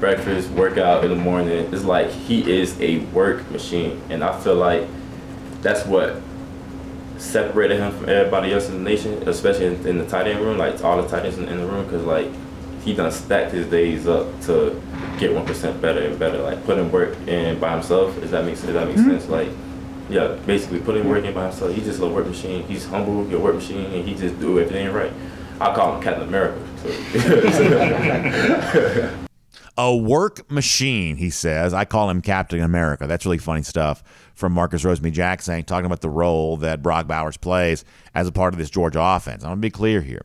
Breakfast, 0.00 0.50
workout 0.50 1.04
in 1.04 1.10
the 1.10 1.16
morning. 1.16 1.72
It's 1.72 1.84
like 1.84 2.10
he 2.10 2.50
is 2.50 2.78
a 2.80 2.98
work 3.06 3.50
machine. 3.50 4.02
And 4.10 4.22
I 4.22 4.38
feel 4.40 4.54
like 4.54 4.86
that's 5.62 5.86
what 5.86 6.20
separated 7.16 7.78
him 7.78 7.92
from 7.92 8.08
everybody 8.10 8.52
else 8.52 8.68
in 8.68 8.74
the 8.74 8.90
nation, 8.90 9.26
especially 9.26 9.66
in, 9.66 9.86
in 9.86 9.98
the 9.98 10.06
tight 10.06 10.26
end 10.26 10.40
room, 10.40 10.58
like 10.58 10.84
all 10.84 11.00
the 11.00 11.08
tight 11.08 11.24
ends 11.24 11.38
in, 11.38 11.48
in 11.48 11.58
the 11.58 11.66
room, 11.66 11.84
because, 11.84 12.04
like, 12.04 12.30
he 12.86 12.94
done 12.94 13.10
stacked 13.10 13.52
his 13.52 13.66
days 13.66 14.06
up 14.06 14.40
to 14.42 14.80
get 15.18 15.34
one 15.34 15.44
percent 15.44 15.82
better 15.82 16.00
and 16.00 16.16
better. 16.18 16.38
Like 16.38 16.64
putting 16.64 16.90
work 16.92 17.16
in 17.26 17.58
by 17.58 17.72
himself. 17.72 18.18
Does 18.20 18.30
that 18.30 18.44
make 18.44 18.54
sense? 18.56 18.66
Does 18.66 18.74
that 18.74 18.86
make 18.86 18.96
mm-hmm. 18.96 19.10
sense? 19.10 19.28
Like, 19.28 19.48
yeah, 20.08 20.38
basically 20.46 20.78
putting 20.80 21.08
work 21.08 21.24
in 21.24 21.34
by 21.34 21.48
himself. 21.48 21.74
He's 21.74 21.84
just 21.84 22.00
a 22.00 22.06
work 22.06 22.28
machine. 22.28 22.62
He's 22.68 22.86
humble, 22.86 23.28
a 23.34 23.38
work 23.40 23.56
machine, 23.56 23.86
and 23.86 24.08
he 24.08 24.14
just 24.14 24.38
do 24.38 24.60
everything 24.60 24.92
right. 24.92 25.12
I 25.60 25.74
call 25.74 25.96
him 25.96 26.02
Captain 26.02 26.28
America. 26.28 26.62
So. 26.82 26.88
a 29.76 29.96
work 29.96 30.48
machine, 30.48 31.16
he 31.16 31.30
says. 31.30 31.74
I 31.74 31.84
call 31.84 32.08
him 32.08 32.22
Captain 32.22 32.62
America. 32.62 33.08
That's 33.08 33.26
really 33.26 33.38
funny 33.38 33.64
stuff 33.64 34.04
from 34.34 34.52
Marcus 34.52 34.84
Rosemy-Jacksaint 34.84 35.66
talking 35.66 35.86
about 35.86 36.02
the 36.02 36.10
role 36.10 36.56
that 36.58 36.82
Brock 36.82 37.08
Bowers 37.08 37.36
plays 37.36 37.84
as 38.14 38.28
a 38.28 38.32
part 38.32 38.54
of 38.54 38.58
this 38.58 38.70
Georgia 38.70 39.00
offense. 39.02 39.42
I 39.42 39.48
want 39.48 39.58
to 39.58 39.62
be 39.62 39.70
clear 39.70 40.02
here. 40.02 40.24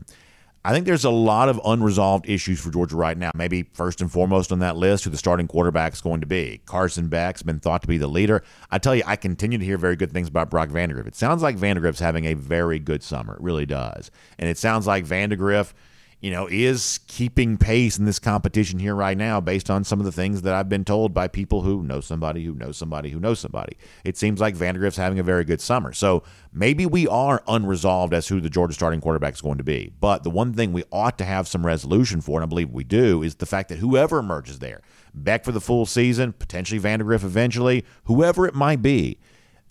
I 0.63 0.74
think 0.74 0.86
there's 0.86 1.06
a 1.06 1.10
lot 1.10 1.50
of 1.50 1.60
unresolved 1.65 2.30
issues 2.30 2.62
for 2.62 2.69
Georgia 2.69 2.95
right 2.95 3.17
now. 3.17 3.32
Maybe 3.34 3.63
first 3.74 4.00
and 4.00 4.12
foremost 4.12 4.52
on 4.52 4.60
that 4.60 4.78
list, 4.78 5.04
who 5.04 5.10
the 5.10 5.17
starting 5.17 5.47
quarterback 5.47 5.93
is 5.93 6.02
going 6.02 6.21
to 6.21 6.28
be. 6.28 6.62
Carson 6.65 7.08
Beck's 7.08 7.41
been 7.41 7.60
thought 7.60 7.82
to 7.82 7.88
be 7.88 7.97
the 7.97 8.08
leader. 8.08 8.43
I 8.69 8.78
tell 8.78 8.95
you, 8.95 9.04
I 9.06 9.15
continue 9.15 9.58
to 9.58 9.65
hear 9.65 9.78
very 9.78 9.95
good 9.95 10.12
things 10.12 10.28
about 10.28 10.52
Brock 10.52 10.69
Vandagriff. 10.69 11.08
It 11.08 11.15
sounds 11.15 11.41
like 11.41 11.58
Vandagriff's 11.58 12.00
having 12.00 12.26
a 12.26 12.36
very 12.36 12.78
good 12.78 13.02
summer. 13.02 13.36
It 13.36 13.41
really 13.41 13.65
does. 13.65 14.12
And 14.38 14.47
it 14.47 14.58
sounds 14.58 14.86
like 14.86 15.06
Vandagriff– 15.06 15.74
you 16.22 16.30
know, 16.30 16.48
is 16.50 17.00
keeping 17.08 17.58
pace 17.58 17.98
in 17.98 18.06
this 18.06 18.20
competition 18.20 18.78
here 18.78 18.94
right 18.94 19.18
now 19.18 19.42
based 19.42 19.72
on 19.72 19.84
some 19.84 20.00
of 20.00 20.06
the 20.06 20.12
things 20.12 20.44
that 20.44 20.54
I've 20.54 20.70
been 20.70 20.86
told 20.86 21.16
by 21.16 21.28
people 21.28 21.64
who 21.64 21.84
know 21.84 22.00
somebody 22.00 22.46
who 22.46 22.54
knows 22.54 22.78
somebody 22.78 23.10
who 23.10 23.20
knows 23.20 23.40
somebody. 23.40 23.76
It 24.06 24.18
seems 24.18 24.40
like 24.40 24.56
Vandagriff's 24.56 24.98
having 24.98 25.18
a 25.18 25.24
very 25.24 25.44
good 25.44 25.60
summer. 25.60 25.94
So 25.94 26.22
maybe 26.54 26.86
we 26.86 27.08
are 27.08 27.44
unresolved 27.48 28.14
as 28.14 28.28
who 28.28 28.40
the 28.40 28.52
Georgia 28.52 28.76
starting 28.76 29.02
quarterback 29.02 29.34
is 29.34 29.42
going 29.42 29.58
to 29.58 29.64
be. 29.64 29.92
But 30.00 30.24
the 30.24 30.30
one 30.30 30.54
thing 30.54 30.74
we 30.74 30.84
ought 30.92 31.18
to 31.18 31.26
have 31.26 31.48
some 31.48 31.66
resolution 31.66 32.22
for, 32.22 32.40
and 32.40 32.44
I 32.44 32.48
believe 32.48 32.70
we 32.70 32.84
do, 32.84 33.24
is 33.24 33.36
the 33.36 33.48
fact 33.48 33.70
that 33.70 33.80
whoever 33.80 34.20
emerges 34.20 34.60
there, 34.60 34.82
Beck 35.14 35.44
for 35.44 35.52
the 35.52 35.60
full 35.60 35.86
season, 35.86 36.34
potentially 36.34 36.80
Vandagriff 36.80 37.24
eventually, 37.24 37.84
whoever 38.06 38.48
it 38.48 38.54
might 38.54 38.82
be, 38.82 39.18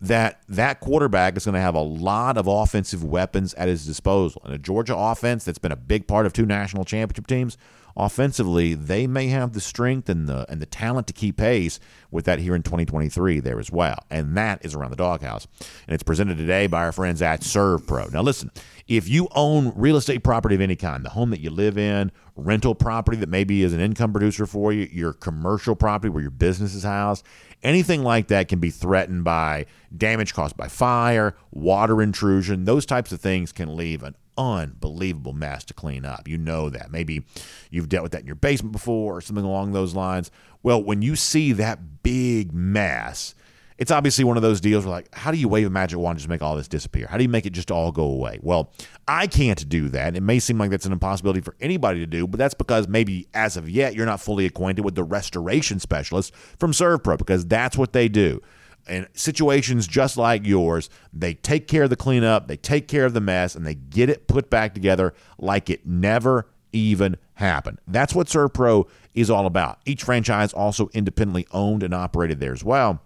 that 0.01 0.41
that 0.49 0.81
quarterback 0.81 1.37
is 1.37 1.45
going 1.45 1.55
to 1.55 1.61
have 1.61 1.75
a 1.75 1.81
lot 1.81 2.39
of 2.39 2.47
offensive 2.47 3.05
weapons 3.05 3.53
at 3.55 3.69
his 3.69 3.85
disposal. 3.85 4.41
And 4.45 4.55
a 4.55 4.59
Georgia 4.59 4.97
offense 4.97 5.45
that's 5.45 5.59
been 5.59 5.73
a 5.73 5.77
big 5.77 6.07
part 6.07 6.27
of 6.27 6.33
two 6.33 6.47
national 6.47 6.85
championship 6.85 7.27
teams, 7.27 7.59
offensively, 7.97 8.75
they 8.75 9.07
may 9.07 9.29
have 9.29 9.53
the 9.53 9.61
strength 9.61 10.09
and 10.09 10.29
the 10.29 10.47
and 10.51 10.61
the 10.61 10.67
talent 10.67 11.07
to 11.09 11.13
keep 11.13 11.37
pace 11.37 11.81
with 12.11 12.25
that 12.25 12.39
here 12.39 12.55
in 12.55 12.63
2023 12.63 13.41
there 13.41 13.59
as 13.59 13.71
well. 13.71 13.99
And 14.11 14.37
that 14.37 14.65
is 14.65 14.75
around 14.75 14.91
the 14.91 14.97
doghouse. 14.97 15.47
And 15.87 15.95
it's 15.95 16.03
presented 16.03 16.37
today 16.37 16.67
by 16.67 16.85
our 16.85 16.93
friends 16.93 17.23
at 17.23 17.41
ServPro. 17.41 18.13
Now 18.13 18.23
listen, 18.23 18.51
if 18.89 19.09
you 19.09 19.29
own 19.35 19.73
real 19.77 19.97
estate 19.97 20.25
property 20.25 20.55
of 20.55 20.61
any 20.61 20.77
kind, 20.77 21.05
the 21.05 21.11
home 21.11 21.31
that 21.31 21.41
you 21.41 21.51
live 21.51 21.79
in, 21.79 22.11
rental 22.37 22.75
property 22.75 23.17
that 23.19 23.29
maybe 23.29 23.63
is 23.63 23.73
an 23.73 23.81
income 23.81 24.13
producer 24.13 24.47
for 24.47 24.73
you, 24.73 24.89
your 24.91 25.13
commercial 25.13 25.77
property 25.77 26.09
where 26.09 26.23
your 26.23 26.31
business 26.31 26.75
is 26.75 26.85
housed, 26.85 27.25
Anything 27.63 28.03
like 28.03 28.29
that 28.29 28.49
can 28.49 28.59
be 28.59 28.71
threatened 28.71 29.25
by 29.25 29.67
damage 29.95 30.33
caused 30.33 30.57
by 30.57 30.69
fire, 30.69 31.37
water 31.51 32.01
intrusion. 32.01 32.65
Those 32.65 32.87
types 32.87 33.13
of 33.13 33.21
things 33.21 33.53
can 33.53 33.77
leave 33.77 34.03
an 34.03 34.17
unbelievable 34.41 35.33
mess 35.33 35.65
to 35.65 35.75
clean 35.75 36.05
up. 36.05 36.27
You 36.27 36.39
know 36.39 36.71
that. 36.71 36.91
Maybe 36.91 37.25
you've 37.71 37.89
dealt 37.89 38.05
with 38.05 38.13
that 38.13 38.23
in 38.23 38.27
your 38.27 38.35
basement 38.35 38.73
before 38.73 39.19
or 39.19 39.21
something 39.21 39.45
along 39.45 39.73
those 39.73 39.95
lines. 39.95 40.31
Well, 40.63 40.83
when 40.83 41.03
you 41.03 41.17
see 41.17 41.53
that 41.53 42.03
big 42.03 42.53
mess, 42.53 43.35
it's 43.77 43.91
obviously 43.91 44.25
one 44.25 44.37
of 44.37 44.43
those 44.43 44.61
deals 44.61 44.85
where, 44.85 44.93
like, 44.93 45.15
how 45.15 45.31
do 45.31 45.39
you 45.39 45.49
wave 45.49 45.67
a 45.67 45.71
magic 45.71 45.99
wand 45.99 46.13
and 46.13 46.19
just 46.19 46.29
make 46.29 46.43
all 46.43 46.55
this 46.55 46.69
disappear? 46.69 47.07
How 47.07 47.17
do 47.17 47.23
you 47.23 47.31
make 47.31 47.47
it 47.47 47.55
just 47.55 47.71
all 47.71 47.93
go 47.93 48.05
away? 48.05 48.39
Well, 48.43 48.73
I 49.09 49.27
can't 49.27 49.67
do 49.69 49.89
that. 49.89 50.17
It 50.17 50.23
may 50.23 50.39
seem 50.39 50.59
like 50.59 50.71
that's 50.71 50.85
an 50.85 50.93
impossibility 50.93 51.41
for 51.41 51.57
anybody 51.61 52.01
to 52.01 52.07
do, 52.07 52.27
but 52.27 52.39
that's 52.39 52.55
because 52.55 52.89
maybe 52.89 53.27
as 53.33 53.57
of 53.57 53.71
yet 53.71 53.95
you're 53.95 54.07
not 54.07 54.21
fully 54.21 54.45
acquainted 54.45 54.85
with 54.85 54.97
the 54.97 55.05
restoration 55.05 55.81
specialists 55.81 56.37
from 56.59 56.73
ServPro 56.73 57.17
because 57.17 57.47
that's 57.47 57.77
what 57.79 57.95
they 57.95 58.09
do. 58.09 58.43
In 58.89 59.07
situations 59.15 59.87
just 59.87 60.17
like 60.17 60.47
yours, 60.47 60.91
they 61.13 61.35
take 61.35 61.69
care 61.69 61.85
of 61.85 61.91
the 61.91 61.97
cleanup, 61.97 62.49
they 62.49 62.57
take 62.57 62.89
care 62.89 63.05
of 63.05 63.15
the 63.15 63.21
mess, 63.21 63.55
and 63.55 63.67
they 63.67 63.75
get 63.75 64.09
it 64.09 64.27
put 64.27 64.51
back 64.51 64.75
together 64.75 65.15
like 65.39 65.71
it 65.71 65.87
never 65.87 66.47
even 66.73 67.17
happened. 67.35 67.79
That's 67.87 68.15
what 68.15 68.29
ServPro 68.29 68.89
is 69.15 69.31
all 69.31 69.47
about. 69.47 69.79
Each 69.85 70.03
franchise 70.05 70.53
also 70.53 70.89
independently 70.93 71.47
owned 71.53 71.83
and 71.83 71.95
operated 71.95 72.41
there 72.41 72.53
as 72.53 72.65
well. 72.65 73.03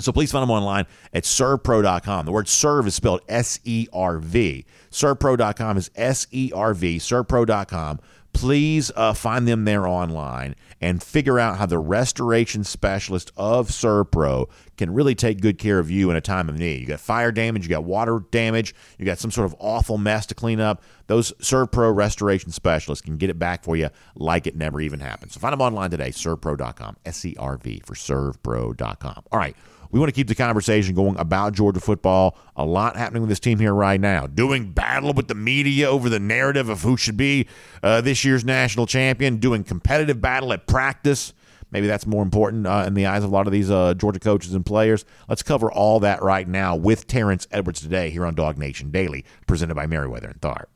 So 0.00 0.12
please 0.12 0.30
find 0.30 0.42
them 0.42 0.50
online 0.50 0.86
at 1.12 1.24
servpro.com. 1.24 2.26
The 2.26 2.32
word 2.32 2.48
serve 2.48 2.86
is 2.86 2.94
spelled 2.94 3.20
S 3.28 3.58
E 3.64 3.88
R 3.92 4.18
V. 4.18 4.64
Servpro.com 4.92 5.76
is 5.76 5.90
S 5.96 6.28
E 6.30 6.52
R 6.54 6.72
V. 6.72 6.98
Servpro.com 6.98 7.98
please 8.32 8.92
uh, 8.94 9.12
find 9.12 9.48
them 9.48 9.64
there 9.64 9.86
online 9.86 10.54
and 10.80 11.02
figure 11.02 11.38
out 11.38 11.58
how 11.58 11.66
the 11.66 11.78
restoration 11.78 12.64
specialist 12.64 13.32
of 13.36 13.68
ServPro 13.68 14.48
can 14.76 14.92
really 14.92 15.14
take 15.14 15.40
good 15.40 15.58
care 15.58 15.78
of 15.78 15.90
you 15.90 16.10
in 16.10 16.16
a 16.16 16.20
time 16.20 16.48
of 16.48 16.58
need. 16.58 16.80
You 16.80 16.86
got 16.86 17.00
fire 17.00 17.32
damage, 17.32 17.64
you 17.64 17.68
got 17.68 17.84
water 17.84 18.22
damage, 18.30 18.74
you 18.98 19.04
got 19.04 19.18
some 19.18 19.30
sort 19.30 19.46
of 19.46 19.56
awful 19.58 19.98
mess 19.98 20.26
to 20.26 20.34
clean 20.34 20.60
up. 20.60 20.82
Those 21.08 21.32
ServPro 21.32 21.94
restoration 21.94 22.52
specialists 22.52 23.04
can 23.04 23.16
get 23.16 23.30
it 23.30 23.38
back 23.38 23.64
for 23.64 23.76
you 23.76 23.90
like 24.14 24.46
it 24.46 24.56
never 24.56 24.80
even 24.80 25.00
happened. 25.00 25.32
So 25.32 25.40
find 25.40 25.52
them 25.52 25.60
online 25.60 25.90
today, 25.90 26.10
servpro.com, 26.10 26.96
S 27.04 27.24
E 27.24 27.34
R 27.38 27.56
V 27.56 27.82
for 27.84 27.94
servpro.com. 27.94 29.24
All 29.32 29.38
right. 29.38 29.56
We 29.90 29.98
want 29.98 30.08
to 30.08 30.14
keep 30.14 30.28
the 30.28 30.34
conversation 30.34 30.94
going 30.94 31.16
about 31.18 31.54
Georgia 31.54 31.80
football. 31.80 32.36
A 32.56 32.64
lot 32.64 32.96
happening 32.96 33.22
with 33.22 33.28
this 33.28 33.40
team 33.40 33.58
here 33.58 33.74
right 33.74 34.00
now. 34.00 34.26
Doing 34.26 34.72
battle 34.72 35.12
with 35.12 35.28
the 35.28 35.34
media 35.34 35.88
over 35.88 36.08
the 36.08 36.20
narrative 36.20 36.68
of 36.68 36.82
who 36.82 36.96
should 36.96 37.16
be 37.16 37.46
uh, 37.82 38.00
this 38.00 38.24
year's 38.24 38.44
national 38.44 38.86
champion. 38.86 39.38
Doing 39.38 39.64
competitive 39.64 40.20
battle 40.20 40.52
at 40.52 40.66
practice. 40.66 41.32
Maybe 41.70 41.86
that's 41.86 42.06
more 42.06 42.22
important 42.22 42.66
uh, 42.66 42.84
in 42.86 42.94
the 42.94 43.06
eyes 43.06 43.24
of 43.24 43.30
a 43.30 43.34
lot 43.34 43.46
of 43.46 43.52
these 43.52 43.70
uh, 43.70 43.94
Georgia 43.94 44.20
coaches 44.20 44.54
and 44.54 44.64
players. 44.64 45.04
Let's 45.28 45.42
cover 45.42 45.70
all 45.70 46.00
that 46.00 46.22
right 46.22 46.48
now 46.48 46.76
with 46.76 47.06
Terrence 47.06 47.46
Edwards 47.50 47.80
today 47.80 48.10
here 48.10 48.24
on 48.24 48.34
DawgNation 48.34 48.90
Daily, 48.90 49.24
presented 49.46 49.74
by 49.74 49.86
Meriwether 49.86 50.28
and 50.28 50.40
Tharp. 50.40 50.66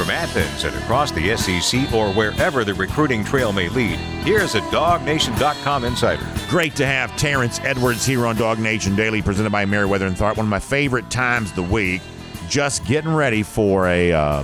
From 0.00 0.08
Athens 0.08 0.64
and 0.64 0.74
across 0.76 1.10
the 1.10 1.36
SEC 1.36 1.92
or 1.92 2.10
wherever 2.14 2.64
the 2.64 2.72
recruiting 2.72 3.22
trail 3.22 3.52
may 3.52 3.68
lead, 3.68 3.98
here's 4.24 4.54
a 4.54 4.62
DawgNation.com 4.62 5.84
insider. 5.84 6.26
Great 6.48 6.74
to 6.76 6.86
have 6.86 7.14
Terrence 7.18 7.60
Edwards 7.64 8.06
here 8.06 8.24
on 8.24 8.34
DawgNation 8.36 8.96
Daily, 8.96 9.20
presented 9.20 9.52
by 9.52 9.66
Meriwether 9.66 10.06
and 10.06 10.16
Tharp. 10.16 10.38
One 10.38 10.46
of 10.46 10.48
my 10.48 10.58
favorite 10.58 11.10
times 11.10 11.50
of 11.50 11.56
the 11.56 11.62
week. 11.64 12.00
Just 12.48 12.86
getting 12.86 13.12
ready 13.12 13.42
for 13.42 13.88
a 13.88 14.10
uh, 14.10 14.42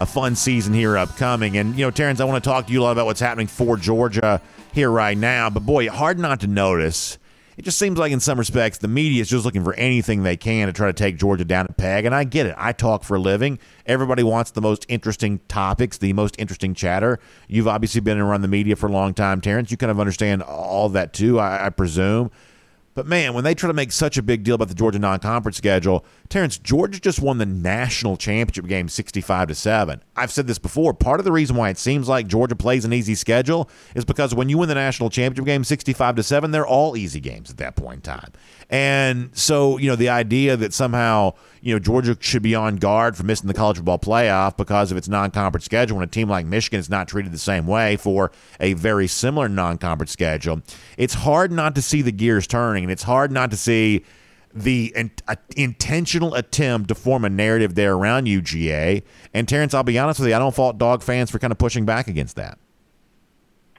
a 0.00 0.06
fun 0.06 0.34
season 0.34 0.72
here 0.72 0.96
upcoming. 0.96 1.58
And 1.58 1.76
you 1.76 1.84
know, 1.84 1.90
Terrence, 1.90 2.18
I 2.18 2.24
want 2.24 2.42
to 2.42 2.48
talk 2.48 2.66
to 2.68 2.72
you 2.72 2.80
a 2.80 2.84
lot 2.84 2.92
about 2.92 3.04
what's 3.04 3.20
happening 3.20 3.48
for 3.48 3.76
Georgia 3.76 4.40
here 4.72 4.90
right 4.90 5.18
now. 5.18 5.50
But 5.50 5.66
boy, 5.66 5.90
hard 5.90 6.18
not 6.18 6.40
to 6.40 6.46
notice 6.46 7.18
it 7.56 7.62
just 7.64 7.78
seems 7.78 7.98
like 7.98 8.12
in 8.12 8.20
some 8.20 8.38
respects 8.38 8.78
the 8.78 8.88
media 8.88 9.22
is 9.22 9.28
just 9.28 9.44
looking 9.44 9.64
for 9.64 9.74
anything 9.74 10.22
they 10.22 10.36
can 10.36 10.66
to 10.66 10.72
try 10.72 10.86
to 10.86 10.92
take 10.92 11.16
Georgia 11.16 11.44
down 11.44 11.66
a 11.68 11.72
peg. 11.72 12.04
And 12.04 12.14
I 12.14 12.24
get 12.24 12.46
it. 12.46 12.54
I 12.58 12.72
talk 12.72 13.02
for 13.02 13.16
a 13.16 13.20
living. 13.20 13.58
Everybody 13.86 14.22
wants 14.22 14.50
the 14.50 14.60
most 14.60 14.84
interesting 14.88 15.40
topics, 15.48 15.98
the 15.98 16.12
most 16.12 16.36
interesting 16.38 16.74
chatter. 16.74 17.18
You've 17.48 17.68
obviously 17.68 18.00
been 18.00 18.18
around 18.18 18.42
the 18.42 18.48
media 18.48 18.76
for 18.76 18.86
a 18.88 18.92
long 18.92 19.14
time, 19.14 19.40
Terrence. 19.40 19.70
You 19.70 19.76
kind 19.76 19.90
of 19.90 19.98
understand 19.98 20.42
all 20.42 20.88
that 20.90 21.12
too, 21.12 21.38
I, 21.40 21.66
I 21.66 21.70
presume. 21.70 22.30
But 22.94 23.06
man, 23.06 23.34
when 23.34 23.44
they 23.44 23.54
try 23.54 23.66
to 23.66 23.74
make 23.74 23.92
such 23.92 24.16
a 24.16 24.22
big 24.22 24.42
deal 24.42 24.54
about 24.54 24.68
the 24.68 24.74
Georgia 24.74 24.98
non-conference 24.98 25.58
schedule, 25.58 26.04
Terrence, 26.28 26.58
Georgia 26.58 27.00
just 27.00 27.20
won 27.20 27.38
the 27.38 27.46
national 27.46 28.16
championship 28.16 28.66
game 28.66 28.88
65 28.88 29.48
to 29.48 29.54
7. 29.54 30.02
I've 30.16 30.30
said 30.30 30.46
this 30.46 30.58
before. 30.58 30.92
Part 30.94 31.20
of 31.20 31.24
the 31.24 31.32
reason 31.32 31.56
why 31.56 31.70
it 31.70 31.78
seems 31.78 32.08
like 32.08 32.26
Georgia 32.26 32.56
plays 32.56 32.84
an 32.84 32.92
easy 32.92 33.14
schedule 33.14 33.68
is 33.94 34.04
because 34.04 34.34
when 34.34 34.48
you 34.48 34.58
win 34.58 34.68
the 34.68 34.74
national 34.74 35.10
championship 35.10 35.46
game 35.46 35.64
65 35.64 36.16
to 36.16 36.22
7, 36.22 36.50
they're 36.50 36.66
all 36.66 36.96
easy 36.96 37.20
games 37.20 37.50
at 37.50 37.58
that 37.58 37.76
point 37.76 37.96
in 37.96 38.00
time. 38.02 38.32
And 38.68 39.30
so, 39.36 39.78
you 39.78 39.88
know, 39.88 39.96
the 39.96 40.08
idea 40.08 40.56
that 40.56 40.74
somehow, 40.74 41.34
you 41.60 41.74
know, 41.74 41.78
Georgia 41.78 42.16
should 42.20 42.42
be 42.42 42.54
on 42.54 42.76
guard 42.76 43.16
for 43.16 43.22
missing 43.22 43.46
the 43.46 43.54
college 43.54 43.76
football 43.76 43.98
playoff 43.98 44.56
because 44.56 44.90
of 44.90 44.96
its 44.96 45.08
non 45.08 45.30
conference 45.30 45.64
schedule 45.64 45.98
when 45.98 46.04
a 46.04 46.10
team 46.10 46.28
like 46.28 46.46
Michigan 46.46 46.80
is 46.80 46.90
not 46.90 47.06
treated 47.06 47.32
the 47.32 47.38
same 47.38 47.66
way 47.66 47.96
for 47.96 48.32
a 48.58 48.72
very 48.72 49.06
similar 49.06 49.48
non 49.48 49.78
conference 49.78 50.10
schedule. 50.10 50.62
It's 50.96 51.14
hard 51.14 51.52
not 51.52 51.74
to 51.76 51.82
see 51.82 52.02
the 52.02 52.12
gears 52.12 52.46
turning, 52.46 52.82
and 52.84 52.90
it's 52.90 53.04
hard 53.04 53.30
not 53.30 53.50
to 53.52 53.56
see 53.56 54.04
the 54.56 54.92
in, 54.96 55.10
uh, 55.28 55.36
intentional 55.56 56.34
attempt 56.34 56.88
to 56.88 56.94
form 56.94 57.24
a 57.24 57.30
narrative 57.30 57.74
there 57.74 57.94
around 57.94 58.26
UGA. 58.26 59.02
And 59.34 59.48
Terrence, 59.48 59.74
I'll 59.74 59.82
be 59.82 59.98
honest 59.98 60.20
with 60.20 60.28
you, 60.28 60.34
I 60.34 60.38
don't 60.38 60.54
fault 60.54 60.78
dog 60.78 61.02
fans 61.02 61.30
for 61.30 61.38
kind 61.38 61.52
of 61.52 61.58
pushing 61.58 61.84
back 61.84 62.08
against 62.08 62.36
that. 62.36 62.58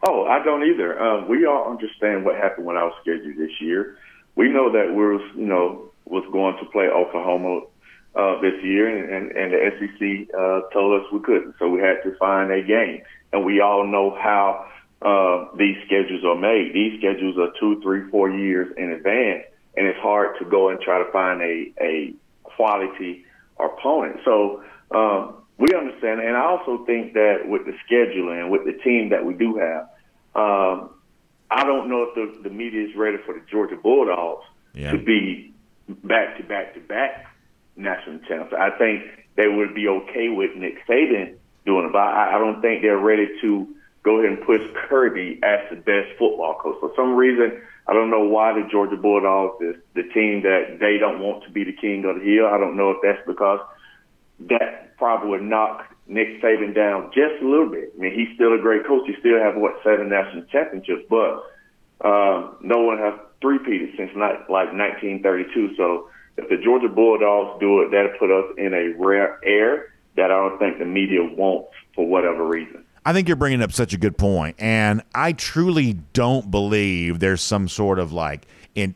Oh, 0.06 0.26
I 0.26 0.44
don't 0.44 0.64
either. 0.64 1.02
Um, 1.02 1.28
we 1.28 1.46
all 1.46 1.70
understand 1.70 2.24
what 2.24 2.36
happened 2.36 2.66
when 2.66 2.78
I 2.78 2.84
was 2.84 2.94
scheduled 3.02 3.38
this 3.38 3.60
year 3.60 3.98
we 4.38 4.48
know 4.50 4.72
that 4.72 4.94
we 4.94 5.04
are 5.04 5.20
you 5.36 5.48
know, 5.48 5.90
was 6.06 6.24
going 6.32 6.56
to 6.60 6.66
play 6.70 6.86
Oklahoma 6.86 7.62
uh, 8.16 8.40
this 8.40 8.54
year, 8.64 8.88
and, 8.88 9.10
and, 9.10 9.32
and 9.36 9.52
the 9.52 9.60
SEC 9.76 10.34
uh, 10.34 10.62
told 10.72 11.02
us 11.02 11.12
we 11.12 11.20
couldn't, 11.20 11.56
so 11.60 11.68
we 11.68 11.82
had 11.82 12.02
to 12.04 12.16
find 12.18 12.52
a 12.52 12.62
game. 12.62 13.02
And 13.34 13.44
we 13.44 13.60
all 13.60 13.86
know 13.86 14.16
how 14.16 14.66
uh, 15.02 15.58
these 15.58 15.76
schedules 15.86 16.24
are 16.24 16.38
made. 16.38 16.72
These 16.74 17.00
schedules 17.00 17.38
are 17.38 17.50
two, 17.60 17.82
three, 17.82 18.10
four 18.10 18.30
years 18.30 18.72
in 18.78 18.92
advance, 18.92 19.44
and 19.78 19.86
it's 19.88 20.00
hard 20.00 20.38
to 20.40 20.46
go 20.46 20.70
and 20.70 20.82
try 20.82 20.98
to 20.98 21.12
find 21.12 21.42
a 21.42 21.72
a 21.80 22.14
quality 22.44 23.26
opponent. 23.60 24.18
So 24.26 24.64
um, 24.92 25.36
we 25.58 25.74
understand, 25.74 26.20
and 26.20 26.36
I 26.36 26.46
also 26.46 26.86
think 26.86 27.14
that 27.14 27.48
with 27.48 27.66
the 27.66 27.74
scheduling, 27.90 28.50
with 28.50 28.66
the 28.66 28.74
team 28.84 29.10
that 29.10 29.24
we 29.24 29.34
do 29.34 29.58
have, 29.58 29.84
um, 30.36 30.90
I 31.50 31.64
don't 31.64 31.90
know 31.90 32.04
if 32.04 32.16
the, 32.16 32.50
the 32.50 32.54
media 32.54 32.88
is 32.88 32.96
ready 32.96 33.18
for 33.26 33.34
the 33.34 33.42
Georgia 33.50 33.76
Bulldogs 33.76 34.46
yeah. 34.74 34.92
to 34.92 34.98
be 34.98 35.54
back 35.88 36.38
to 36.38 36.44
back 36.44 36.74
to 36.74 36.80
back 36.82 37.36
national 37.76 38.20
champs. 38.28 38.54
I 38.54 38.72
think 38.72 39.04
they 39.36 39.48
would 39.48 39.74
be 39.74 39.88
okay 39.88 40.30
with 40.30 40.56
Nick 40.56 40.86
Saban 40.88 41.36
doing 41.66 41.86
it, 41.86 41.92
but 41.92 42.00
I, 42.00 42.36
I 42.36 42.40
don't 42.40 42.62
think 42.62 42.82
they're 42.82 42.98
ready 42.98 43.28
to 43.42 43.68
go 44.04 44.20
ahead 44.20 44.38
and 44.38 44.46
push 44.46 44.62
Kirby 44.88 45.40
as 45.44 45.60
the 45.70 45.76
best 45.76 46.18
football 46.18 46.58
coach. 46.62 46.78
For 46.80 46.92
some 46.96 47.16
reason, 47.16 47.62
I 47.88 47.94
don't 47.94 48.10
know 48.10 48.24
why 48.24 48.54
the 48.54 48.68
Georgia 48.70 48.98
Bulldogs 48.98 49.62
is 49.62 49.76
the 49.96 50.04
team 50.04 50.44
that 50.44 50.78
they 50.80 50.98
don't 50.98 51.22
want 51.22 51.44
to 51.46 51.50
be 51.50 51.64
the 51.64 51.72
king 51.72 52.04
of 52.04 52.20
the 52.20 52.22
hill. 52.22 52.46
I 52.46 52.58
don't 52.58 52.76
know 52.76 52.92
if 52.92 52.98
that's 53.02 53.26
because 53.26 53.60
that 54.52 54.98
probably 54.98 55.30
would 55.30 55.44
knock 55.44 55.86
Nick 56.08 56.42
Saban 56.42 56.76
down 56.76 57.12
just 57.14 57.42
a 57.42 57.48
little 57.48 57.70
bit. 57.70 57.94
I 57.96 58.00
mean, 58.00 58.14
he's 58.14 58.36
still 58.36 58.54
a 58.54 58.60
great 58.60 58.86
coach. 58.86 59.08
He 59.08 59.16
still 59.20 59.40
have 59.40 59.56
what 59.56 59.80
seven 59.84 60.10
national 60.10 60.44
championships, 60.46 61.04
but 61.10 61.44
uh, 62.02 62.52
no 62.62 62.80
one 62.84 62.98
has 62.98 63.14
three-peated 63.42 63.96
since 63.96 64.12
not, 64.16 64.50
like 64.50 64.74
1932. 64.74 65.76
So 65.76 66.10
if 66.38 66.50
the 66.50 66.58
Georgia 66.58 66.90
Bulldogs 66.90 67.60
do 67.60 67.82
it, 67.82 67.92
that'll 67.92 68.18
put 68.20 68.32
us 68.32 68.54
in 68.58 68.74
a 68.74 68.94
rare 68.98 69.40
air 69.44 69.94
that 70.16 70.26
I 70.32 70.36
don't 70.36 70.60
think 70.60 70.80
the 70.80 70.86
media 70.86 71.24
wants 71.24 71.72
for 71.96 72.06
whatever 72.06 72.46
reason. 72.46 72.84
I 73.08 73.14
think 73.14 73.30
you're 73.30 73.38
bringing 73.38 73.62
up 73.62 73.72
such 73.72 73.94
a 73.94 73.98
good 73.98 74.18
point, 74.18 74.58
and 74.60 75.02
I 75.16 75.32
truly 75.32 75.94
don't 76.12 76.52
believe 76.52 77.20
there's 77.20 77.42
some 77.42 77.70
sort 77.70 78.00
of 78.00 78.12
like 78.12 78.48
in 78.76 78.96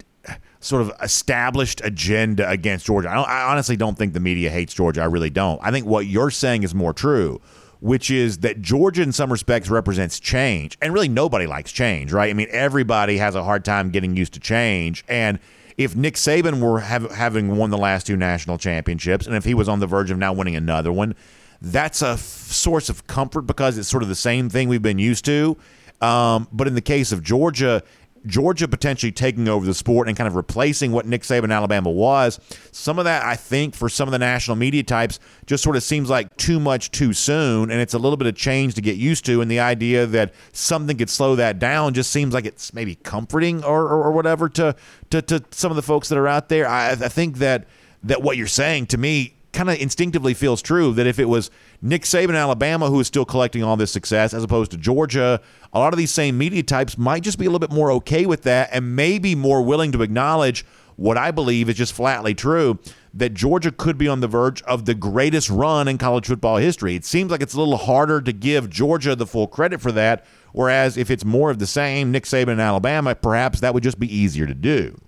sort 0.60 0.82
of 0.82 0.91
established 1.02 1.80
agenda 1.82 2.50
against 2.50 2.86
Georgia. 2.86 3.10
I, 3.10 3.21
I, 3.21 3.52
honestly 3.54 3.78
don't 3.78 3.97
think 3.97 4.12
the 4.12 4.19
media 4.19 4.50
hates 4.50 4.74
Georgia. 4.74 5.02
I 5.02 5.06
really 5.06 5.30
don't. 5.30 5.62
I 5.63 5.71
think 5.71 5.86
what 5.86 6.08
you're 6.08 6.30
saying 6.30 6.63
is 6.63 6.76
more 6.76 6.91
true, 6.91 7.39
which 7.80 8.12
is 8.12 8.39
that 8.39 8.62
Georgia, 8.62 9.02
in 9.02 9.13
some 9.13 9.32
respects, 9.32 9.69
represents 9.69 10.19
change. 10.19 10.78
And 10.82 10.93
really, 10.93 11.08
nobody 11.08 11.47
likes 11.47 11.71
change, 11.71 12.12
right? 12.12 12.30
I 12.30 12.34
mean, 12.34 12.50
everybody 12.52 13.15
has 13.15 13.36
a 13.36 13.45
hard 13.45 13.63
time 13.63 13.91
getting 13.91 14.17
used 14.17 14.34
to 14.34 14.41
change. 14.41 15.06
And 15.08 15.39
if 15.78 15.95
Nick 15.95 16.15
Saban 16.15 16.60
were 16.60 16.82
have, 16.82 17.10
having 17.12 17.56
won 17.56 17.69
the 17.69 17.78
last 17.78 18.08
two 18.08 18.17
national 18.17 18.58
championships, 18.58 19.26
and 19.26 19.38
if 19.38 19.45
he 19.45 19.54
was 19.54 19.69
on 19.69 19.80
the 19.80 19.88
verge 19.88 20.12
of 20.12 20.17
now 20.17 20.34
winning 20.34 20.58
another 20.58 20.91
one, 20.91 21.15
that's 21.62 22.02
a 22.02 22.10
f- 22.10 22.19
source 22.19 22.89
of 22.89 23.08
comfort 23.08 23.43
because 23.43 23.78
it's 23.78 23.88
sort 23.88 24.04
of 24.04 24.10
the 24.10 24.15
same 24.15 24.50
thing 24.50 24.67
we've 24.67 24.82
been 24.82 25.00
used 25.00 25.26
to. 25.26 25.58
Um, 26.02 26.47
but 26.52 26.67
in 26.67 26.74
the 26.74 26.82
case 26.82 27.12
of 27.12 27.21
Georgia, 27.21 27.84
Georgia 28.26 28.67
potentially 28.67 29.12
taking 29.12 29.47
over 29.47 29.65
the 29.65 29.74
sport 29.74 30.08
and 30.08 30.15
kind 30.15 30.28
of 30.28 30.36
replacing 30.36 30.91
what 30.91 31.06
Nick 31.06 31.24
Saban 31.24 31.54
Alabama 31.54 31.90
was. 31.90 32.40
Some 32.71 33.00
of 33.00 33.06
that, 33.06 33.25
I 33.25 33.36
think, 33.36 33.75
for 33.75 33.90
some 33.90 34.08
of 34.08 34.12
the 34.12 34.19
national 34.19 34.58
media 34.58 34.83
types, 34.83 35.19
just 35.46 35.63
sort 35.63 35.75
of 35.75 35.83
seems 35.83 36.10
like 36.10 36.36
too 36.38 36.60
much 36.60 36.92
too 36.92 37.13
soon, 37.13 37.71
and 37.71 37.81
it's 37.81 37.94
a 37.94 38.00
little 38.00 38.17
bit 38.17 38.27
of 38.27 38.36
change 38.36 38.75
to 38.75 38.81
get 38.81 38.98
used 38.98 39.25
to. 39.25 39.42
And 39.42 39.50
the 39.50 39.60
idea 39.60 40.06
that 40.08 40.33
something 40.54 40.98
could 40.98 41.10
slow 41.10 41.36
that 41.36 41.60
down 41.60 41.94
just 41.94 42.12
seems 42.12 42.33
like 42.33 42.46
it's 42.46 42.73
maybe 42.73 42.96
comforting 42.96 43.63
or, 43.63 43.83
or, 43.83 44.04
or 44.04 44.12
whatever 44.12 44.50
to, 44.50 44.75
to 45.10 45.21
to 45.23 45.44
some 45.52 45.71
of 45.71 45.75
the 45.75 45.81
folks 45.81 46.10
that 46.10 46.17
are 46.17 46.27
out 46.27 46.50
there. 46.50 46.67
I, 46.67 46.92
I 46.92 46.96
think 46.96 47.38
that 47.38 47.67
that 48.04 48.21
what 48.21 48.38
you're 48.38 48.48
saying 48.48 48.88
to 48.88 48.98
me 48.98 49.36
kind 49.54 49.69
of 49.69 49.79
instinctively 49.79 50.33
feels 50.33 50.62
true 50.62 50.93
that 50.93 51.08
if 51.08 51.19
it 51.19 51.25
was 51.25 51.52
Nick 51.81 52.04
Saban, 52.04 52.35
Alabama, 52.35 52.87
who 52.87 52.99
is 52.99 53.08
still 53.08 53.25
collecting 53.25 53.63
all 53.63 53.77
this 53.77 53.91
success, 53.91 54.33
as 54.33 54.43
opposed 54.43 54.71
to 54.71 54.77
Georgia, 54.77 55.41
a 55.73 55.79
lot 55.79 55.93
of 55.93 55.97
these 55.97 56.12
same 56.12 56.37
media 56.37 56.63
types 56.63 56.97
might 56.97 57.23
just 57.23 57.37
be 57.37 57.45
a 57.45 57.49
little 57.49 57.60
bit 57.60 57.75
more 57.75 57.91
okay 57.91 58.25
with 58.25 58.43
that 58.43 58.69
and 58.71 58.95
maybe 58.95 59.35
more 59.35 59.62
willing 59.62 59.91
to 59.91 60.02
acknowledge 60.02 60.65
what 60.95 61.17
I 61.17 61.31
believe 61.31 61.69
is 61.69 61.75
just 61.75 61.93
flatly 61.93 62.33
true 62.33 62.77
that 63.13 63.33
Georgia 63.33 63.71
could 63.71 63.97
be 63.97 64.08
on 64.08 64.19
the 64.19 64.27
verge 64.27 64.62
of 64.63 64.85
the 64.85 64.93
greatest 64.93 65.49
run 65.49 65.87
in 65.87 65.97
college 65.97 66.27
football 66.27 66.58
history. 66.58 66.95
It 66.95 67.06
seems 67.06 67.31
like 67.31 67.41
it's 67.41 67.54
a 67.54 67.60
little 67.60 67.77
harder 67.77 68.21
to 68.21 68.31
give 68.31 68.69
Georgia 68.69 69.15
the 69.15 69.25
full 69.25 69.47
credit 69.47 69.81
for 69.81 69.91
that, 69.93 70.25
whereas 70.54 70.97
if 70.97 71.10
it's 71.10 71.25
more 71.25 71.49
of 71.49 71.60
the 71.60 71.67
same, 71.67 72.12
Nick 72.12 72.23
Saban 72.23 72.54
in 72.54 72.60
Alabama, 72.60 73.15
perhaps 73.15 73.60
that 73.62 73.73
would 73.73 73.83
just 73.83 73.99
be 73.99 74.15
easier 74.15 74.45
to 74.45 74.54
do. 74.54 74.99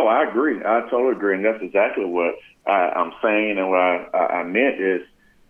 Oh, 0.00 0.06
I 0.06 0.28
agree. 0.28 0.58
I 0.64 0.80
totally 0.90 1.12
agree, 1.12 1.34
and 1.36 1.44
that's 1.44 1.62
exactly 1.62 2.04
what 2.04 2.34
I, 2.66 2.92
I'm 2.96 3.12
saying. 3.22 3.58
And 3.58 3.70
what 3.70 3.78
I, 3.78 4.40
I 4.40 4.44
meant 4.44 4.80
is, 4.80 5.02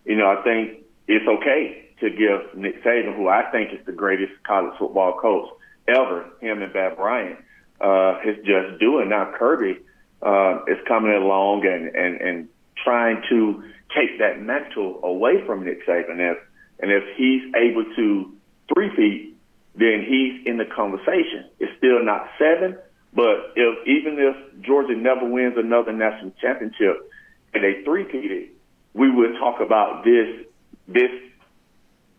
you 0.04 0.16
know, 0.16 0.30
I 0.30 0.42
think 0.42 0.84
it's 1.06 1.26
okay 1.26 1.88
to 2.00 2.11
give 2.11 2.56
Nick 2.56 2.82
Saban, 2.82 3.14
who 3.16 3.28
I 3.28 3.50
think 3.50 3.72
is 3.72 3.84
the 3.84 3.92
greatest 3.92 4.32
college 4.44 4.74
football 4.78 5.18
coach 5.20 5.48
ever, 5.88 6.26
him 6.40 6.62
and 6.62 6.72
Bob 6.72 6.96
Bryant, 6.96 7.38
uh, 7.80 8.20
is 8.24 8.36
just 8.44 8.78
doing. 8.80 9.08
Now 9.11 9.32
Kirby 9.38 9.80
uh, 10.22 10.64
is 10.66 10.78
coming 10.86 11.12
along 11.12 11.66
and, 11.66 11.94
and, 11.94 12.20
and 12.20 12.48
trying 12.82 13.22
to 13.28 13.62
take 13.94 14.18
that 14.18 14.40
mantle 14.40 15.00
away 15.02 15.44
from 15.46 15.64
Nick 15.64 15.86
Saban. 15.86 16.18
If, 16.20 16.38
and 16.80 16.90
if 16.90 17.04
he's 17.16 17.42
able 17.54 17.84
to 17.96 18.32
three-peat, 18.72 19.36
then 19.74 20.04
he's 20.06 20.46
in 20.46 20.58
the 20.58 20.64
conversation. 20.64 21.48
It's 21.58 21.72
still 21.78 22.04
not 22.04 22.28
seven, 22.38 22.78
but 23.12 23.52
if 23.56 23.86
even 23.86 24.18
if 24.18 24.62
Georgia 24.62 24.94
never 24.94 25.28
wins 25.28 25.54
another 25.56 25.92
national 25.92 26.32
championship 26.40 27.11
and 27.54 27.64
they 27.64 27.82
three-peated, 27.84 28.48
we 28.94 29.11
would 29.11 29.32
talk 29.38 29.61
about 29.61 30.04
this 30.04 30.46
this 30.86 31.11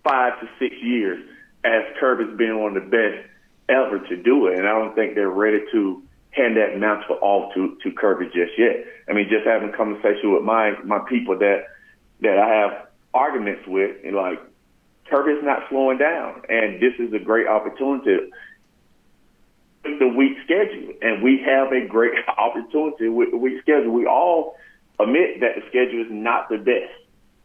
five 0.04 0.40
to 0.40 0.50
six 0.60 0.76
years 0.82 1.24
as 1.64 1.84
Kirby's 2.00 2.36
been 2.38 2.60
one 2.60 2.76
of 2.76 2.84
the 2.84 2.90
best 2.90 3.28
ever 3.70 4.00
to 4.00 4.18
do 4.18 4.48
it. 4.48 4.58
And 4.58 4.68
I 4.68 4.72
don't 4.72 4.96
think 4.96 5.16
they're 5.16 5.30
ready 5.30 5.60
to 5.72 6.04
hand 6.32 6.58
that 6.58 6.78
mantle 6.80 7.20
off 7.22 7.54
to, 7.54 7.78
to 7.84 7.92
Kirby 7.92 8.26
just 8.26 8.58
yet. 8.58 8.86
I 9.10 9.14
mean, 9.14 9.28
just 9.30 9.46
having 9.46 9.72
conversation 9.74 10.34
with 10.34 10.44
my, 10.44 10.74
my 10.84 11.00
people 11.08 11.38
that, 11.40 11.66
that 12.22 12.38
I 12.38 12.48
have 12.48 12.88
arguments 13.14 13.64
with, 13.68 13.98
and 14.04 14.16
like, 14.16 14.40
Kirby's 15.10 15.44
not 15.44 15.64
slowing 15.70 15.98
down. 15.98 16.42
And 16.48 16.82
this 16.82 16.94
is 16.98 17.14
a 17.14 17.20
great 17.20 17.48
opportunity 17.48 18.32
the 19.84 20.08
week 20.08 20.38
schedule. 20.44 20.94
And 21.02 21.24
we 21.24 21.44
have 21.46 21.72
a 21.72 21.88
great 21.88 22.14
opportunity 22.38 23.10
with 23.10 23.32
the 23.32 23.38
week 23.38 23.62
schedule. 23.62 23.92
We 23.92 24.06
all 24.06 24.58
admit 25.00 25.42
that 25.42 25.56
the 25.56 25.62
schedule 25.70 26.02
is 26.02 26.12
not 26.12 26.50
the 26.50 26.58
best 26.58 27.02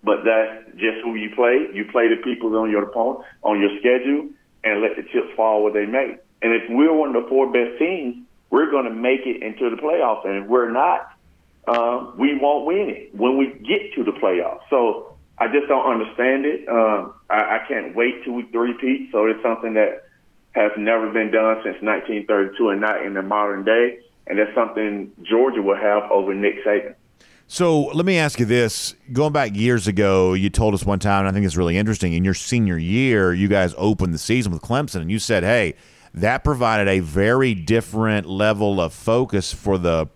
but 0.07 0.23
that's 0.25 0.65
just 0.79 1.03
who 1.03 1.17
you 1.17 1.35
play. 1.35 1.67
You 1.75 1.85
play 1.91 2.09
the 2.09 2.23
people 2.23 2.57
on 2.57 2.71
your 2.71 2.85
opponent 2.85 3.27
on 3.43 3.61
your 3.61 3.71
schedule 3.81 4.31
and 4.63 4.81
let 4.81 4.97
the 4.97 5.03
chips 5.03 5.35
fall 5.37 5.65
where 5.65 5.73
they 5.73 5.85
may. 5.85 6.17
And 6.43 6.55
if 6.55 6.63
we're 6.71 6.95
one 6.95 7.15
of 7.15 7.25
the 7.25 7.29
four 7.29 7.53
best 7.53 7.79
teams, 7.79 8.25
we're 8.51 8.71
going 8.71 8.85
to 8.85 8.95
make 8.95 9.27
it 9.27 9.43
into 9.43 9.69
the 9.69 9.77
playoffs. 9.77 10.25
And 10.25 10.45
if 10.45 10.49
we're 10.49 10.71
not, 10.71 11.11
uh, 11.67 12.13
we 12.17 12.39
won't 12.39 12.67
win 12.67 12.89
it 12.89 13.15
when 13.15 13.37
we 13.37 13.49
get 13.67 13.93
to 13.97 14.05
the 14.05 14.13
playoffs. 14.13 14.61
So 14.71 15.17
I 15.39 15.49
just 15.49 15.67
don't 15.67 15.91
understand 15.91 16.47
it. 16.47 16.69
Um, 16.69 17.15
I, 17.29 17.59
I 17.59 17.61
can't 17.67 17.97
wait 17.97 18.23
till 18.23 18.35
we 18.35 18.45
three-peat. 18.53 19.11
So 19.11 19.27
it's 19.27 19.43
something 19.43 19.75
that 19.75 20.06
has 20.57 20.73
never 20.79 21.13
been 21.13 21.31
done 21.31 21.57
since 21.63 21.77
1932 21.83 22.71
and 22.71 22.81
not 22.81 23.05
in 23.05 23.15
the 23.15 23.23
modern 23.23 23.65
day. 23.65 23.99
And 24.27 24.39
that's 24.39 24.53
something 24.55 25.13
Georgia 25.23 25.63
will 25.63 25.77
have 25.77 26.11
over 26.11 26.35
Nick 26.35 26.65
Saban. 26.65 26.95
So 27.47 27.83
let 27.83 28.05
me 28.05 28.19
ask 28.19 28.41
you 28.41 28.47
this: 28.47 28.97
Going 29.13 29.33
back 29.33 29.55
years 29.55 29.87
ago, 29.87 30.33
you 30.33 30.51
told 30.51 30.75
us 30.75 30.85
one 30.85 30.99
time, 30.99 31.21
and 31.21 31.29
I 31.29 31.33
think 31.33 31.47
it's 31.47 31.57
really 31.57 31.77
interesting. 31.77 32.13
In 32.13 32.25
your 32.25 32.35
senior 32.35 32.77
year, 32.77 33.33
you 33.33 33.47
guys 33.47 33.73
opened 33.77 34.13
the 34.13 34.19
season 34.19 34.53
with 34.53 34.63
Clemson, 34.63 35.01
and 35.01 35.13
you 35.13 35.21
said, 35.21 35.45
"Hey, 35.45 35.75
that 36.13 36.43
provided 36.43 36.89
a 36.89 36.99
very 36.99 37.55
different 37.55 38.27
level 38.27 38.81
of 38.81 38.93
focus 38.93 39.53
for 39.53 39.79
the 39.79 40.09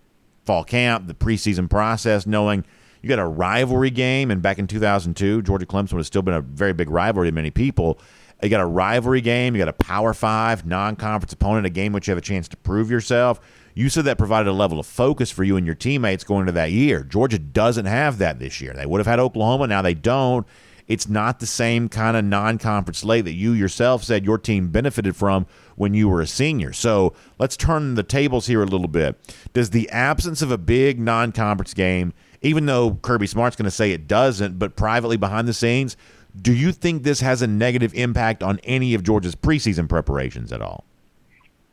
fall 0.45 0.65
camp, 0.65 1.07
the 1.07 1.15
preseason 1.15 1.71
process, 1.71 2.27
knowing." 2.27 2.65
You 3.01 3.09
got 3.09 3.21
a 3.21 3.27
rivalry 3.27 3.91
game, 3.91 4.31
and 4.31 4.43
back 4.43 4.59
in 4.59 4.67
2002, 4.67 5.43
Georgia 5.43 5.67
Clemson 5.67 5.93
would 5.93 6.01
have 6.01 6.07
still 6.07 6.23
been 6.23 6.35
a 6.35 6.41
very 6.41 6.73
big 6.73 6.91
rivalry 6.91 7.29
to 7.29 7.33
many 7.33 7.51
people. 7.51 7.99
You 8.43 8.49
got 8.49 8.61
a 8.61 8.67
rivalry 8.67 9.21
game, 9.21 9.55
you 9.55 9.59
got 9.59 9.69
a 9.69 9.73
Power 9.75 10.15
Five 10.15 10.65
non 10.67 10.97
conference 10.97 11.33
opponent, 11.33 11.67
a 11.67 11.71
game 11.71 11.93
which 11.93 12.09
you 12.09 12.13
have 12.13 12.19
a 12.19 12.23
chance 12.23 12.49
to 12.49 12.57
prove 12.57 12.91
yourself. 12.91 13.41
You 13.75 13.89
said 13.89 14.05
that 14.07 14.19
provided 14.19 14.49
a 14.49 14.53
level 14.53 14.81
of 14.81 14.87
focus 14.87 15.31
for 15.31 15.45
you 15.45 15.57
and 15.57 15.65
your 15.65 15.75
teammates 15.75 16.25
going 16.25 16.41
into 16.41 16.53
that 16.53 16.73
year. 16.73 17.05
Georgia 17.05 17.39
doesn't 17.39 17.87
have 17.87 18.19
that 18.19 18.39
this 18.39 18.61
year. 18.61 18.73
They 18.73 18.87
would 18.87 18.99
have 18.99 19.07
had 19.07 19.21
Oklahoma, 19.21 19.67
now 19.67 19.83
they 19.83 19.95
don't. 19.95 20.47
It's 20.91 21.09
not 21.09 21.39
the 21.39 21.47
same 21.47 21.89
kind 21.89 22.17
of 22.17 22.25
non 22.25 22.59
conference 22.59 22.99
slate 22.99 23.25
that 23.27 23.35
you 23.35 23.53
yourself 23.53 24.03
said 24.03 24.25
your 24.25 24.39
team 24.39 24.71
benefited 24.71 25.15
from 25.15 25.47
when 25.77 25.95
you 25.95 26.09
were 26.09 26.21
a 26.21 26.27
senior. 26.27 26.73
So 26.73 27.15
let's 27.39 27.57
turn 27.57 27.95
the 27.95 28.03
tables 28.03 28.49
here 28.49 28.61
a 28.61 28.67
little 28.67 28.89
bit. 28.89 29.17
Does 29.53 29.71
the 29.71 29.89
absence 29.91 30.43
of 30.43 30.51
a 30.51 30.59
big 30.59 30.99
non 30.99 31.31
conference 31.31 31.75
game, 31.75 32.13
even 32.43 32.67
though 32.67 32.99
Kirby 33.03 33.29
Smart's 33.29 33.55
going 33.55 33.67
to 33.67 33.71
say 33.71 33.93
it 33.93 34.09
doesn't, 34.09 34.59
but 34.59 34.75
privately 34.75 35.17
behind 35.17 35.47
the 35.47 35.53
scenes, 35.53 35.97
do 36.41 36.53
you 36.53 36.73
think 36.73 37.03
this 37.03 37.21
has 37.21 37.43
a 37.43 37.47
negative 37.47 37.95
impact 37.95 38.43
on 38.43 38.59
any 38.65 38.95
of 38.95 39.03
Georgia's 39.03 39.35
preseason 39.35 39.89
preparations 39.89 40.53
at 40.53 40.61
all? 40.61 40.85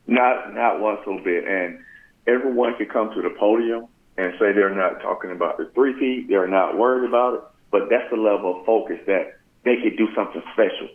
Not, 0.08 0.54
not 0.54 0.80
one 0.80 0.98
little 1.00 1.24
bit. 1.24 1.46
And 1.48 1.80
everyone 2.28 2.76
can 2.78 2.88
come 2.88 3.14
to 3.14 3.22
the 3.22 3.30
podium 3.38 3.88
and 4.18 4.34
say 4.40 4.52
they're 4.54 4.74
not 4.74 5.02
talking 5.02 5.32
about 5.32 5.58
the 5.58 5.70
three-peat, 5.76 6.28
they're 6.28 6.48
not 6.48 6.78
worried 6.78 7.08
about 7.08 7.36
it, 7.36 7.42
but 7.72 7.90
that's 7.90 8.10
the 8.10 8.18
level 8.18 8.60
of 8.60 8.66
focus 8.66 9.00
that 9.06 9.38
they 9.64 9.76
could 9.84 9.98
do 9.98 10.08
something 10.16 10.42
special. 10.54 10.90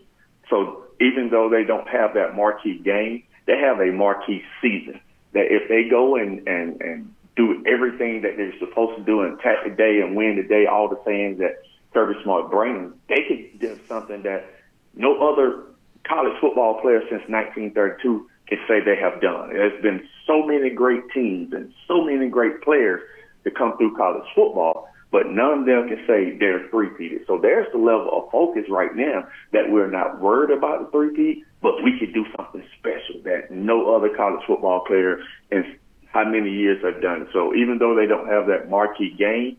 So 0.50 0.84
even 1.00 1.30
though 1.30 1.48
they 1.48 1.64
don't 1.64 1.88
have 1.88 2.14
that 2.14 2.34
marquee 2.34 2.78
game, 2.78 3.22
they 3.46 3.58
have 3.58 3.80
a 3.80 3.92
marquee 3.92 4.42
season. 4.60 5.00
That 5.32 5.46
if 5.50 5.68
they 5.68 5.88
go 5.88 6.16
and 6.16 6.46
and 6.46 6.80
and 6.82 7.14
do 7.36 7.64
everything 7.66 8.22
that 8.22 8.36
they're 8.36 8.52
supposed 8.58 8.98
to 8.98 9.04
do 9.04 9.22
and 9.22 9.38
attack 9.38 9.64
the 9.64 9.70
day 9.70 10.00
and 10.02 10.14
win 10.14 10.36
the 10.36 10.42
day, 10.42 10.66
all 10.66 10.88
the 10.88 11.00
sayings 11.06 11.38
that 11.38 11.62
Kirby 11.92 12.14
Smart 12.22 12.50
brings, 12.50 12.92
they 13.08 13.24
could 13.28 13.58
do 13.58 13.78
something 13.86 14.22
that 14.22 14.46
no 14.94 15.32
other 15.32 15.64
college 16.04 16.38
football 16.40 16.80
player 16.80 17.00
since 17.08 17.22
1932 17.28 18.28
can 18.48 18.58
say 18.68 18.80
they 18.80 18.96
have 18.96 19.20
done. 19.20 19.50
There's 19.50 19.80
been 19.82 20.06
so 20.26 20.44
many 20.46 20.70
great 20.70 21.02
teams 21.14 21.52
and 21.52 21.72
so 21.86 22.04
many 22.04 22.28
great 22.28 22.62
players 22.62 23.00
to 23.44 23.50
come 23.50 23.76
through 23.76 23.96
college 23.96 24.26
football, 24.34 24.88
but 25.10 25.28
none 25.28 25.60
of 25.60 25.66
them 25.66 25.88
can 25.88 26.04
say 26.06 26.36
they're 26.38 26.68
three-peated. 26.68 27.26
So 27.26 27.38
there's 27.38 27.70
the 27.72 27.78
level 27.78 28.10
of 28.12 28.30
focus 28.30 28.64
right 28.68 28.94
now 28.94 29.26
that 29.52 29.70
we're 29.70 29.90
not 29.90 30.20
worried 30.20 30.56
about 30.56 30.84
the 30.84 30.90
three-peat, 30.90 31.44
but 31.60 31.82
we 31.82 31.98
could 31.98 32.12
do 32.12 32.24
something 32.36 32.64
special 32.78 33.22
that 33.24 33.50
no 33.50 33.94
other 33.94 34.10
college 34.16 34.42
football 34.46 34.84
player 34.86 35.20
in 35.50 35.76
how 36.06 36.24
many 36.24 36.50
years 36.50 36.82
have 36.84 37.00
done. 37.00 37.28
So 37.32 37.54
even 37.54 37.78
though 37.78 37.94
they 37.94 38.06
don't 38.06 38.28
have 38.28 38.46
that 38.46 38.68
marquee 38.68 39.14
game, 39.16 39.56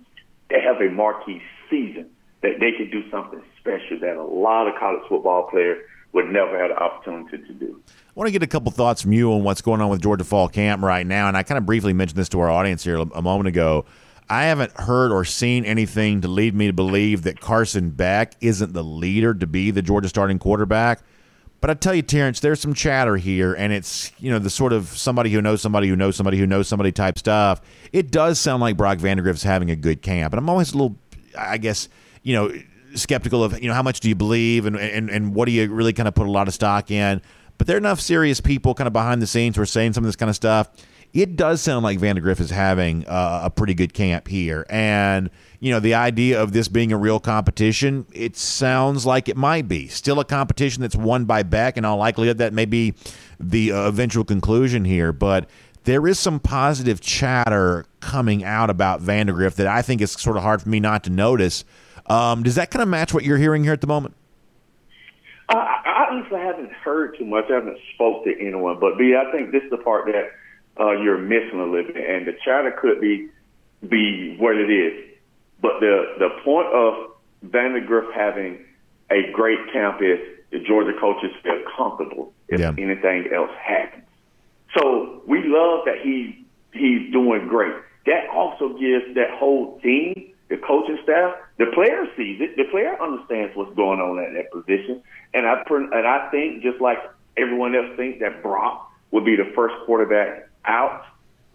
they 0.49 0.61
have 0.61 0.81
a 0.81 0.91
marquee 0.91 1.41
season 1.69 2.09
that 2.43 2.59
they 2.59 2.71
could 2.77 2.91
do 2.91 3.09
something 3.09 3.41
special 3.59 3.99
that 4.01 4.17
a 4.17 4.23
lot 4.23 4.67
of 4.67 4.75
college 4.79 5.01
football 5.09 5.47
players 5.49 5.79
would 6.11 6.29
never 6.29 6.59
have 6.59 6.69
the 6.69 6.77
opportunity 6.77 7.37
to 7.37 7.53
do. 7.53 7.81
I 7.87 8.11
want 8.13 8.27
to 8.27 8.31
get 8.31 8.43
a 8.43 8.47
couple 8.47 8.71
thoughts 8.71 9.01
from 9.01 9.13
you 9.13 9.33
on 9.33 9.43
what's 9.43 9.61
going 9.61 9.81
on 9.81 9.89
with 9.89 10.01
Georgia 10.01 10.23
Fall 10.23 10.47
Camp 10.47 10.83
right 10.83 11.07
now. 11.07 11.27
And 11.27 11.35
I 11.35 11.41
kind 11.41 11.57
of 11.57 11.65
briefly 11.65 11.93
mentioned 11.93 12.19
this 12.19 12.29
to 12.29 12.39
our 12.41 12.51
audience 12.51 12.83
here 12.83 12.97
a 12.97 13.21
moment 13.21 13.47
ago. 13.47 13.85
I 14.29 14.43
haven't 14.43 14.71
heard 14.73 15.11
or 15.11 15.25
seen 15.25 15.65
anything 15.65 16.21
to 16.21 16.27
lead 16.27 16.53
me 16.53 16.67
to 16.67 16.73
believe 16.73 17.23
that 17.23 17.39
Carson 17.39 17.89
Beck 17.89 18.35
isn't 18.41 18.73
the 18.73 18.83
leader 18.83 19.33
to 19.33 19.47
be 19.47 19.71
the 19.71 19.81
Georgia 19.81 20.07
starting 20.07 20.37
quarterback. 20.37 21.01
But 21.59 21.69
I 21.69 21.75
tell 21.75 21.95
you, 21.95 22.01
Terrence, 22.01 22.41
there's 22.41 22.59
some 22.59 22.73
chatter 22.73 23.15
here, 23.15 23.53
and 23.53 23.71
it's 23.71 24.11
you 24.19 24.29
know 24.29 24.37
the 24.37 24.49
sort 24.49 24.73
of 24.73 24.87
somebody 24.87 25.29
who 25.29 25.41
knows 25.41 25.61
somebody 25.61 25.87
who 25.87 25.95
knows 25.95 26.17
somebody 26.17 26.37
who 26.37 26.45
knows 26.45 26.67
somebody 26.67 26.91
type 26.91 27.17
stuff. 27.17 27.61
It 27.93 28.11
does 28.11 28.37
sound 28.37 28.59
like 28.61 28.75
Brock 28.75 28.97
Vandagriff's 28.97 29.43
having 29.43 29.71
a 29.71 29.75
good 29.77 30.01
camp, 30.01 30.33
and 30.33 30.39
I'm 30.39 30.49
always 30.49 30.73
a 30.73 30.77
little, 30.77 30.97
I 31.37 31.57
guess, 31.57 31.87
you 32.23 32.33
know, 32.33 32.51
skeptical 32.95 33.43
of 33.43 33.59
you 33.61 33.67
know 33.67 33.73
how 33.73 33.83
much 33.83 33.99
do 33.99 34.09
you 34.09 34.15
believe 34.15 34.65
and 34.65 34.75
and 34.77 35.09
and 35.09 35.33
what 35.33 35.45
do 35.45 35.51
you 35.51 35.71
really 35.71 35.93
kind 35.93 36.07
of 36.07 36.15
put 36.15 36.27
a 36.27 36.31
lot 36.31 36.47
of 36.47 36.53
stock 36.53 36.91
in. 36.91 37.21
But 37.57 37.67
there 37.67 37.75
are 37.75 37.79
enough 37.79 38.01
serious 38.01 38.41
people 38.41 38.73
kind 38.73 38.87
of 38.87 38.93
behind 38.93 39.21
the 39.21 39.27
scenes 39.27 39.55
who 39.55 39.61
are 39.61 39.67
saying 39.67 39.93
some 39.93 40.03
of 40.03 40.07
this 40.07 40.15
kind 40.15 40.29
of 40.29 40.35
stuff. 40.35 40.69
It 41.13 41.35
does 41.35 41.61
sound 41.61 41.83
like 41.83 41.99
Vandagriff 41.99 42.39
is 42.39 42.49
having 42.49 43.05
uh, 43.05 43.41
a 43.43 43.49
pretty 43.51 43.75
good 43.75 43.93
camp 43.93 44.27
here. 44.27 44.65
And, 44.67 45.29
you 45.59 45.71
know, 45.71 45.79
the 45.79 45.93
idea 45.93 46.41
of 46.41 46.53
this 46.53 46.67
being 46.67 46.91
a 46.91 46.97
real 46.97 47.19
competition, 47.19 48.07
it 48.11 48.35
sounds 48.35 49.05
like 49.05 49.29
it 49.29 49.37
might 49.37 49.67
be. 49.67 49.87
Still 49.87 50.19
a 50.19 50.25
competition 50.25 50.81
that's 50.81 50.95
won 50.95 51.25
by 51.25 51.43
Beck, 51.43 51.77
and 51.77 51.85
all 51.85 51.97
likelihood 51.97 52.39
that 52.39 52.51
may 52.51 52.65
be 52.65 52.95
the 53.39 53.71
uh, 53.71 53.87
eventual 53.87 54.23
conclusion 54.23 54.85
here. 54.85 55.13
But 55.13 55.47
there 55.83 56.07
is 56.07 56.17
some 56.17 56.39
positive 56.39 56.99
chatter 56.99 57.85
coming 57.99 58.43
out 58.43 58.71
about 58.71 58.99
Vandagriff 58.99 59.53
that 59.55 59.67
I 59.67 59.83
think 59.83 60.01
is 60.01 60.11
sort 60.13 60.35
of 60.35 60.41
hard 60.41 60.63
for 60.63 60.69
me 60.69 60.79
not 60.79 61.03
to 61.03 61.11
notice. 61.11 61.63
Um, 62.07 62.43
does 62.43 62.55
that 62.55 62.71
kind 62.71 62.83
of 62.83 62.89
match 62.89 63.13
what 63.13 63.23
you're 63.23 63.37
hearing 63.37 63.63
here 63.63 63.73
at 63.73 63.81
the 63.81 63.87
moment? 63.87 64.15
I, 65.49 65.55
I 65.55 66.07
honestly 66.11 66.39
haven't 66.39 66.71
heard 66.71 67.17
too 67.17 67.25
much. 67.25 67.45
I 67.49 67.55
haven't 67.55 67.77
spoke 67.95 68.23
to 68.25 68.33
anyone, 68.39 68.79
but 68.79 68.97
B, 68.97 69.15
I 69.15 69.31
think 69.31 69.51
this 69.51 69.63
is 69.63 69.69
the 69.69 69.77
part 69.77 70.05
that 70.05 70.31
uh, 70.79 70.91
you're 70.91 71.17
missing 71.17 71.59
a 71.59 71.65
little 71.65 71.93
bit, 71.93 72.09
and 72.09 72.27
the 72.27 72.33
chatter 72.43 72.71
could 72.79 72.99
be 72.99 73.29
be 73.87 74.37
what 74.37 74.55
it 74.55 74.69
is. 74.69 75.11
But 75.61 75.79
the 75.79 76.15
the 76.19 76.29
point 76.43 76.67
of 76.67 77.11
Vandagriff 77.45 78.13
having 78.13 78.65
a 79.09 79.31
great 79.31 79.59
camp 79.71 80.01
is 80.01 80.19
the 80.51 80.59
Georgia 80.59 80.97
coaches 80.99 81.31
feel 81.43 81.61
comfortable 81.75 82.33
if 82.47 82.59
yeah. 82.59 82.73
anything 82.77 83.29
else 83.33 83.51
happens. 83.61 84.03
So 84.77 85.21
we 85.27 85.43
love 85.45 85.85
that 85.85 86.01
he 86.01 86.45
he's 86.73 87.11
doing 87.11 87.47
great. 87.47 87.73
That 88.05 88.27
also 88.33 88.69
gives 88.77 89.15
that 89.15 89.31
whole 89.31 89.79
team, 89.81 90.32
the 90.49 90.57
coaching 90.57 90.99
staff, 91.03 91.35
the 91.57 91.65
player 91.73 92.05
sees 92.17 92.41
it. 92.41 92.55
The 92.57 92.65
player 92.71 93.01
understands 93.01 93.55
what's 93.55 93.75
going 93.75 93.99
on 93.99 94.19
at 94.19 94.33
that 94.33 94.51
position. 94.51 95.01
And 95.33 95.47
I 95.47 95.63
and 95.69 96.07
I 96.07 96.29
think 96.31 96.61
just 96.61 96.81
like 96.81 96.99
everyone 97.37 97.75
else 97.75 97.95
thinks 97.97 98.19
that 98.19 98.43
Brock 98.43 98.91
would 99.11 99.25
be 99.25 99.35
the 99.35 99.51
first 99.55 99.75
quarterback 99.85 100.49
out. 100.65 101.05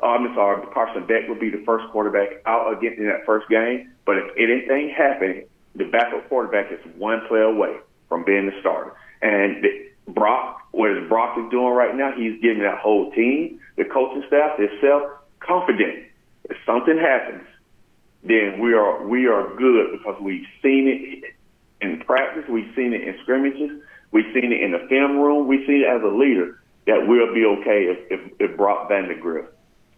Oh, 0.00 0.10
I'm 0.10 0.32
sorry, 0.34 0.64
Carson 0.72 1.06
Beck 1.06 1.28
would 1.28 1.40
be 1.40 1.50
the 1.50 1.62
first 1.66 1.90
quarterback 1.90 2.40
out 2.46 2.72
again 2.72 2.94
in 2.98 3.06
that 3.06 3.26
first 3.26 3.48
game. 3.48 3.92
But 4.06 4.18
if 4.18 4.30
anything 4.38 4.90
happened, 4.90 5.44
the 5.74 5.84
backup 5.84 6.28
quarterback 6.28 6.70
is 6.70 6.78
one 6.96 7.20
play 7.26 7.40
away 7.40 7.76
from 8.08 8.24
being 8.24 8.46
the 8.46 8.52
starter. 8.60 8.92
And 9.22 9.64
the, 9.64 9.88
Brock, 10.12 10.60
what 10.70 10.90
is 10.90 11.08
Brock 11.08 11.36
is 11.38 11.50
doing 11.50 11.74
right 11.74 11.94
now, 11.94 12.12
he's 12.16 12.40
giving 12.40 12.62
that 12.62 12.78
whole 12.78 13.10
team, 13.12 13.60
the 13.76 13.84
coaching 13.84 14.24
staff, 14.26 14.58
itself, 14.58 15.02
confident. 15.40 16.04
If 16.48 16.56
something 16.64 16.96
happens, 16.96 17.42
then 18.22 18.58
we 18.60 18.74
are 18.74 19.06
we 19.06 19.26
are 19.26 19.54
good 19.56 19.92
because 19.92 20.20
we've 20.20 20.46
seen 20.62 20.88
it 20.88 21.34
in 21.80 22.00
practice, 22.00 22.44
we've 22.48 22.72
seen 22.74 22.92
it 22.92 23.02
in 23.02 23.16
scrimmages, 23.22 23.82
we've 24.10 24.32
seen 24.34 24.52
it 24.52 24.60
in 24.60 24.72
the 24.72 24.86
film 24.88 25.18
room, 25.18 25.46
we 25.46 25.64
see 25.66 25.84
it 25.84 25.86
as 25.86 26.02
a 26.02 26.14
leader 26.14 26.60
that 26.86 27.06
we'll 27.06 27.32
be 27.34 27.44
okay 27.44 27.84
if, 27.84 27.98
if, 28.10 28.32
if 28.40 28.56
Brock 28.56 28.90
Vandagriff 28.90 29.46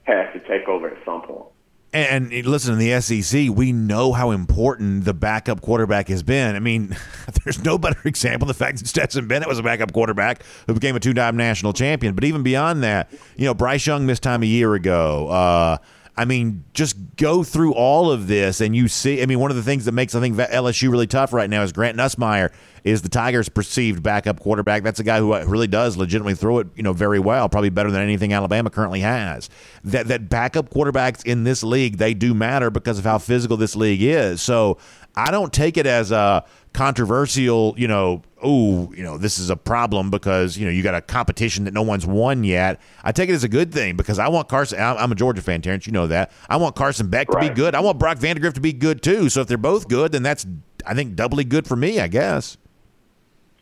has 0.03 0.33
to 0.33 0.41
take 0.41 0.69
over 0.69 0.91
at 0.91 1.05
some 1.05 1.23
point. 1.23 1.47
And, 1.93 2.31
listen, 2.47 2.75
in 2.75 2.79
the 2.79 3.01
SEC, 3.01 3.49
we 3.51 3.73
know 3.73 4.13
how 4.13 4.31
important 4.31 5.05
the 5.05 5.15
backup 5.15 5.61
quarterback 5.61 6.07
has 6.07 6.23
been. 6.23 6.55
I 6.55 6.61
mean, 6.61 6.97
there's 7.45 7.65
no 7.65 7.79
better 7.79 8.01
example 8.05 8.47
the 8.47 8.55
fact 8.55 8.79
that 8.79 8.87
Stetson 8.87 9.27
Bennett 9.27 9.49
was 9.49 9.59
a 9.59 9.63
backup 9.63 9.93
quarterback 9.93 10.45
who 10.69 10.75
became 10.75 10.95
a 10.95 11.01
two-time 11.01 11.37
national 11.37 11.73
champion. 11.73 12.15
But 12.15 12.23
even 12.25 12.45
beyond 12.45 12.85
that, 12.85 13.11
you 13.37 13.45
know, 13.45 13.55
Bryce 13.55 13.87
Young 13.87 14.07
missed 14.07 14.23
time 14.23 14.45
a 14.45 14.47
year 14.47 14.75
ago. 14.75 15.29
Uh, 15.29 15.79
I 16.21 16.27
mean, 16.27 16.65
just 16.75 16.97
go 17.17 17.43
through 17.43 17.73
all 17.73 18.11
of 18.11 18.27
this 18.27 18.61
and 18.61 18.77
you 18.77 18.89
see. 18.89 19.23
I 19.23 19.27
mean, 19.27 19.41
one 19.41 19.51
of 19.51 19.57
the 19.57 19.63
things 19.63 19.87
that 19.87 19.93
makes 19.93 20.15
I 20.15 20.21
think 20.21 20.37
LSU 20.37 20.91
really 20.91 21.07
tough 21.07 21.33
right 21.33 21.49
now 21.49 21.63
is 21.63 21.73
Garrett 21.73 21.97
Nussmeier 21.97 22.53
is 22.85 23.03
the 23.03 23.09
Tigers' 23.09 23.49
perceived 23.49 24.03
backup 24.03 24.41
quarterback. 24.41 24.83
That's 24.83 25.01
a 25.01 25.05
guy 25.05 25.19
who 25.19 25.33
uh, 25.35 25.45
really 25.47 25.67
does 25.67 25.97
legitimately 25.97 26.35
throw 26.35 26.59
it, 26.61 26.69
you 26.75 26.83
know, 26.83 26.93
very 26.93 27.19
well, 27.19 27.49
probably 27.49 27.71
better 27.71 27.91
than 27.91 28.03
anything 28.03 28.33
Alabama 28.33 28.71
currently 28.71 29.01
has. 29.01 29.51
That 29.85 30.09
that 30.09 30.29
backup 30.29 30.71
quarterbacks 30.71 31.25
in 31.25 31.45
this 31.45 31.63
league 31.63 31.99
they 31.99 32.15
do 32.15 32.35
matter 32.35 32.71
because 32.71 32.99
of 32.99 33.05
how 33.05 33.19
physical 33.19 33.57
this 33.57 33.77
league 33.77 34.03
is. 34.03 34.43
So 34.43 34.79
I 35.17 35.31
don't 35.31 35.53
take 35.53 35.77
it 35.77 35.87
as 35.87 36.13
a 36.13 36.45
controversial, 36.73 37.75
you 37.77 37.89
know, 37.89 38.23
oh, 38.43 38.93
you 38.95 39.03
know, 39.03 39.19
this 39.19 39.39
is 39.39 39.51
a 39.51 39.57
problem 39.57 40.11
because, 40.11 40.57
you 40.57 40.65
know, 40.65 40.71
you 40.71 40.83
got 40.83 40.95
a 40.95 41.01
competition 41.01 41.65
that 41.65 41.75
no 41.75 41.83
one's 41.83 42.07
won 42.07 42.45
yet. 42.45 42.81
I 43.03 43.13
take 43.13 43.29
it 43.29 43.33
as 43.33 43.45
a 43.45 43.49
good 43.49 43.73
thing 43.73 43.97
because 43.97 44.19
I 44.19 44.29
want 44.29 44.49
Carson, 44.49 44.81
I'm 44.81 45.13
a 45.13 45.15
Georgia 45.15 45.43
fan, 45.43 45.63
Terrence, 45.63 45.87
you 45.87 45.93
know 45.93 46.07
that. 46.07 46.31
I 46.49 46.57
want 46.57 46.77
Carson 46.77 47.09
Beck 47.09 47.29
right. 47.29 47.43
to 47.43 47.49
be 47.49 47.55
good. 47.55 47.75
I 47.75 47.81
want 47.81 47.99
Brock 47.99 48.19
Vandagriff 48.19 48.55
to 48.55 48.61
be 48.61 48.73
good 48.73 49.03
too. 49.03 49.29
So 49.29 49.41
if 49.41 49.49
they're 49.49 49.59
both 49.59 49.89
good, 49.89 50.13
then 50.13 50.23
that's, 50.23 50.47
I 50.87 50.95
think, 50.95 51.17
doubly 51.17 51.45
good 51.45 51.67
for 51.67 51.77
me, 51.77 52.01
I 52.01 52.09
guess. 52.09 52.57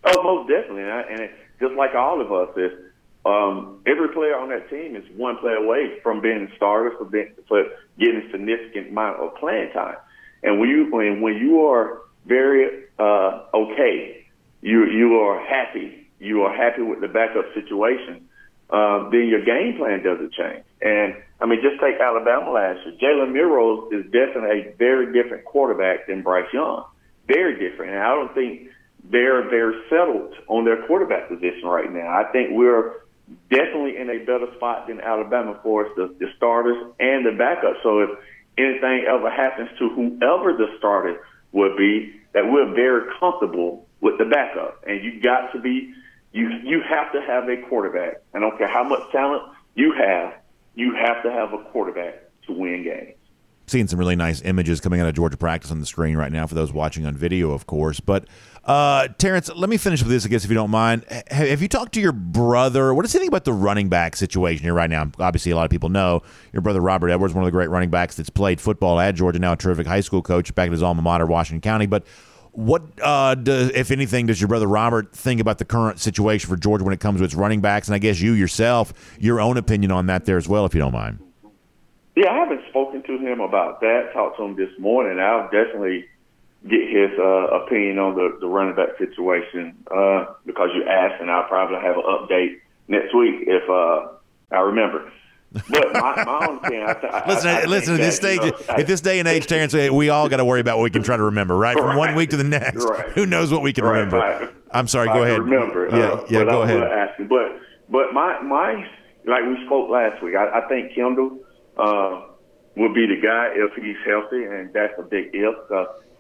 Oh, 0.09 0.23
most 0.23 0.49
definitely. 0.49 0.83
And, 0.83 0.93
I, 0.93 1.01
and 1.03 1.21
it, 1.21 1.31
just 1.61 1.75
like 1.75 1.95
all 1.95 2.21
of 2.21 2.33
us, 2.33 2.57
is 2.57 2.73
um, 3.27 3.83
every 3.87 4.09
player 4.09 4.37
on 4.37 4.49
that 4.51 4.71
team 4.71 4.97
is 4.97 5.05
one 5.17 5.37
play 5.39 5.55
away 5.55 5.99
from 6.03 6.21
being 6.21 6.51
starters 6.57 6.95
for, 6.99 7.05
being, 7.05 7.35
for 7.47 7.65
getting 7.99 8.23
a 8.27 8.31
significant 8.31 8.89
amount 8.89 9.21
of 9.21 9.35
playing 9.37 9.71
time. 9.73 9.97
And 10.43 10.61
when 10.61 10.69
you 10.69 10.87
when, 10.91 11.21
when 11.21 11.35
you 11.37 11.67
are 11.67 12.03
very 12.27 12.85
uh, 12.99 13.45
okay. 13.55 14.27
You 14.61 14.87
you 14.87 15.21
are 15.21 15.41
happy. 15.45 16.09
You 16.19 16.43
are 16.43 16.55
happy 16.55 16.83
with 16.83 17.01
the 17.01 17.09
backup 17.09 17.47
situation. 17.55 18.29
Uh, 18.71 19.09
then 19.11 19.29
your 19.29 19.45
game 19.45 19.79
plan 19.79 20.03
doesn't 20.03 20.33
change. 20.33 20.65
And 20.83 21.17
I 21.41 21.47
mean, 21.47 21.61
just 21.63 21.81
take 21.81 22.01
Alabama 22.01 22.51
last 22.51 22.81
year. 22.85 22.95
Jalen 23.01 23.33
Milroe 23.33 23.89
is 23.91 24.05
definitely 24.07 24.69
a 24.69 24.75
very 24.77 25.13
different 25.13 25.45
quarterback 25.45 26.07
than 26.07 26.23
Bryce 26.23 26.53
Young. 26.53 26.85
Very 27.27 27.55
different. 27.59 27.93
And 27.93 28.03
I 28.03 28.15
don't 28.15 28.35
think 28.35 28.68
they're 29.11 29.49
they're 29.51 29.75
settled 29.89 30.35
on 30.49 30.65
their 30.65 30.87
quarterback 30.87 31.29
position 31.29 31.65
right 31.65 31.93
now. 31.93 32.09
I 32.09 32.31
think 32.33 32.51
we're 32.53 33.03
definitely 33.51 33.97
in 33.97 34.11
a 34.11 34.19
better 34.19 34.47
spot 34.57 34.89
than 34.89 35.01
Alabama 35.01 35.59
for 35.63 35.87
us, 35.87 35.93
the, 35.97 36.15
the 36.19 36.27
starters 36.37 36.77
and 36.99 37.27
the 37.27 37.31
backups. 37.31 37.83
So 37.83 38.01
if 38.01 38.11
anything 38.57 39.05
ever 39.09 39.31
happens 39.31 39.71
to 39.79 39.89
whoever 39.91 40.53
the 40.53 40.67
starter 40.79 41.21
would 41.53 41.77
be, 41.77 42.15
that 42.33 42.51
we're 42.51 42.73
very 42.75 43.11
comfortable 43.19 43.87
with 44.01 44.19
the 44.19 44.25
backup. 44.25 44.83
And 44.87 45.03
you 45.05 45.21
got 45.21 45.53
to 45.53 45.61
be, 45.61 45.93
you 46.33 46.49
you 46.63 46.83
have 46.89 47.13
to 47.13 47.21
have 47.23 47.49
a 47.49 47.57
quarterback. 47.69 48.23
I 48.35 48.41
don't 48.41 48.57
care 48.59 48.69
how 48.69 48.85
much 48.85 49.11
talent 49.13 49.43
you 49.75 49.93
have, 49.93 50.35
you 50.75 50.95
have 50.95 51.23
to 51.23 51.33
have 51.33 51.53
a 51.53 51.65
quarterback 51.71 52.31
to 52.47 52.53
win 52.53 52.85
games. 52.85 53.15
Seeing 53.67 53.87
some 53.87 53.99
really 53.99 54.17
nice 54.17 54.41
images 54.43 54.81
coming 54.81 54.99
out 55.01 55.07
of 55.09 55.15
Georgia 55.15 55.37
practice 55.37 55.71
on 55.71 55.79
the 55.81 55.87
screen 55.87 56.17
right 56.17 56.33
now 56.33 56.47
for 56.47 56.55
those 56.55 56.73
watching 56.73 57.05
on 57.05 57.15
video, 57.15 57.51
of 57.51 57.67
course. 57.67 58.01
But 58.01 58.27
uh, 58.69 59.09
Terrence, 59.17 59.51
let 59.57 59.71
me 59.71 59.79
finish 59.79 60.03
with 60.03 60.11
this, 60.11 60.27
I 60.27 60.29
guess, 60.29 60.45
if 60.45 60.51
you 60.51 60.55
don't 60.55 60.71
mind. 60.71 61.07
Have 61.29 61.63
you 61.63 61.69
talked 61.69 61.95
to 61.95 62.01
your 62.01 62.13
brother? 62.13 62.93
What 62.93 63.03
does 63.03 63.15
he 63.15 63.19
think 63.19 63.31
about 63.31 63.45
the 63.45 63.53
running 63.53 63.89
back 63.89 64.15
situation 64.15 64.63
here 64.63 64.75
right 64.75 64.91
now? 64.91 65.11
Obviously, 65.19 65.53
a 65.53 65.57
lot 65.57 65.65
of 65.65 65.71
people 65.71 65.89
know 65.89 66.23
your 66.53 66.61
brother 66.61 66.83
Robert 66.83 67.09
Edwards, 67.09 67.33
one 67.33 67.43
of 67.43 67.47
the 67.47 67.51
great 67.51 67.71
running 67.71 67.89
backs 67.89 68.15
that's 68.17 68.29
played 68.29 68.61
football 68.61 69.01
at 69.01 69.15
Georgia, 69.15 69.39
now 69.39 69.55
a 69.55 69.57
terrific 69.57 69.87
high 69.87 70.03
school 70.03 70.21
coach 70.21 70.55
back 70.55 70.67
at 70.67 70.73
his 70.73 70.83
alma 70.83 71.01
mater, 71.01 71.25
Washington 71.25 71.63
County. 71.63 71.87
But 71.87 72.05
what, 72.53 72.83
uh, 73.03 73.37
does, 73.37 73.71
if 73.71 73.91
anything, 73.91 74.27
does 74.27 74.39
your 74.39 74.49
brother 74.49 74.67
Robert 74.67 75.15
think 75.15 75.41
about 75.41 75.57
the 75.57 75.65
current 75.65 75.99
situation 75.99 76.51
for 76.51 76.57
Georgia 76.57 76.85
when 76.85 76.93
it 76.93 77.01
comes 77.01 77.21
to 77.21 77.25
its 77.25 77.35
running 77.35 77.63
backs? 77.63 77.89
And 77.89 77.95
I 77.95 77.99
guess 77.99 78.21
you 78.21 78.33
yourself, 78.35 78.93
your 79.19 79.41
own 79.41 79.57
opinion 79.57 79.93
on 79.93 80.07
that 80.07 80.27
there 80.27 80.37
as 80.37 80.47
well, 80.47 80.67
if 80.67 80.75
you 80.75 80.81
don't 80.81 80.93
mind. 80.93 81.21
Yeah, 82.17 82.33
I 82.33 82.35
haven't 82.35 82.61
spoken 82.69 83.03
to 83.05 83.17
him 83.17 83.41
about 83.41 83.81
that. 83.81 84.11
Talked 84.13 84.37
to 84.37 84.43
him 84.43 84.57
this 84.57 84.79
morning. 84.79 85.19
I'll 85.21 85.45
definitely 85.45 86.07
get 86.67 86.81
his 86.89 87.11
uh, 87.19 87.63
opinion 87.63 87.99
on 87.99 88.15
the, 88.15 88.37
the 88.41 88.47
running 88.47 88.75
back 88.75 88.99
situation 88.99 89.77
uh, 89.95 90.27
because 90.45 90.71
you 90.75 90.85
asked, 90.85 91.21
and 91.21 91.31
I'll 91.31 91.49
probably 91.49 91.77
have 91.77 91.97
an 91.97 92.03
update 92.03 92.61
next 92.89 93.15
week 93.15 93.45
if 93.47 93.69
uh, 93.69 94.09
I 94.51 94.61
remember. 94.61 95.13
But 95.53 95.93
my, 95.95 96.25
my 96.25 96.47
own 96.47 96.59
opinion, 96.59 96.89
I, 96.89 97.25
listen, 97.27 97.49
I, 97.49 97.65
listen. 97.65 97.95
At 97.95 98.01
this 98.01 98.17
stage, 98.17 98.41
you 98.43 98.51
know, 98.51 98.59
at 98.69 98.87
this 98.87 99.01
day 99.01 99.19
and 99.19 99.27
age, 99.27 99.47
Terrence, 99.47 99.73
we 99.73 100.11
all 100.11 100.29
got 100.29 100.39
to 100.39 100.45
worry 100.45 100.61
about 100.61 100.77
what 100.77 100.85
we 100.85 100.91
can 100.91 101.03
try 101.03 101.17
to 101.17 101.23
remember, 101.23 101.57
right? 101.57 101.75
From 101.75 101.87
right, 101.87 101.97
one 101.97 102.15
week 102.15 102.31
to 102.31 102.37
the 102.37 102.45
next, 102.45 102.85
right. 102.85 103.09
who 103.13 103.25
knows 103.25 103.51
what 103.51 103.63
we 103.63 103.73
can 103.73 103.85
right, 103.85 104.01
remember? 104.01 104.53
I'm 104.73 104.87
sorry. 104.87 105.09
Go 105.09 105.23
ahead. 105.23 105.41
Remember? 105.41 105.89
Yeah, 105.89 105.97
uh, 105.97 106.27
yeah. 106.29 106.45
Go 106.45 106.63
ahead. 106.63 106.83
Asking, 106.83 107.29
but 107.29 107.61
but 107.89 108.13
my 108.13 108.43
my 108.43 108.87
like 109.25 109.43
we 109.47 109.65
spoke 109.65 109.89
last 109.89 110.23
week. 110.23 110.35
I, 110.35 110.61
I 110.61 110.69
think 110.69 110.95
Kendall 110.95 111.39
uh, 111.79 112.27
will 112.77 112.93
be 112.93 113.07
the 113.07 113.19
guy 113.23 113.49
if 113.55 113.73
he's 113.83 113.97
healthy, 114.07 114.45
and 114.45 114.71
that's 114.75 114.93
a 114.99 115.03
big 115.03 115.31
if. 115.33 115.55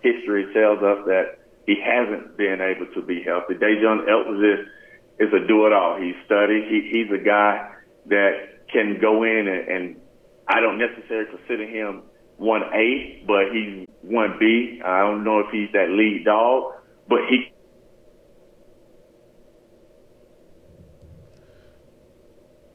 History 0.00 0.52
tells 0.54 0.78
us 0.78 1.04
that 1.06 1.38
he 1.66 1.76
hasn't 1.82 2.36
been 2.36 2.60
able 2.60 2.86
to 2.94 3.02
be 3.02 3.22
healthy. 3.22 3.54
Daijun 3.54 4.08
Elkins 4.08 4.42
is 4.42 4.66
is 5.18 5.32
a 5.32 5.46
do 5.46 5.66
it 5.66 5.72
all. 5.72 5.98
He's 6.00 6.14
studied. 6.24 6.64
He, 6.70 6.88
he's 6.90 7.10
a 7.12 7.22
guy 7.22 7.74
that 8.06 8.68
can 8.72 8.98
go 9.00 9.24
in 9.24 9.48
and, 9.48 9.68
and 9.68 9.96
I 10.46 10.60
don't 10.60 10.78
necessarily 10.78 11.28
consider 11.36 11.66
him 11.66 12.02
one 12.36 12.62
A, 12.72 13.22
but 13.26 13.52
he's 13.52 13.86
one 14.02 14.36
B. 14.38 14.80
I 14.84 15.00
don't 15.00 15.24
know 15.24 15.40
if 15.40 15.46
he's 15.50 15.70
that 15.72 15.90
lead 15.90 16.24
dog, 16.24 16.72
but 17.08 17.18
he. 17.28 17.52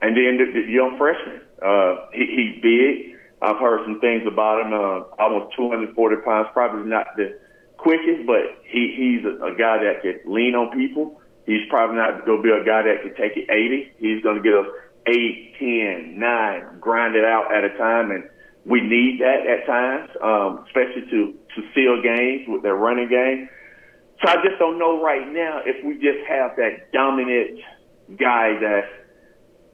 And 0.01 0.17
then 0.17 0.37
the, 0.37 0.51
the 0.51 0.69
young 0.69 0.97
freshman, 0.97 1.41
uh, 1.65 2.07
he, 2.13 2.25
he's 2.27 2.61
big. 2.61 3.12
I've 3.43 3.59
heard 3.59 3.83
some 3.85 3.99
things 3.99 4.23
about 4.25 4.65
him. 4.65 4.73
Uh, 4.73 5.03
almost 5.19 5.55
240 5.55 5.93
pounds, 6.23 6.47
probably 6.53 6.89
not 6.89 7.07
the 7.17 7.37
quickest, 7.77 8.25
but 8.25 8.63
he, 8.63 8.95
he's 8.95 9.25
a, 9.25 9.35
a 9.43 9.55
guy 9.55 9.83
that 9.83 10.01
can 10.01 10.19
lean 10.25 10.55
on 10.55 10.71
people. 10.71 11.19
He's 11.45 11.67
probably 11.69 11.97
not 11.97 12.25
going 12.25 12.39
to 12.39 12.43
be 12.43 12.55
a 12.55 12.63
guy 12.63 12.83
that 12.83 13.03
can 13.03 13.15
take 13.19 13.35
it 13.35 13.51
80. 13.51 13.99
He's 13.99 14.23
going 14.23 14.37
to 14.37 14.43
get 14.43 14.55
us 14.55 14.67
eight, 15.07 15.55
ten, 15.59 16.17
nine, 16.17 16.79
grind 16.79 17.15
it 17.15 17.25
out 17.25 17.53
at 17.53 17.65
a 17.65 17.77
time, 17.77 18.11
and 18.11 18.23
we 18.65 18.79
need 18.79 19.19
that 19.19 19.43
at 19.43 19.67
times, 19.67 20.09
um, 20.23 20.63
especially 20.67 21.09
to 21.11 21.35
to 21.55 21.61
seal 21.75 22.01
games 22.01 22.47
with 22.47 22.63
their 22.63 22.75
running 22.75 23.09
game. 23.09 23.49
So 24.23 24.31
I 24.31 24.35
just 24.35 24.57
don't 24.57 24.79
know 24.79 25.03
right 25.03 25.27
now 25.27 25.61
if 25.65 25.83
we 25.85 25.95
just 25.95 26.25
have 26.27 26.55
that 26.55 26.91
dominant 26.93 27.59
guy 28.17 28.57
that 28.59 28.83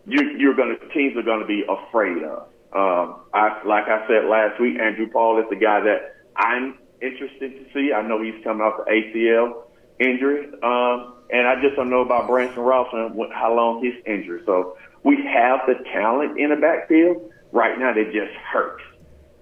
you, 0.06 0.38
you're 0.38 0.56
going 0.56 0.76
to 0.76 0.94
teams 0.94 1.16
are 1.16 1.24
going 1.24 1.42
to 1.42 1.46
be 1.46 1.64
afraid 1.70 2.24
of. 2.24 2.49
Um, 2.72 3.22
I 3.34 3.62
like 3.66 3.86
I 3.88 4.08
said 4.08 4.30
last 4.30 4.60
week, 4.62 4.78
Andrew 4.80 5.10
Paul 5.10 5.40
is 5.40 5.46
the 5.50 5.56
guy 5.56 5.80
that 5.82 6.16
I'm 6.36 6.78
interested 7.02 7.52
to 7.52 7.66
see. 7.74 7.92
I 7.94 8.06
know 8.08 8.22
he's 8.22 8.44
coming 8.44 8.62
off 8.62 8.86
the 8.86 8.92
ACL 8.92 9.64
injury, 10.00 10.46
um, 10.62 11.16
and 11.32 11.48
I 11.48 11.60
just 11.62 11.76
don't 11.76 11.90
know 11.90 12.02
about 12.02 12.28
Branson 12.28 12.62
Robinson 12.62 13.18
how 13.34 13.56
long 13.56 13.84
his 13.84 13.96
injury. 14.06 14.42
So 14.46 14.78
we 15.04 15.18
have 15.26 15.62
the 15.68 15.84
talent 15.92 16.40
in 16.40 16.50
the 16.50 16.58
backfield. 16.58 17.32
Right 17.52 17.80
now, 17.80 17.94
they 17.94 18.06
just 18.06 18.34
hurt. 18.52 18.80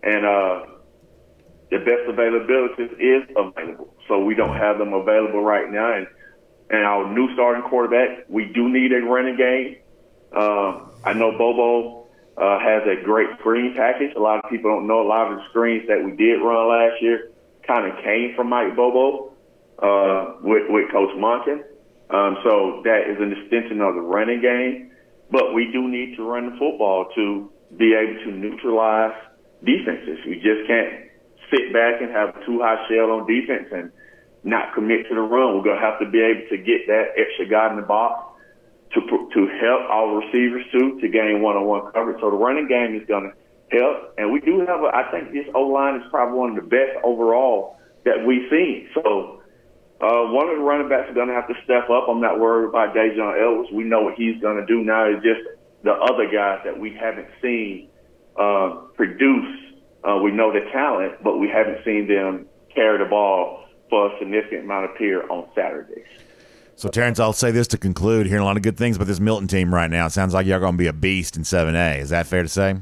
And 0.03 0.25
uh, 0.25 0.65
the 1.69 1.79
best 1.79 2.07
availability 2.07 2.83
is 2.83 3.23
available. 3.35 3.93
So 4.07 4.23
we 4.23 4.35
don't 4.35 4.55
have 4.55 4.77
them 4.77 4.93
available 4.93 5.41
right 5.41 5.69
now. 5.69 5.97
And, 5.97 6.07
and 6.69 6.85
our 6.85 7.13
new 7.13 7.33
starting 7.33 7.63
quarterback, 7.63 8.25
we 8.29 8.45
do 8.45 8.69
need 8.69 8.93
a 8.93 9.01
running 9.01 9.35
game. 9.35 9.77
Uh, 10.33 10.85
I 11.03 11.13
know 11.13 11.37
Bobo 11.37 12.06
uh, 12.37 12.59
has 12.59 12.83
a 12.85 13.03
great 13.03 13.27
screen 13.39 13.73
package. 13.75 14.13
A 14.15 14.19
lot 14.19 14.43
of 14.43 14.49
people 14.49 14.69
don't 14.69 14.87
know 14.87 15.01
a 15.01 15.09
lot 15.09 15.31
of 15.31 15.39
the 15.39 15.43
screens 15.49 15.87
that 15.87 16.03
we 16.03 16.15
did 16.15 16.37
run 16.37 16.69
last 16.69 17.01
year 17.01 17.31
kind 17.65 17.91
of 17.91 17.97
came 18.03 18.33
from 18.35 18.49
Mike 18.49 18.75
Bobo 18.75 19.33
uh, 19.81 20.37
with, 20.41 20.69
with 20.69 20.91
Coach 20.91 21.11
Monken. 21.17 21.65
Um, 22.09 22.37
so 22.43 22.81
that 22.85 23.09
is 23.09 23.17
an 23.19 23.33
extension 23.33 23.81
of 23.81 23.95
the 23.95 24.01
running 24.01 24.39
game. 24.41 24.91
But 25.29 25.53
we 25.53 25.69
do 25.73 25.89
need 25.89 26.15
to 26.15 26.23
run 26.23 26.51
the 26.51 26.55
football 26.57 27.09
to 27.15 27.51
be 27.75 27.93
able 27.93 28.23
to 28.23 28.31
neutralize 28.31 29.17
defenses. 29.65 30.19
We 30.25 30.35
just 30.35 30.63
can't 30.67 31.09
sit 31.51 31.73
back 31.73 32.01
and 32.01 32.11
have 32.11 32.45
too 32.45 32.61
high 32.61 32.87
shell 32.87 33.11
on 33.11 33.27
defense 33.27 33.67
and 33.73 33.91
not 34.43 34.73
commit 34.73 35.09
to 35.09 35.15
the 35.15 35.21
run. 35.21 35.57
We're 35.57 35.63
going 35.63 35.81
to 35.81 35.83
have 35.83 35.99
to 35.99 36.09
be 36.09 36.21
able 36.21 36.47
to 36.49 36.57
get 36.57 36.87
that 36.87 37.17
extra 37.17 37.49
guy 37.49 37.69
in 37.71 37.75
the 37.75 37.81
box 37.81 38.36
to 38.93 39.01
to 39.01 39.41
help 39.59 39.81
our 39.89 40.17
receivers 40.17 40.65
too 40.71 40.99
to 41.01 41.07
gain 41.07 41.41
one-on-one 41.41 41.91
coverage. 41.91 42.19
So 42.21 42.31
the 42.31 42.37
running 42.37 42.67
game 42.67 42.95
is 42.95 43.07
going 43.07 43.31
to 43.31 43.77
help, 43.77 44.13
and 44.17 44.31
we 44.31 44.39
do 44.39 44.59
have. 44.59 44.81
A, 44.81 44.89
I 44.93 45.11
think 45.11 45.33
this 45.33 45.45
O 45.53 45.61
line 45.61 45.95
is 45.95 46.03
probably 46.09 46.37
one 46.37 46.49
of 46.51 46.55
the 46.55 46.69
best 46.69 46.97
overall 47.03 47.77
that 48.05 48.25
we've 48.25 48.49
seen. 48.49 48.87
So 48.93 49.41
uh, 49.99 50.31
one 50.31 50.47
of 50.49 50.57
the 50.57 50.63
running 50.63 50.89
backs 50.89 51.09
is 51.09 51.15
going 51.15 51.27
to 51.27 51.33
have 51.33 51.47
to 51.47 51.55
step 51.63 51.89
up. 51.89 52.07
I'm 52.07 52.21
not 52.21 52.39
worried 52.39 52.69
about 52.69 52.95
Daijun 52.95 53.35
Edwards. 53.35 53.71
We 53.73 53.83
know 53.83 54.01
what 54.01 54.15
he's 54.15 54.39
going 54.41 54.57
to 54.57 54.65
do 54.65 54.83
now. 54.83 55.05
It's 55.05 55.23
just 55.23 55.41
the 55.83 55.93
other 55.93 56.29
guys 56.31 56.61
that 56.63 56.79
we 56.79 56.93
haven't 56.93 57.27
seen 57.41 57.89
uh, 58.39 58.87
produce. 58.95 59.63
Uh, 60.03 60.19
we 60.23 60.31
know 60.31 60.53
the 60.53 60.69
talent, 60.71 61.21
but 61.23 61.37
we 61.37 61.49
haven't 61.49 61.83
seen 61.83 62.07
them 62.07 62.45
carry 62.73 62.97
the 62.99 63.09
ball 63.09 63.65
for 63.89 64.13
a 64.13 64.19
significant 64.19 64.63
amount 64.63 64.85
of 64.85 64.95
period 64.95 65.27
on 65.29 65.49
Saturdays. 65.55 66.05
So, 66.77 66.89
Terrence, 66.89 67.19
I'll 67.19 67.33
say 67.33 67.49
this 67.49 67.67
to 67.69 67.77
conclude. 67.79 68.27
Hearing 68.27 68.43
a 68.43 68.45
lot 68.45 68.55
of 68.55 68.61
good 68.61 68.77
things 68.77 68.97
about 68.97 69.07
this 69.07 69.19
Milton 69.19 69.47
team 69.47 69.73
right 69.73 69.89
now. 69.89 70.05
It 70.05 70.11
sounds 70.11 70.35
like 70.35 70.45
you're 70.45 70.59
going 70.59 70.73
to 70.73 70.77
be 70.77 70.85
a 70.85 70.93
beast 70.93 71.35
in 71.35 71.41
7A. 71.41 71.97
Is 71.97 72.09
that 72.11 72.27
fair 72.27 72.43
to 72.43 72.47
say? 72.47 72.77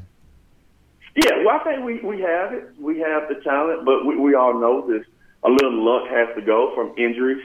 Yeah, 1.14 1.30
well, 1.42 1.58
I 1.58 1.64
think 1.64 1.82
we, 1.82 2.00
we 2.00 2.20
have 2.20 2.52
it. 2.52 2.74
We 2.78 2.98
have 2.98 3.26
the 3.30 3.36
talent, 3.42 3.86
but 3.86 4.04
we, 4.04 4.18
we 4.18 4.34
all 4.34 4.52
know 4.52 4.86
this. 4.86 5.06
A 5.44 5.48
little 5.48 5.82
luck 5.82 6.10
has 6.10 6.28
to 6.36 6.42
go 6.42 6.74
from 6.74 6.92
injuries. 6.98 7.42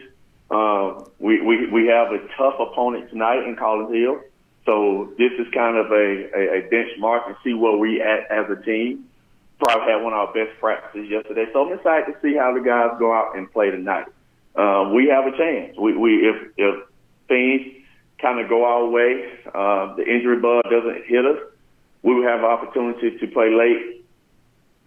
Uh, 0.50 1.06
we, 1.20 1.42
we, 1.42 1.68
we 1.68 1.88
have 1.88 2.12
a 2.12 2.20
tough 2.36 2.56
opponent 2.60 3.10
tonight 3.12 3.48
in 3.48 3.56
Collins 3.56 3.96
Hill. 3.96 4.20
So 4.66 5.14
this 5.18 5.32
is 5.40 5.48
kind 5.54 5.78
of 5.78 5.90
a, 5.94 6.28
a, 6.36 6.60
a 6.60 6.70
benchmark 6.70 7.28
and 7.28 7.38
see 7.46 7.54
where 7.54 7.78
we 7.78 8.02
at 8.02 8.30
as 8.30 8.52
a 8.52 8.62
team. 8.62 9.06
Probably 9.58 9.90
had 9.90 10.04
one 10.04 10.12
of 10.12 10.20
our 10.20 10.34
best 10.34 10.60
practices 10.60 11.10
yesterday. 11.10 11.46
So 11.54 11.66
I'm 11.66 11.78
excited 11.78 12.12
to 12.12 12.20
see 12.22 12.36
how 12.36 12.54
the 12.54 12.60
guys 12.60 12.90
go 13.00 13.14
out 13.14 13.38
and 13.38 13.50
play 13.50 13.72
tonight 13.72 14.08
uh, 14.56 14.92
we 14.94 15.08
have 15.08 15.26
a 15.26 15.38
chance. 15.38 15.78
We, 15.78 15.96
we 15.96 16.28
if 16.28 16.52
if 16.58 16.84
things 17.28 17.84
kind 18.22 18.40
of 18.40 18.50
go 18.50 18.66
our 18.66 18.88
way, 18.88 19.30
uh, 19.54 19.96
the 19.96 20.04
injury 20.04 20.40
bug 20.40 20.64
doesn't 20.70 21.06
hit 21.06 21.26
us, 21.26 21.40
we 22.04 22.14
will 22.16 22.28
have 22.28 22.40
an 22.40 22.46
opportunity 22.46 23.18
to 23.18 23.28
play 23.28 23.50
late 23.50 24.06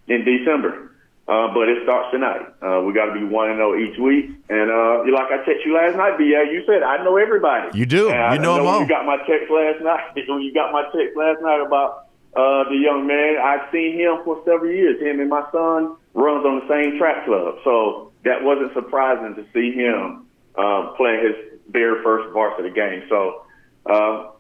in 0.09 0.25
December. 0.25 0.91
Uh, 1.27 1.49
but 1.55 1.71
it 1.71 1.83
starts 1.85 2.13
tonight. 2.13 2.45
Uh, 2.61 2.83
we 2.85 2.93
got 2.93 3.07
to 3.07 3.15
be 3.17 3.25
one 3.25 3.49
and 3.49 3.57
zero 3.57 3.73
each 3.81 3.97
week. 3.97 4.29
And 4.51 4.69
uh, 4.69 5.09
like 5.09 5.33
I 5.33 5.41
texted 5.49 5.65
you 5.65 5.73
last 5.73 5.97
night, 5.97 6.19
BA, 6.19 6.53
you 6.53 6.63
said 6.67 6.83
I 6.83 7.03
know 7.03 7.17
everybody. 7.17 7.79
You 7.79 7.87
do. 7.87 8.11
And 8.11 8.35
you 8.35 8.41
know, 8.41 8.57
know 8.57 8.65
them 8.65 8.67
all. 8.67 8.81
You 8.83 8.89
got 8.89 9.07
my 9.07 9.17
text 9.25 9.51
last 9.51 9.81
night. 9.81 10.13
When 10.29 10.43
you 10.43 10.53
got 10.53 10.71
my 10.71 10.85
text 10.93 11.17
last 11.17 11.41
night 11.41 11.65
about 11.65 12.09
uh, 12.37 12.69
the 12.69 12.77
young 12.77 13.07
man, 13.07 13.39
I've 13.41 13.73
seen 13.73 13.97
him 13.97 14.21
for 14.25 14.43
several 14.45 14.71
years. 14.71 15.01
Him 15.01 15.21
and 15.21 15.31
my 15.31 15.49
son 15.51 15.97
runs 16.13 16.45
on 16.45 16.61
the 16.61 16.69
same 16.69 16.99
track 16.99 17.25
club. 17.25 17.57
So 17.65 18.13
that 18.25 18.43
wasn't 18.43 18.73
surprising 18.75 19.35
to 19.37 19.45
see 19.53 19.73
him 19.73 20.27
um, 20.57 20.95
playing 20.97 21.25
his 21.25 21.61
very 21.69 22.03
first 22.03 22.33
varsity 22.33 22.71
game. 22.71 23.03
So 23.09 23.43
uh, 23.87 24.31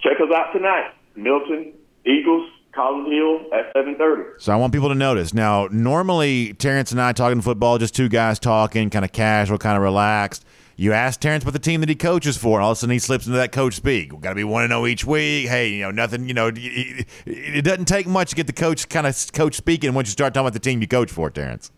check 0.00 0.20
us 0.20 0.32
out 0.34 0.52
tonight, 0.52 0.92
Milton 1.16 1.74
Eagles. 2.04 2.48
Collins 2.72 3.08
Hill 3.12 3.40
at 3.52 3.74
7:30. 3.74 4.40
So 4.40 4.52
I 4.52 4.56
want 4.56 4.72
people 4.72 4.88
to 4.88 4.94
notice. 4.94 5.34
Now, 5.34 5.68
normally 5.70 6.54
Terrence 6.54 6.90
and 6.90 7.00
I 7.00 7.12
talking 7.12 7.42
football, 7.42 7.76
just 7.76 7.94
two 7.94 8.08
guys 8.08 8.38
talking, 8.38 8.88
kind 8.88 9.04
of 9.04 9.12
casual, 9.12 9.58
kind 9.58 9.76
of 9.76 9.82
relaxed. 9.82 10.44
You 10.76 10.94
ask 10.94 11.20
Terrence 11.20 11.44
about 11.44 11.52
the 11.52 11.58
team 11.58 11.80
that 11.80 11.90
he 11.90 11.94
coaches 11.94 12.38
for, 12.38 12.60
all 12.60 12.70
of 12.70 12.76
a 12.76 12.80
sudden 12.80 12.92
he 12.92 12.98
slips 12.98 13.26
into 13.26 13.36
that 13.36 13.52
coach 13.52 13.74
speak. 13.74 14.08
Got 14.20 14.30
to 14.30 14.34
be 14.34 14.44
one 14.44 14.62
to 14.62 14.74
oh 14.74 14.80
know 14.80 14.86
each 14.86 15.04
week. 15.04 15.48
Hey, 15.48 15.74
you 15.74 15.82
know 15.82 15.90
nothing. 15.90 16.26
You 16.26 16.34
know, 16.34 16.50
it 16.54 17.64
doesn't 17.64 17.84
take 17.84 18.06
much 18.06 18.30
to 18.30 18.36
get 18.36 18.46
the 18.46 18.54
coach 18.54 18.88
kind 18.88 19.06
of 19.06 19.32
coach 19.32 19.54
speaking 19.54 19.92
once 19.92 20.08
you 20.08 20.12
start 20.12 20.32
talking 20.32 20.46
about 20.46 20.54
the 20.54 20.60
team 20.60 20.80
you 20.80 20.88
coach 20.88 21.10
for, 21.12 21.28
Terrence. 21.28 21.70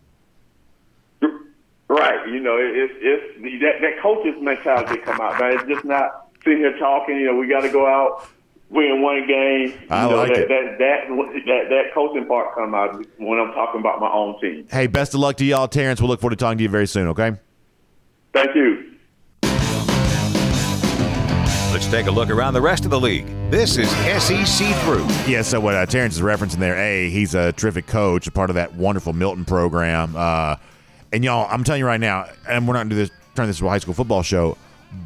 Right. 1.95 2.27
You 2.27 2.41
know, 2.41 2.57
it's 2.59 2.93
it's 2.97 3.61
that 3.61 3.81
that 3.81 4.01
coach's 4.01 4.35
mentality 4.41 4.97
come 5.05 5.21
out, 5.21 5.39
but 5.39 5.53
it's 5.53 5.63
just 5.63 5.85
not 5.85 6.27
sitting 6.43 6.59
here 6.59 6.77
talking. 6.77 7.15
You 7.17 7.27
know, 7.27 7.35
we 7.35 7.47
got 7.47 7.61
to 7.61 7.69
go 7.69 7.87
out, 7.87 8.27
win 8.69 9.01
one 9.01 9.25
game. 9.25 9.69
You 9.69 9.87
I 9.89 10.09
know, 10.09 10.17
like 10.17 10.33
that, 10.33 10.39
it. 10.39 10.49
That, 10.49 10.77
that 10.77 11.07
that 11.45 11.69
that 11.69 11.93
coaching 11.93 12.25
part 12.25 12.53
come 12.53 12.75
out 12.75 13.05
when 13.17 13.39
I'm 13.39 13.53
talking 13.53 13.79
about 13.79 14.01
my 14.01 14.11
own 14.11 14.39
team. 14.41 14.67
Hey, 14.69 14.87
best 14.87 15.13
of 15.13 15.21
luck 15.21 15.37
to 15.37 15.45
y'all, 15.45 15.69
Terrence. 15.69 16.01
We'll 16.01 16.09
look 16.09 16.19
forward 16.19 16.37
to 16.37 16.43
talking 16.43 16.57
to 16.57 16.63
you 16.63 16.69
very 16.69 16.87
soon. 16.87 17.07
Okay. 17.09 17.31
Thank 18.33 18.55
you. 18.55 18.91
Let's 21.71 21.87
take 21.87 22.07
a 22.07 22.11
look 22.11 22.29
around 22.29 22.53
the 22.53 22.61
rest 22.61 22.85
of 22.85 22.91
the 22.91 22.99
league. 22.99 23.27
This 23.51 23.77
is 23.77 23.89
SEC 23.89 24.75
Through. 24.83 25.05
Yeah, 25.27 25.41
so 25.41 25.59
what 25.59 25.75
uh, 25.75 25.85
Terrence 25.85 26.15
is 26.15 26.21
referencing 26.21 26.59
there, 26.59 26.77
A, 26.77 27.09
he's 27.09 27.35
a 27.35 27.51
terrific 27.51 27.85
coach, 27.85 28.27
a 28.27 28.31
part 28.31 28.49
of 28.49 28.55
that 28.55 28.73
wonderful 28.75 29.11
Milton 29.11 29.43
program. 29.43 30.15
Uh, 30.15 30.55
and 31.15 31.23
y'all, 31.23 31.47
I'm 31.49 31.63
telling 31.63 31.79
you 31.79 31.85
right 31.85 31.99
now, 31.99 32.27
and 32.45 32.67
we're 32.67 32.73
not 32.73 32.79
going 32.79 32.89
to 32.89 32.95
do 32.95 32.99
this, 32.99 33.11
turn 33.35 33.47
this 33.47 33.57
into 33.57 33.67
a 33.67 33.69
high 33.69 33.77
school 33.77 33.93
football 33.93 34.21
show, 34.21 34.57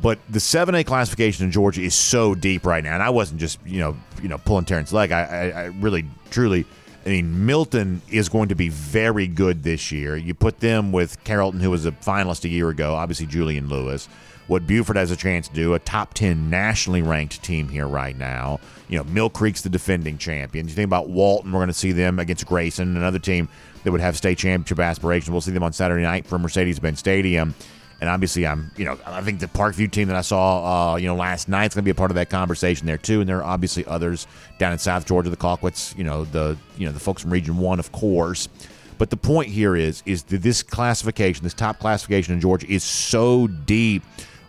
but 0.01 0.17
the 0.27 0.39
7A 0.39 0.83
classification 0.83 1.45
in 1.45 1.51
Georgia 1.51 1.81
is 1.81 1.93
so 1.93 2.33
deep 2.33 2.65
right 2.65 2.83
now. 2.83 2.95
And 2.95 3.03
I 3.03 3.11
wasn't 3.11 3.39
just, 3.39 3.59
you 3.63 3.79
know, 3.79 3.95
you 4.19 4.27
know, 4.27 4.39
pulling 4.39 4.65
Terrence's 4.65 4.91
leg. 4.91 5.11
I, 5.11 5.21
I, 5.21 5.49
I 5.49 5.65
really, 5.65 6.05
truly, 6.31 6.65
I 7.05 7.09
mean, 7.09 7.45
Milton 7.45 8.01
is 8.09 8.27
going 8.27 8.49
to 8.49 8.55
be 8.55 8.69
very 8.69 9.27
good 9.27 9.61
this 9.61 9.91
year. 9.91 10.17
You 10.17 10.33
put 10.33 10.59
them 10.59 10.91
with 10.91 11.23
Carrollton, 11.25 11.59
who 11.59 11.69
was 11.69 11.85
a 11.85 11.91
finalist 11.91 12.43
a 12.43 12.49
year 12.49 12.69
ago, 12.69 12.95
obviously 12.95 13.27
Julian 13.27 13.69
Lewis. 13.69 14.09
What 14.47 14.65
Buford 14.65 14.95
has 14.95 15.11
a 15.11 15.15
chance 15.15 15.47
to 15.47 15.53
do, 15.53 15.75
a 15.75 15.79
top 15.79 16.15
10 16.15 16.49
nationally 16.49 17.03
ranked 17.03 17.43
team 17.43 17.69
here 17.69 17.87
right 17.87 18.17
now. 18.17 18.59
You 18.87 18.97
know, 18.97 19.03
Mill 19.03 19.29
Creek's 19.29 19.61
the 19.61 19.69
defending 19.69 20.17
champion. 20.17 20.67
You 20.67 20.73
think 20.73 20.87
about 20.87 21.07
Walton, 21.07 21.51
we're 21.51 21.59
going 21.59 21.67
to 21.67 21.73
see 21.73 21.91
them 21.91 22.17
against 22.17 22.47
Grayson, 22.47 22.97
another 22.97 23.19
team 23.19 23.47
that 23.83 23.91
would 23.91 24.01
have 24.01 24.17
state 24.17 24.37
championship 24.37 24.79
aspirations. 24.79 25.31
We'll 25.31 25.41
see 25.41 25.51
them 25.51 25.63
on 25.63 25.73
Saturday 25.73 26.03
night 26.03 26.25
from 26.27 26.41
Mercedes-Benz 26.41 26.99
Stadium. 26.99 27.53
And 28.01 28.09
obviously, 28.09 28.47
I'm, 28.47 28.71
you 28.77 28.85
know, 28.85 28.97
I 29.05 29.21
think 29.21 29.39
the 29.39 29.47
Parkview 29.47 29.91
team 29.91 30.07
that 30.07 30.15
I 30.15 30.21
saw, 30.21 30.93
uh, 30.93 30.95
you 30.95 31.07
know, 31.07 31.15
last 31.15 31.49
night 31.49 31.65
is 31.65 31.73
going 31.73 31.83
to 31.83 31.85
be 31.85 31.91
a 31.91 31.95
part 31.95 32.11
of 32.11 32.15
that 32.15 32.29
conversation 32.29 32.87
there 32.87 32.97
too. 32.97 33.19
And 33.19 33.29
there 33.29 33.39
are 33.39 33.43
obviously 33.43 33.85
others 33.85 34.25
down 34.57 34.71
in 34.71 34.79
South 34.79 35.05
Georgia, 35.05 35.29
the 35.29 35.35
Colquitts, 35.35 35.97
you 35.97 36.05
know, 36.05 36.23
the, 36.23 36.57
you 36.77 36.85
know, 36.85 36.93
the 36.93 36.99
folks 36.99 37.21
from 37.21 37.31
Region 37.31 37.57
One, 37.57 37.77
of 37.77 37.91
course. 37.91 38.47
But 38.97 39.09
the 39.09 39.17
point 39.17 39.49
here 39.49 39.75
is, 39.75 40.01
is 40.05 40.23
that 40.23 40.41
this 40.41 40.63
classification, 40.63 41.43
this 41.43 41.53
top 41.53 41.79
classification 41.79 42.33
in 42.33 42.41
Georgia, 42.41 42.67
is 42.69 42.83
so 42.83 43.47
deep 43.47 44.03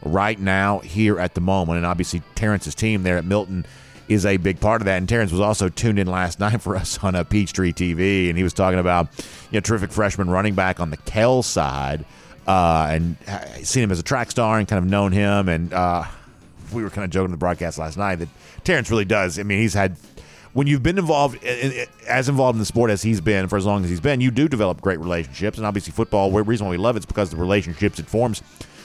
right 0.04 0.38
now 0.38 0.78
here 0.80 1.18
at 1.18 1.34
the 1.34 1.40
moment. 1.40 1.78
And 1.78 1.86
obviously, 1.86 2.22
Terrence's 2.36 2.74
team 2.74 3.02
there 3.02 3.18
at 3.18 3.24
Milton 3.24 3.66
is 4.10 4.26
a 4.26 4.36
big 4.36 4.60
part 4.60 4.82
of 4.82 4.86
that. 4.86 4.98
And 4.98 5.08
Terrence 5.08 5.30
was 5.30 5.40
also 5.40 5.68
tuned 5.68 5.98
in 5.98 6.06
last 6.06 6.40
night 6.40 6.60
for 6.60 6.76
us 6.76 6.98
on 7.02 7.14
a 7.14 7.24
Peachtree 7.24 7.72
TV, 7.72 8.28
and 8.28 8.36
he 8.36 8.42
was 8.42 8.52
talking 8.52 8.78
about 8.78 9.08
you 9.50 9.56
know 9.56 9.60
terrific 9.60 9.92
freshman 9.92 10.28
running 10.28 10.54
back 10.54 10.80
on 10.80 10.90
the 10.90 10.96
Kell 10.98 11.42
side, 11.42 12.04
uh, 12.46 12.88
and 12.90 13.16
seen 13.62 13.84
him 13.84 13.90
as 13.90 14.00
a 14.00 14.02
track 14.02 14.30
star 14.30 14.58
and 14.58 14.68
kind 14.68 14.84
of 14.84 14.90
known 14.90 15.12
him. 15.12 15.48
And 15.48 15.72
uh, 15.72 16.04
we 16.72 16.82
were 16.82 16.90
kind 16.90 17.04
of 17.04 17.10
joking 17.10 17.26
in 17.26 17.30
the 17.30 17.36
broadcast 17.36 17.78
last 17.78 17.96
night 17.96 18.16
that 18.16 18.28
Terrence 18.64 18.90
really 18.90 19.04
does. 19.04 19.38
I 19.38 19.44
mean, 19.44 19.60
he's 19.60 19.74
had 19.74 19.96
when 20.52 20.66
you've 20.66 20.82
been 20.82 20.98
involved 20.98 21.42
as 21.44 22.28
involved 22.28 22.56
in 22.56 22.58
the 22.58 22.66
sport 22.66 22.90
as 22.90 23.02
he's 23.02 23.20
been 23.20 23.46
for 23.46 23.56
as 23.56 23.64
long 23.64 23.84
as 23.84 23.90
he's 23.90 24.00
been, 24.00 24.20
you 24.20 24.32
do 24.32 24.48
develop 24.48 24.80
great 24.80 24.98
relationships. 24.98 25.56
And 25.56 25.66
obviously, 25.66 25.92
football. 25.92 26.30
The 26.30 26.42
reason 26.42 26.66
why 26.66 26.72
we 26.72 26.76
love 26.76 26.96
it 26.96 27.00
is 27.00 27.06
because 27.06 27.30
the 27.30 27.36
relationships 27.36 28.00
it 28.00 28.06
forms 28.06 28.42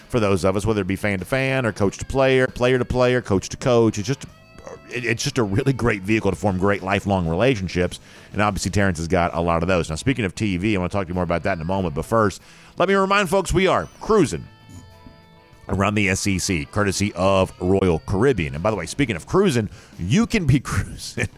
for 0.07 0.19
those 0.19 0.45
of 0.45 0.55
us, 0.55 0.65
whether 0.65 0.82
it 0.82 0.88
be 0.88 0.95
fan 0.95 1.17
to 1.17 1.26
fan 1.26 1.65
or 1.65 1.71
coach 1.71 1.97
to 1.97 2.05
player, 2.05 2.45
player 2.45 2.78
to 2.78 2.86
player, 2.86 3.21
coach 3.21 3.49
to 3.49 3.57
coach. 3.57 3.97
It's 3.97 4.07
just 4.07 4.26
it's 4.89 5.23
just 5.23 5.38
a 5.38 5.43
really 5.43 5.73
great 5.73 6.01
vehicle 6.01 6.31
to 6.31 6.38
form 6.38 6.57
great 6.57 6.83
lifelong 6.83 7.27
relationships. 7.27 7.99
And 8.33 8.41
obviously, 8.41 8.71
Terrence 8.71 8.97
has 8.97 9.07
got 9.07 9.33
a 9.33 9.41
lot 9.41 9.61
of 9.63 9.67
those. 9.67 9.89
Now, 9.89 9.95
speaking 9.95 10.25
of 10.25 10.36
TV, 10.36 10.75
I 10.75 10.77
want 10.77 10.91
to 10.91 10.97
talk 10.97 11.07
to 11.07 11.09
you 11.09 11.15
more 11.15 11.23
about 11.23 11.43
that 11.43 11.53
in 11.53 11.61
a 11.61 11.65
moment. 11.65 11.95
But 11.95 12.05
first, 12.05 12.41
let 12.77 12.88
me 12.89 12.95
remind 12.95 13.29
folks 13.29 13.53
we 13.53 13.67
are 13.67 13.88
cruising 14.01 14.47
around 15.69 15.95
the 15.95 16.13
SEC, 16.15 16.71
courtesy 16.71 17.11
of 17.13 17.51
Royal 17.59 17.99
Caribbean. 17.99 18.53
And 18.53 18.63
by 18.63 18.69
the 18.69 18.77
way, 18.77 18.86
speaking 18.86 19.15
of 19.15 19.25
cruising, 19.25 19.69
you 19.97 20.27
can 20.27 20.45
be 20.45 20.59
cruising 20.61 21.29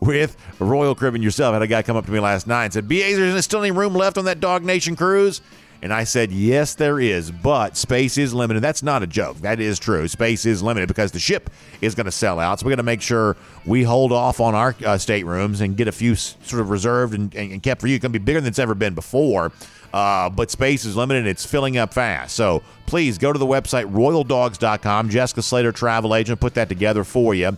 with 0.00 0.36
Royal 0.58 0.94
Caribbean 0.94 1.22
yourself. 1.22 1.52
I 1.52 1.54
had 1.54 1.62
a 1.62 1.66
guy 1.66 1.82
come 1.82 1.96
up 1.96 2.06
to 2.06 2.12
me 2.12 2.20
last 2.20 2.46
night 2.46 2.64
and 2.64 2.72
said, 2.72 2.88
"B.A., 2.88 3.06
is 3.08 3.18
there 3.18 3.42
still 3.42 3.62
any 3.62 3.70
room 3.70 3.94
left 3.94 4.18
on 4.18 4.24
that 4.24 4.40
DawgNation 4.40 4.96
cruise?" 4.96 5.40
And 5.86 5.94
I 5.94 6.02
said, 6.02 6.32
yes, 6.32 6.74
there 6.74 6.98
is, 6.98 7.30
but 7.30 7.76
space 7.76 8.18
is 8.18 8.34
limited. 8.34 8.60
That's 8.60 8.82
not 8.82 9.04
a 9.04 9.06
joke. 9.06 9.36
That 9.42 9.60
is 9.60 9.78
true. 9.78 10.08
Space 10.08 10.44
is 10.44 10.60
limited 10.60 10.88
because 10.88 11.12
the 11.12 11.20
ship 11.20 11.48
is 11.80 11.94
going 11.94 12.06
to 12.06 12.10
sell 12.10 12.40
out. 12.40 12.58
So 12.58 12.66
we 12.66 12.72
got 12.72 12.78
to 12.78 12.82
make 12.82 13.00
sure 13.00 13.36
we 13.64 13.84
hold 13.84 14.10
off 14.10 14.40
on 14.40 14.56
our 14.56 14.70
uh, 14.84 14.98
staterooms 14.98 15.60
and 15.60 15.76
get 15.76 15.86
a 15.86 15.92
few 15.92 16.16
sort 16.16 16.60
of 16.60 16.70
reserved 16.70 17.14
and, 17.14 17.32
and 17.36 17.62
kept 17.62 17.80
for 17.80 17.86
you. 17.86 17.94
It's 17.94 18.02
going 18.02 18.12
to 18.12 18.18
be 18.18 18.24
bigger 18.24 18.40
than 18.40 18.48
it's 18.48 18.58
ever 18.58 18.74
been 18.74 18.94
before. 18.96 19.52
Uh, 19.92 20.28
but 20.28 20.50
space 20.50 20.84
is 20.84 20.96
limited. 20.96 21.24
It's 21.24 21.46
filling 21.46 21.76
up 21.76 21.94
fast. 21.94 22.34
So 22.34 22.64
please 22.86 23.16
go 23.16 23.32
to 23.32 23.38
the 23.38 23.46
website, 23.46 23.88
royaldogs.com. 23.92 25.08
Jessica 25.08 25.40
Slater, 25.40 25.70
travel 25.70 26.16
agent, 26.16 26.40
put 26.40 26.54
that 26.54 26.68
together 26.68 27.04
for 27.04 27.32
you. 27.32 27.56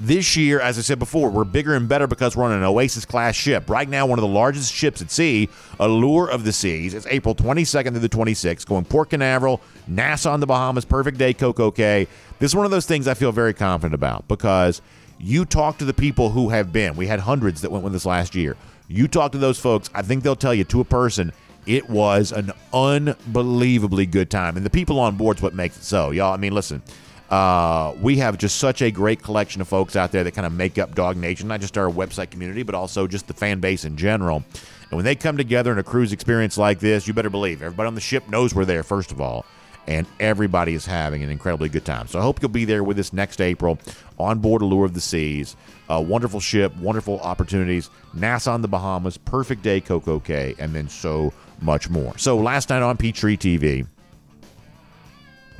This 0.00 0.36
year, 0.36 0.60
as 0.60 0.78
I 0.78 0.82
said 0.82 0.98
before, 0.98 1.30
we're 1.30 1.44
bigger 1.44 1.74
and 1.74 1.88
better 1.88 2.06
because 2.06 2.36
we're 2.36 2.44
on 2.44 2.52
an 2.52 2.62
Oasis 2.62 3.04
class 3.04 3.34
ship. 3.34 3.68
Right 3.68 3.88
now, 3.88 4.06
one 4.06 4.18
of 4.18 4.22
the 4.22 4.28
largest 4.28 4.72
ships 4.72 5.02
at 5.02 5.10
sea, 5.10 5.48
Allure 5.80 6.30
of 6.30 6.44
the 6.44 6.52
Seas. 6.52 6.94
It's 6.94 7.06
April 7.06 7.34
22nd 7.34 7.90
through 7.90 8.00
the 8.00 8.08
26th, 8.08 8.66
going 8.66 8.84
Port 8.84 9.10
Canaveral, 9.10 9.60
Nassau 9.86 10.34
in 10.34 10.40
the 10.40 10.46
Bahamas, 10.46 10.84
Perfect 10.84 11.18
Day, 11.18 11.34
Coco 11.34 11.70
Cay. 11.70 12.06
This 12.38 12.52
is 12.52 12.56
one 12.56 12.64
of 12.64 12.70
those 12.70 12.86
things 12.86 13.08
I 13.08 13.14
feel 13.14 13.32
very 13.32 13.54
confident 13.54 13.94
about 13.94 14.28
because 14.28 14.80
you 15.18 15.44
talk 15.44 15.78
to 15.78 15.84
the 15.84 15.94
people 15.94 16.30
who 16.30 16.50
have 16.50 16.72
been. 16.72 16.94
We 16.96 17.06
had 17.06 17.20
hundreds 17.20 17.62
that 17.62 17.70
went 17.70 17.84
with 17.84 17.94
us 17.94 18.06
last 18.06 18.34
year. 18.34 18.56
You 18.86 19.08
talk 19.08 19.32
to 19.32 19.38
those 19.38 19.58
folks, 19.58 19.90
I 19.94 20.02
think 20.02 20.22
they'll 20.22 20.36
tell 20.36 20.54
you 20.54 20.64
to 20.64 20.80
a 20.80 20.84
person 20.84 21.32
it 21.66 21.90
was 21.90 22.32
an 22.32 22.50
unbelievably 22.72 24.06
good 24.06 24.30
time. 24.30 24.56
And 24.56 24.64
the 24.64 24.70
people 24.70 24.98
on 24.98 25.16
board's 25.16 25.42
what 25.42 25.54
makes 25.54 25.76
it 25.76 25.82
so. 25.84 26.12
Y'all, 26.12 26.32
I 26.32 26.38
mean, 26.38 26.54
listen, 26.54 26.82
uh, 27.30 27.94
we 28.00 28.16
have 28.16 28.38
just 28.38 28.56
such 28.56 28.80
a 28.80 28.90
great 28.90 29.22
collection 29.22 29.60
of 29.60 29.68
folks 29.68 29.96
out 29.96 30.12
there 30.12 30.24
that 30.24 30.32
kind 30.32 30.46
of 30.46 30.52
make 30.52 30.78
up 30.78 30.94
DawgNation, 30.94 31.44
not 31.44 31.60
just 31.60 31.76
our 31.76 31.90
website 31.90 32.30
community, 32.30 32.62
but 32.62 32.74
also 32.74 33.06
just 33.06 33.26
the 33.26 33.34
fan 33.34 33.60
base 33.60 33.84
in 33.84 33.96
general. 33.96 34.42
And 34.90 34.96
when 34.96 35.04
they 35.04 35.14
come 35.14 35.36
together 35.36 35.70
in 35.70 35.78
a 35.78 35.82
cruise 35.82 36.12
experience 36.12 36.56
like 36.56 36.80
this, 36.80 37.06
you 37.06 37.12
better 37.12 37.28
believe 37.28 37.60
everybody 37.60 37.86
on 37.86 37.94
the 37.94 38.00
ship 38.00 38.28
knows 38.28 38.54
we're 38.54 38.64
there, 38.64 38.82
first 38.82 39.12
of 39.12 39.20
all. 39.20 39.44
And 39.86 40.06
everybody 40.20 40.74
is 40.74 40.84
having 40.84 41.22
an 41.22 41.30
incredibly 41.30 41.70
good 41.70 41.84
time. 41.84 42.08
So 42.08 42.18
I 42.18 42.22
hope 42.22 42.42
you'll 42.42 42.50
be 42.50 42.66
there 42.66 42.84
with 42.84 42.98
us 42.98 43.12
next 43.12 43.40
April 43.40 43.78
on 44.18 44.38
board 44.38 44.60
Allure 44.60 44.84
of 44.84 44.92
the 44.92 45.00
Seas. 45.00 45.56
A 45.88 46.00
wonderful 46.00 46.40
ship, 46.40 46.76
wonderful 46.76 47.20
opportunities. 47.20 47.88
Nassau 48.12 48.52
on 48.52 48.60
the 48.60 48.68
Bahamas, 48.68 49.16
perfect 49.16 49.62
day, 49.62 49.80
Coco 49.80 50.20
Cay, 50.20 50.54
and 50.58 50.74
then 50.74 50.90
so 50.90 51.32
much 51.62 51.88
more. 51.88 52.16
So 52.18 52.36
last 52.36 52.68
night 52.68 52.82
on 52.82 52.98
Peachtree 52.98 53.38
TV, 53.38 53.86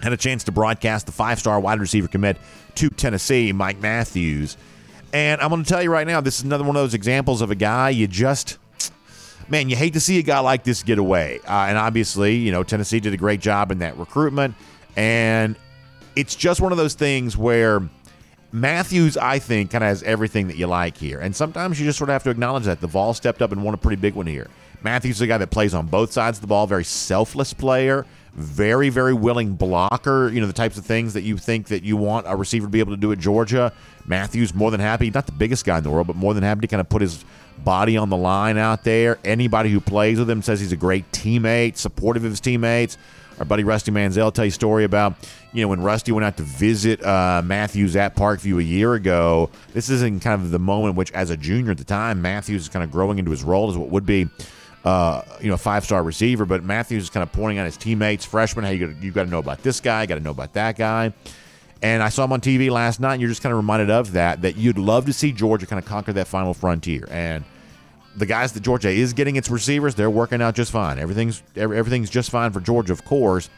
had 0.02 0.12
a 0.12 0.16
chance 0.16 0.44
to 0.44 0.52
broadcast 0.52 1.06
the 1.06 1.12
five 1.12 1.38
star 1.38 1.58
wide 1.60 1.80
receiver 1.80 2.08
commit 2.08 2.36
to 2.76 2.88
Tennessee, 2.90 3.52
Mike 3.52 3.80
Matthews. 3.80 4.56
And 5.12 5.40
I'm 5.40 5.50
going 5.50 5.62
to 5.62 5.68
tell 5.68 5.82
you 5.82 5.90
right 5.90 6.06
now, 6.06 6.20
this 6.20 6.38
is 6.38 6.44
another 6.44 6.64
one 6.64 6.76
of 6.76 6.82
those 6.82 6.94
examples 6.94 7.40
of 7.40 7.50
a 7.50 7.54
guy 7.54 7.90
you 7.90 8.06
just, 8.06 8.58
man, 9.48 9.68
you 9.68 9.76
hate 9.76 9.94
to 9.94 10.00
see 10.00 10.18
a 10.18 10.22
guy 10.22 10.38
like 10.40 10.64
this 10.64 10.82
get 10.82 10.98
away. 10.98 11.40
Uh, 11.46 11.66
and 11.68 11.78
obviously, 11.78 12.36
you 12.36 12.52
know, 12.52 12.62
Tennessee 12.62 13.00
did 13.00 13.14
a 13.14 13.16
great 13.16 13.40
job 13.40 13.72
in 13.72 13.78
that 13.78 13.96
recruitment. 13.96 14.54
And 14.96 15.56
it's 16.14 16.34
just 16.34 16.60
one 16.60 16.72
of 16.72 16.78
those 16.78 16.94
things 16.94 17.36
where 17.36 17.80
Matthews, 18.52 19.16
I 19.16 19.38
think, 19.38 19.70
kind 19.70 19.84
of 19.84 19.88
has 19.88 20.02
everything 20.02 20.48
that 20.48 20.56
you 20.56 20.66
like 20.66 20.96
here. 20.96 21.20
And 21.20 21.34
sometimes 21.34 21.78
you 21.80 21.86
just 21.86 21.98
sort 21.98 22.10
of 22.10 22.14
have 22.14 22.24
to 22.24 22.30
acknowledge 22.30 22.64
that. 22.64 22.80
The 22.80 22.86
Vol 22.86 23.14
stepped 23.14 23.40
up 23.40 23.52
and 23.52 23.62
won 23.62 23.74
a 23.74 23.78
pretty 23.78 24.00
big 24.00 24.14
one 24.14 24.26
here. 24.26 24.48
Matthews 24.82 25.16
is 25.16 25.20
a 25.22 25.26
guy 25.26 25.38
that 25.38 25.50
plays 25.50 25.74
on 25.74 25.86
both 25.86 26.12
sides 26.12 26.38
of 26.38 26.42
the 26.42 26.46
ball, 26.46 26.66
very 26.66 26.84
selfless 26.84 27.52
player, 27.52 28.06
very, 28.34 28.88
very 28.88 29.14
willing 29.14 29.54
blocker. 29.54 30.30
You 30.32 30.40
know, 30.40 30.46
the 30.46 30.52
types 30.52 30.78
of 30.78 30.84
things 30.84 31.14
that 31.14 31.22
you 31.22 31.36
think 31.36 31.68
that 31.68 31.82
you 31.82 31.96
want 31.96 32.26
a 32.28 32.36
receiver 32.36 32.66
to 32.66 32.70
be 32.70 32.80
able 32.80 32.92
to 32.92 33.00
do 33.00 33.12
at 33.12 33.18
Georgia. 33.18 33.72
Matthews 34.06 34.54
more 34.54 34.70
than 34.70 34.80
happy, 34.80 35.10
not 35.10 35.26
the 35.26 35.32
biggest 35.32 35.64
guy 35.64 35.78
in 35.78 35.84
the 35.84 35.90
world, 35.90 36.06
but 36.06 36.16
more 36.16 36.34
than 36.34 36.42
happy 36.42 36.62
to 36.62 36.66
kind 36.66 36.80
of 36.80 36.88
put 36.88 37.02
his 37.02 37.24
body 37.64 37.96
on 37.96 38.08
the 38.08 38.16
line 38.16 38.56
out 38.56 38.84
there. 38.84 39.18
Anybody 39.24 39.70
who 39.70 39.80
plays 39.80 40.18
with 40.18 40.30
him 40.30 40.42
says 40.42 40.60
he's 40.60 40.72
a 40.72 40.76
great 40.76 41.10
teammate, 41.12 41.76
supportive 41.76 42.24
of 42.24 42.30
his 42.30 42.40
teammates. 42.40 42.96
Our 43.38 43.44
buddy 43.44 43.62
Rusty 43.62 43.92
Mansell 43.92 44.32
tell 44.32 44.44
you 44.44 44.48
a 44.48 44.52
story 44.52 44.82
about, 44.82 45.14
you 45.52 45.62
know, 45.62 45.68
when 45.68 45.80
Rusty 45.80 46.10
went 46.10 46.24
out 46.24 46.36
to 46.38 46.42
visit 46.42 47.04
uh, 47.04 47.40
Matthews 47.44 47.94
at 47.94 48.16
Parkview 48.16 48.58
a 48.58 48.64
year 48.64 48.94
ago. 48.94 49.50
This 49.72 49.90
is 49.90 50.02
in 50.02 50.18
kind 50.18 50.42
of 50.42 50.50
the 50.50 50.58
moment 50.58 50.96
which, 50.96 51.12
as 51.12 51.30
a 51.30 51.36
junior 51.36 51.70
at 51.70 51.78
the 51.78 51.84
time, 51.84 52.20
Matthews 52.20 52.62
is 52.62 52.68
kind 52.68 52.82
of 52.82 52.90
growing 52.90 53.18
into 53.18 53.30
his 53.30 53.44
role 53.44 53.70
as 53.70 53.76
what 53.76 53.90
would 53.90 54.04
be 54.04 54.28
uh, 54.84 55.22
you 55.40 55.50
know, 55.50 55.56
five 55.56 55.84
star 55.84 56.02
receiver. 56.02 56.44
But 56.44 56.64
Matthews 56.64 57.04
is 57.04 57.10
kind 57.10 57.22
of 57.22 57.32
pointing 57.32 57.58
out 57.58 57.66
his 57.66 57.76
teammates, 57.76 58.24
freshmen, 58.24 58.64
hey, 58.64 58.74
you 58.74 58.86
got, 58.86 59.02
you 59.02 59.12
got 59.12 59.24
to 59.24 59.30
know 59.30 59.38
about 59.38 59.62
this 59.62 59.80
guy, 59.80 60.06
got 60.06 60.16
to 60.16 60.20
know 60.20 60.30
about 60.30 60.52
that 60.54 60.76
guy. 60.76 61.12
And 61.80 62.02
I 62.02 62.08
saw 62.08 62.24
him 62.24 62.32
on 62.32 62.40
TV 62.40 62.70
last 62.70 62.98
night, 62.98 63.14
and 63.14 63.22
you're 63.22 63.30
just 63.30 63.42
kind 63.42 63.52
of 63.52 63.56
reminded 63.56 63.88
of 63.90 64.12
that, 64.12 64.42
that 64.42 64.56
you'd 64.56 64.78
love 64.78 65.06
to 65.06 65.12
see 65.12 65.30
Georgia 65.30 65.64
kind 65.64 65.78
of 65.78 65.88
conquer 65.88 66.12
that 66.14 66.26
final 66.26 66.52
frontier. 66.52 67.06
And 67.08 67.44
the 68.16 68.26
guys 68.26 68.52
that 68.52 68.64
Georgia 68.64 68.90
is 68.90 69.12
getting 69.12 69.36
its 69.36 69.48
receivers, 69.48 69.94
they're 69.94 70.10
working 70.10 70.42
out 70.42 70.54
just 70.54 70.72
fine. 70.72 70.98
Everything's 70.98 71.42
everything's 71.56 72.10
just 72.10 72.30
fine 72.30 72.50
for 72.52 72.60
Georgia, 72.60 72.92
of 72.92 73.04
course. 73.04 73.48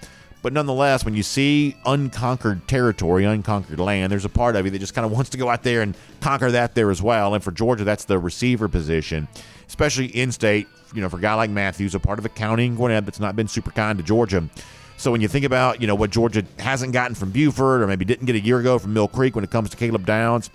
But 0.42 0.52
nonetheless, 0.52 1.04
when 1.04 1.14
you 1.14 1.22
see 1.22 1.76
unconquered 1.84 2.66
territory, 2.66 3.24
unconquered 3.24 3.78
land, 3.78 4.10
there's 4.10 4.24
a 4.24 4.30
part 4.30 4.56
of 4.56 4.64
you 4.64 4.70
that 4.70 4.78
just 4.78 4.94
kind 4.94 5.04
of 5.04 5.12
wants 5.12 5.30
to 5.30 5.38
go 5.38 5.48
out 5.48 5.62
there 5.62 5.82
and 5.82 5.94
conquer 6.20 6.50
that 6.50 6.74
there 6.74 6.90
as 6.90 7.02
well. 7.02 7.34
And 7.34 7.44
for 7.44 7.52
Georgia, 7.52 7.84
that's 7.84 8.04
the 8.04 8.18
receiver 8.18 8.68
position, 8.68 9.28
especially 9.70 10.06
in 10.06 10.32
state. 10.32 10.66
You 10.92 11.00
know, 11.00 11.08
for 11.08 11.18
a 11.18 11.20
guy 11.20 11.34
like 11.34 11.50
Matthews, 11.50 11.94
a 11.94 12.00
part 12.00 12.18
of 12.18 12.26
a 12.26 12.28
county 12.28 12.66
in 12.66 12.74
Gwinnett 12.74 13.04
that's 13.04 13.20
not 13.20 13.36
been 13.36 13.46
super 13.46 13.70
kind 13.70 13.96
to 13.98 14.04
Georgia. 14.04 14.48
So 14.96 15.12
when 15.12 15.20
you 15.20 15.28
think 15.28 15.46
about, 15.46 15.80
you 15.80 15.86
know, 15.86 15.94
what 15.94 16.10
Georgia 16.10 16.44
hasn't 16.58 16.92
gotten 16.92 17.14
from 17.14 17.30
Buford 17.30 17.80
or 17.80 17.86
maybe 17.86 18.04
didn't 18.04 18.26
get 18.26 18.34
a 18.34 18.40
year 18.40 18.58
ago 18.58 18.78
from 18.78 18.92
Mill 18.92 19.06
Creek 19.08 19.36
when 19.36 19.44
it 19.44 19.50
comes 19.50 19.70
to 19.70 19.76
Caleb 19.76 20.04
Downs, 20.04 20.50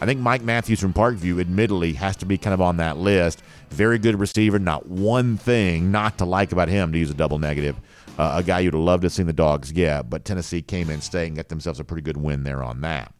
I 0.00 0.06
think 0.06 0.20
Mike 0.20 0.42
Matthews 0.42 0.78
from 0.78 0.92
Parkview, 0.92 1.40
admittedly, 1.40 1.94
has 1.94 2.16
to 2.16 2.26
be 2.26 2.38
kind 2.38 2.54
of 2.54 2.60
on 2.60 2.76
that 2.76 2.98
list. 2.98 3.42
Very 3.70 3.98
good 3.98 4.20
receiver. 4.20 4.58
Not 4.58 4.86
one 4.86 5.38
thing 5.38 5.90
not 5.90 6.18
to 6.18 6.26
like 6.26 6.52
about 6.52 6.68
him, 6.68 6.92
to 6.92 6.98
use 6.98 7.10
a 7.10 7.14
double 7.14 7.38
negative. 7.38 7.76
Uh, 8.18 8.34
a 8.36 8.42
guy 8.42 8.60
you'd 8.60 8.74
have 8.74 8.82
loved 8.82 9.02
to 9.02 9.10
see 9.10 9.22
the 9.22 9.32
Dogs 9.32 9.72
get, 9.72 10.10
but 10.10 10.24
Tennessee 10.24 10.60
came 10.60 10.90
in 10.90 11.00
state 11.00 11.28
and 11.28 11.36
got 11.36 11.48
themselves 11.48 11.80
a 11.80 11.84
pretty 11.84 12.02
good 12.02 12.18
win 12.18 12.44
there 12.44 12.62
on 12.62 12.82
that. 12.82 13.12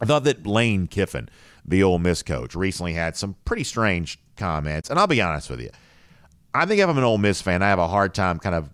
I 0.00 0.06
thought 0.06 0.24
that 0.24 0.46
Lane 0.46 0.86
Kiffin, 0.86 1.28
the 1.64 1.82
Ole 1.82 1.98
Miss 1.98 2.22
coach, 2.22 2.54
recently 2.54 2.92
had 2.92 3.16
some 3.16 3.36
pretty 3.44 3.64
strange 3.64 4.18
comments. 4.36 4.90
And 4.90 4.98
I'll 4.98 5.06
be 5.06 5.22
honest 5.22 5.50
with 5.50 5.60
you. 5.60 5.70
I 6.52 6.66
think 6.66 6.80
if 6.80 6.88
I'm 6.88 6.98
an 6.98 7.04
Ole 7.04 7.18
Miss 7.18 7.42
fan, 7.42 7.62
I 7.62 7.68
have 7.68 7.78
a 7.78 7.88
hard 7.88 8.14
time 8.14 8.38
kind 8.38 8.54
of 8.54 8.70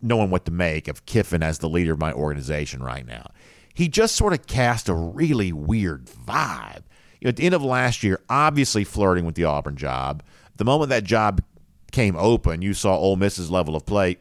knowing 0.00 0.30
what 0.30 0.44
to 0.44 0.50
make 0.50 0.88
of 0.88 1.04
Kiffin 1.06 1.42
as 1.42 1.58
the 1.58 1.68
leader 1.68 1.92
of 1.92 1.98
my 1.98 2.12
organization 2.12 2.82
right 2.82 3.06
now. 3.06 3.30
He 3.74 3.88
just 3.88 4.16
sort 4.16 4.32
of 4.32 4.46
cast 4.46 4.88
a 4.88 4.94
really 4.94 5.52
weird 5.52 6.06
vibe. 6.06 6.82
You 7.20 7.26
know, 7.26 7.28
at 7.30 7.36
the 7.36 7.46
end 7.46 7.54
of 7.54 7.62
last 7.62 8.02
year, 8.02 8.20
obviously 8.28 8.84
flirting 8.84 9.24
with 9.24 9.34
the 9.34 9.44
Auburn 9.44 9.76
job. 9.76 10.22
The 10.56 10.64
moment 10.64 10.90
that 10.90 11.04
job 11.04 11.42
came 11.92 12.16
open, 12.16 12.62
you 12.62 12.74
saw 12.74 12.96
Ole 12.96 13.16
Miss's 13.16 13.50
level 13.50 13.76
of 13.76 13.86
play 13.86 14.18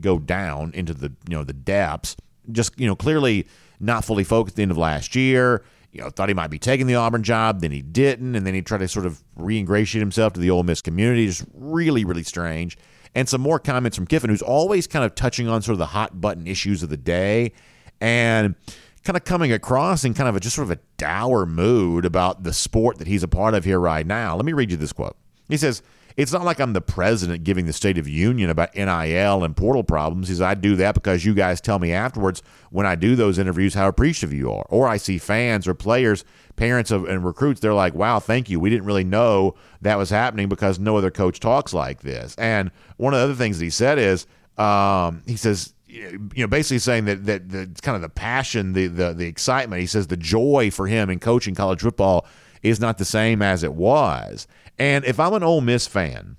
go 0.00 0.18
down 0.18 0.72
into 0.74 0.94
the 0.94 1.12
you 1.28 1.36
know 1.36 1.44
the 1.44 1.52
depths. 1.52 2.16
Just 2.50 2.78
you 2.78 2.86
know 2.86 2.96
clearly 2.96 3.46
not 3.78 4.04
fully 4.04 4.24
focused 4.24 4.54
at 4.54 4.56
the 4.56 4.62
end 4.62 4.70
of 4.70 4.78
last 4.78 5.14
year. 5.14 5.64
You 5.92 6.02
know, 6.02 6.10
thought 6.10 6.28
he 6.28 6.34
might 6.34 6.50
be 6.50 6.58
taking 6.58 6.86
the 6.86 6.94
Auburn 6.94 7.22
job, 7.22 7.60
then 7.60 7.72
he 7.72 7.82
didn't, 7.82 8.36
and 8.36 8.46
then 8.46 8.54
he 8.54 8.62
tried 8.62 8.78
to 8.78 8.88
sort 8.88 9.06
of 9.06 9.24
re-ingratiate 9.34 10.00
himself 10.00 10.32
to 10.34 10.40
the 10.40 10.50
Ole 10.50 10.62
Miss 10.62 10.80
community. 10.80 11.26
Just 11.26 11.44
really, 11.52 12.04
really 12.04 12.22
strange. 12.22 12.78
And 13.14 13.28
some 13.28 13.40
more 13.40 13.58
comments 13.58 13.96
from 13.96 14.06
Kiffin, 14.06 14.30
who's 14.30 14.42
always 14.42 14.86
kind 14.86 15.04
of 15.04 15.16
touching 15.16 15.48
on 15.48 15.62
sort 15.62 15.72
of 15.72 15.78
the 15.78 15.86
hot 15.86 16.20
button 16.20 16.46
issues 16.46 16.84
of 16.84 16.90
the 16.90 16.96
day, 16.96 17.52
and 18.00 18.54
kind 19.02 19.16
of 19.16 19.24
coming 19.24 19.50
across 19.50 20.04
in 20.04 20.14
kind 20.14 20.28
of 20.28 20.36
a 20.36 20.40
just 20.40 20.54
sort 20.54 20.70
of 20.70 20.78
a 20.78 20.80
dour 20.96 21.44
mood 21.44 22.04
about 22.04 22.44
the 22.44 22.52
sport 22.52 22.98
that 22.98 23.08
he's 23.08 23.22
a 23.22 23.28
part 23.28 23.54
of 23.54 23.64
here 23.64 23.80
right 23.80 24.06
now. 24.06 24.36
Let 24.36 24.44
me 24.44 24.52
read 24.52 24.70
you 24.70 24.76
this 24.76 24.92
quote. 24.92 25.16
He 25.48 25.56
says, 25.56 25.82
it's 26.16 26.32
not 26.32 26.44
like 26.44 26.60
I'm 26.60 26.72
the 26.72 26.80
president 26.80 27.44
giving 27.44 27.66
the 27.66 27.72
State 27.72 27.98
of 27.98 28.08
Union 28.08 28.50
about 28.50 28.74
NIL 28.74 29.44
and 29.44 29.56
portal 29.56 29.84
problems. 29.84 30.28
Says, 30.28 30.40
I 30.40 30.54
do 30.54 30.76
that 30.76 30.94
because 30.94 31.24
you 31.24 31.34
guys 31.34 31.60
tell 31.60 31.78
me 31.78 31.92
afterwards 31.92 32.42
when 32.70 32.86
I 32.86 32.94
do 32.94 33.16
those 33.16 33.38
interviews 33.38 33.74
how 33.74 33.88
appreciative 33.88 34.32
you 34.32 34.52
are. 34.52 34.66
Or 34.68 34.88
I 34.88 34.96
see 34.96 35.18
fans 35.18 35.66
or 35.66 35.74
players, 35.74 36.24
parents 36.56 36.90
of, 36.90 37.04
and 37.04 37.24
recruits, 37.24 37.60
they're 37.60 37.74
like, 37.74 37.94
wow, 37.94 38.18
thank 38.18 38.50
you. 38.50 38.60
We 38.60 38.70
didn't 38.70 38.86
really 38.86 39.04
know 39.04 39.54
that 39.82 39.96
was 39.96 40.10
happening 40.10 40.48
because 40.48 40.78
no 40.78 40.96
other 40.96 41.10
coach 41.10 41.40
talks 41.40 41.72
like 41.72 42.00
this. 42.02 42.34
And 42.36 42.70
one 42.96 43.14
of 43.14 43.20
the 43.20 43.24
other 43.24 43.34
things 43.34 43.58
that 43.58 43.64
he 43.64 43.70
said 43.70 43.98
is, 43.98 44.26
um, 44.58 45.22
he 45.26 45.36
says, 45.36 45.74
you 45.92 46.30
know, 46.36 46.46
basically 46.46 46.78
saying 46.78 47.06
that 47.06 47.26
that 47.26 47.48
the 47.48 47.70
kind 47.82 47.96
of 47.96 48.02
the 48.02 48.08
passion, 48.08 48.74
the 48.74 48.86
the 48.86 49.12
the 49.12 49.26
excitement. 49.26 49.80
He 49.80 49.86
says 49.86 50.06
the 50.06 50.16
joy 50.16 50.70
for 50.70 50.86
him 50.86 51.10
in 51.10 51.18
coaching 51.18 51.54
college 51.54 51.80
football 51.80 52.26
is 52.62 52.80
not 52.80 52.98
the 52.98 53.04
same 53.04 53.42
as 53.42 53.62
it 53.62 53.72
was. 53.72 54.46
And 54.78 55.04
if 55.04 55.20
I'm 55.20 55.34
an 55.34 55.42
Ole 55.42 55.60
Miss 55.60 55.86
fan, 55.86 56.36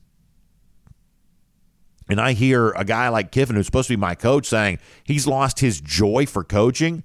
and 2.10 2.20
I 2.20 2.34
hear 2.34 2.72
a 2.72 2.84
guy 2.84 3.08
like 3.10 3.32
Kiffin, 3.32 3.56
who's 3.56 3.66
supposed 3.66 3.88
to 3.88 3.94
be 3.94 4.00
my 4.00 4.16
coach, 4.16 4.46
saying 4.48 4.80
he's 5.04 5.28
lost 5.28 5.60
his 5.60 5.80
joy 5.80 6.26
for 6.26 6.44
coaching, 6.44 7.04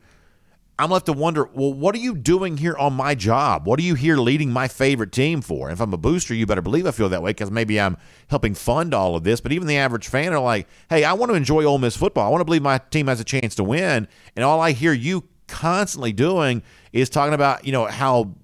I'm 0.79 0.91
left 0.91 1.07
to 1.07 1.15
wonder, 1.15 1.49
well, 1.55 1.73
what 1.73 1.95
are 1.95 1.99
you 1.99 2.15
doing 2.15 2.59
here 2.59 2.77
on 2.77 2.93
my 2.93 3.15
job? 3.15 3.67
What 3.67 3.79
are 3.79 3.83
you 3.83 3.95
here 3.95 4.19
leading 4.19 4.51
my 4.51 4.69
favorite 4.69 5.11
team 5.11 5.41
for? 5.41 5.71
If 5.71 5.81
I'm 5.81 5.95
a 5.95 5.97
booster, 5.97 6.35
you 6.35 6.45
better 6.45 6.61
believe 6.61 6.87
I 6.87 6.91
feel 6.91 7.09
that 7.09 7.23
way 7.23 7.31
because 7.31 7.51
maybe 7.51 7.81
I'm 7.81 7.97
helping 8.29 8.55
fund 8.55 8.93
all 8.93 9.17
of 9.17 9.25
this. 9.25 9.41
But 9.41 9.53
even 9.53 9.69
the 9.69 9.79
average 9.79 10.09
fan 10.09 10.35
are 10.35 10.41
like, 10.41 10.67
hey, 10.91 11.05
I 11.05 11.15
want 11.15 11.31
to 11.31 11.37
enjoy 11.37 11.65
Ole 11.65 11.79
Miss 11.79 11.97
football. 11.97 12.27
I 12.27 12.31
want 12.31 12.43
to 12.43 12.45
believe 12.45 12.63
my 12.63 12.79
team 12.79 13.07
has 13.07 13.21
a 13.21 13.25
chance 13.25 13.55
to 13.55 13.65
win. 13.65 14.07
And 14.35 14.45
all 14.45 14.61
I 14.61 14.73
hear 14.73 14.93
you 14.93 15.25
constantly 15.49 16.13
doing 16.13 16.63
is 16.93 17.09
talking 17.09 17.33
about, 17.33 17.65
you 17.65 17.73
know, 17.73 17.87
how 17.87 18.35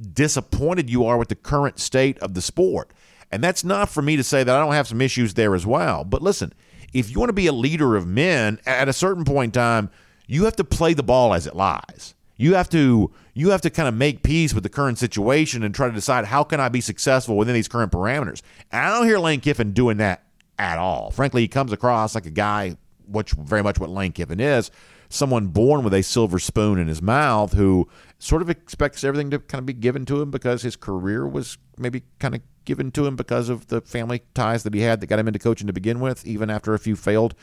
disappointed 0.00 0.90
you 0.90 1.04
are 1.04 1.18
with 1.18 1.28
the 1.28 1.34
current 1.34 1.78
state 1.78 2.18
of 2.18 2.34
the 2.34 2.42
sport. 2.42 2.92
And 3.30 3.42
that's 3.42 3.64
not 3.64 3.88
for 3.88 4.02
me 4.02 4.16
to 4.16 4.24
say 4.24 4.44
that 4.44 4.54
I 4.54 4.60
don't 4.60 4.74
have 4.74 4.88
some 4.88 5.00
issues 5.00 5.34
there 5.34 5.54
as 5.54 5.66
well. 5.66 6.04
But 6.04 6.22
listen, 6.22 6.52
if 6.92 7.10
you 7.10 7.18
want 7.18 7.30
to 7.30 7.34
be 7.34 7.46
a 7.46 7.52
leader 7.52 7.96
of 7.96 8.06
men 8.06 8.58
at 8.66 8.88
a 8.88 8.92
certain 8.92 9.24
point 9.24 9.56
in 9.56 9.60
time, 9.60 9.90
you 10.26 10.44
have 10.44 10.56
to 10.56 10.64
play 10.64 10.92
the 10.94 11.02
ball 11.02 11.32
as 11.32 11.46
it 11.46 11.56
lies. 11.56 12.14
You 12.36 12.54
have 12.54 12.68
to 12.70 13.10
you 13.34 13.50
have 13.50 13.62
to 13.62 13.70
kind 13.70 13.88
of 13.88 13.94
make 13.94 14.22
peace 14.22 14.52
with 14.52 14.62
the 14.62 14.68
current 14.68 14.98
situation 14.98 15.62
and 15.62 15.74
try 15.74 15.88
to 15.88 15.94
decide 15.94 16.26
how 16.26 16.44
can 16.44 16.60
I 16.60 16.68
be 16.68 16.82
successful 16.82 17.36
within 17.36 17.54
these 17.54 17.68
current 17.68 17.92
parameters. 17.92 18.42
And 18.70 18.84
I 18.84 18.90
don't 18.90 19.06
hear 19.06 19.18
Lane 19.18 19.40
Kiffin 19.40 19.72
doing 19.72 19.96
that 19.98 20.24
at 20.58 20.78
all. 20.78 21.10
Frankly, 21.10 21.42
he 21.42 21.48
comes 21.48 21.72
across 21.72 22.14
like 22.14 22.26
a 22.26 22.30
guy 22.30 22.76
which 23.06 23.32
very 23.32 23.62
much 23.62 23.78
what 23.78 23.88
Lane 23.88 24.12
Kiffin 24.12 24.40
is 24.40 24.70
someone 25.12 25.48
born 25.48 25.84
with 25.84 25.92
a 25.92 26.02
silver 26.02 26.38
spoon 26.38 26.78
in 26.78 26.88
his 26.88 27.02
mouth 27.02 27.52
who 27.52 27.86
sort 28.22 28.40
of 28.40 28.48
expects 28.48 29.02
everything 29.02 29.30
to 29.30 29.38
kind 29.40 29.58
of 29.58 29.66
be 29.66 29.72
given 29.72 30.06
to 30.06 30.22
him 30.22 30.30
because 30.30 30.62
his 30.62 30.76
career 30.76 31.26
was 31.26 31.58
maybe 31.76 32.04
kind 32.20 32.36
of 32.36 32.40
given 32.64 32.92
to 32.92 33.04
him 33.04 33.16
because 33.16 33.48
of 33.48 33.66
the 33.66 33.80
family 33.80 34.22
ties 34.32 34.62
that 34.62 34.72
he 34.72 34.80
had 34.80 35.00
that 35.00 35.08
got 35.08 35.18
him 35.18 35.26
into 35.26 35.40
coaching 35.40 35.66
to 35.66 35.72
begin 35.72 35.98
with, 35.98 36.24
even 36.24 36.48
after 36.48 36.72
a 36.72 36.78
few 36.78 36.94
failed 36.94 37.34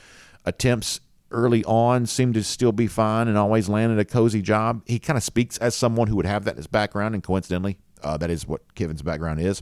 attempts 0.46 1.02
early 1.32 1.66
on, 1.66 2.06
seemed 2.06 2.34
to 2.34 2.42
still 2.42 2.72
be 2.72 2.88
fine 2.88 3.28
and 3.28 3.38
always 3.38 3.68
landed 3.68 4.00
a 4.00 4.06
cozy 4.06 4.42
job. 4.42 4.82
He 4.86 5.00
kind 5.00 5.18
of 5.18 5.24
speaks 5.24 5.58
as 5.58 5.76
someone 5.76 6.08
who 6.08 6.16
would 6.16 6.26
have 6.26 6.46
that 6.46 6.52
in 6.52 6.58
his 6.58 6.68
background, 6.68 7.14
and 7.14 7.22
coincidentally, 7.22 7.78
uh, 8.02 8.16
that 8.16 8.30
is 8.30 8.48
what 8.48 8.74
Kiffin's 8.76 9.02
background 9.02 9.42
is. 9.42 9.62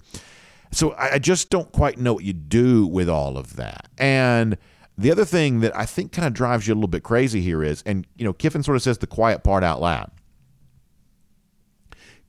So 0.71 0.91
I, 0.91 1.13
I 1.13 1.19
just 1.19 1.49
don't 1.49 1.71
quite 1.71 1.97
know 1.97 2.13
what 2.13 2.25
you 2.25 2.33
do 2.33 2.85
with 2.85 3.09
all 3.09 3.39
of 3.39 3.55
that. 3.55 3.87
And 3.97 4.55
the 4.95 5.11
other 5.11 5.25
thing 5.25 5.61
that 5.61 5.75
I 5.75 5.87
think 5.87 6.11
kind 6.11 6.27
of 6.27 6.33
drives 6.35 6.67
you 6.67 6.75
a 6.75 6.75
little 6.75 6.87
bit 6.87 7.01
crazy 7.01 7.41
here 7.41 7.63
is, 7.63 7.81
and 7.87 8.05
you 8.17 8.23
know, 8.23 8.33
Kiffin 8.33 8.61
sort 8.61 8.75
of 8.75 8.83
says 8.83 8.99
the 8.99 9.07
quiet 9.07 9.43
part 9.43 9.63
out 9.63 9.81
loud. 9.81 10.11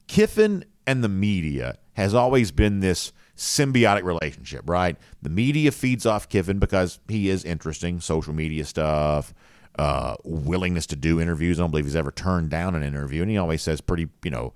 Kiffin 0.08 0.64
and 0.86 1.04
the 1.04 1.08
media 1.08 1.78
has 1.94 2.14
always 2.14 2.50
been 2.50 2.80
this 2.80 3.12
symbiotic 3.36 4.02
relationship, 4.02 4.68
right? 4.68 4.96
The 5.22 5.30
media 5.30 5.70
feeds 5.70 6.04
off 6.06 6.28
Kiffin 6.28 6.58
because 6.58 6.98
he 7.08 7.28
is 7.28 7.44
interesting, 7.44 8.00
social 8.00 8.32
media 8.32 8.64
stuff, 8.64 9.32
uh, 9.78 10.16
willingness 10.24 10.86
to 10.86 10.96
do 10.96 11.20
interviews. 11.20 11.58
I 11.58 11.62
don't 11.62 11.70
believe 11.70 11.84
he's 11.84 11.94
ever 11.94 12.10
turned 12.10 12.50
down 12.50 12.74
an 12.74 12.82
interview, 12.82 13.22
and 13.22 13.30
he 13.30 13.36
always 13.36 13.62
says 13.62 13.80
pretty, 13.80 14.08
you 14.24 14.30
know, 14.30 14.54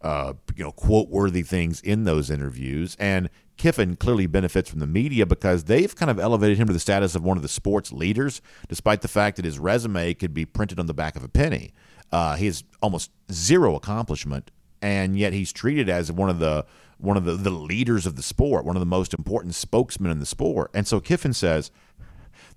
uh, 0.00 0.32
you 0.56 0.64
know, 0.64 0.72
quote 0.72 1.08
worthy 1.08 1.42
things 1.42 1.80
in 1.82 2.04
those 2.04 2.30
interviews. 2.30 2.96
And 2.98 3.28
Kiffin 3.56 3.96
clearly 3.96 4.26
benefits 4.26 4.70
from 4.70 4.80
the 4.80 4.86
media 4.86 5.26
because 5.26 5.64
they've 5.64 5.94
kind 5.94 6.10
of 6.10 6.18
elevated 6.18 6.58
him 6.58 6.66
to 6.66 6.72
the 6.72 6.80
status 6.80 7.14
of 7.14 7.22
one 7.22 7.36
of 7.36 7.42
the 7.42 7.48
sports 7.48 7.92
leaders, 7.92 8.40
despite 8.68 9.02
the 9.02 9.08
fact 9.08 9.36
that 9.36 9.44
his 9.44 9.58
resume 9.58 10.14
could 10.14 10.34
be 10.34 10.44
printed 10.44 10.80
on 10.80 10.86
the 10.86 10.94
back 10.94 11.16
of 11.16 11.22
a 11.22 11.28
penny. 11.28 11.72
Uh, 12.10 12.36
he 12.36 12.46
has 12.46 12.64
almost 12.82 13.10
zero 13.30 13.74
accomplishment, 13.76 14.50
and 14.82 15.16
yet 15.16 15.32
he's 15.32 15.52
treated 15.52 15.88
as 15.88 16.12
one 16.12 16.28
of 16.28 16.40
the 16.40 16.66
one 16.98 17.16
of 17.16 17.24
the, 17.24 17.32
the 17.32 17.50
leaders 17.50 18.06
of 18.06 18.14
the 18.14 18.22
sport, 18.22 18.64
one 18.64 18.76
of 18.76 18.80
the 18.80 18.86
most 18.86 19.12
important 19.12 19.54
spokesmen 19.54 20.10
in 20.10 20.20
the 20.20 20.26
sport. 20.26 20.70
And 20.72 20.86
so 20.86 21.00
Kiffin 21.00 21.32
says 21.32 21.72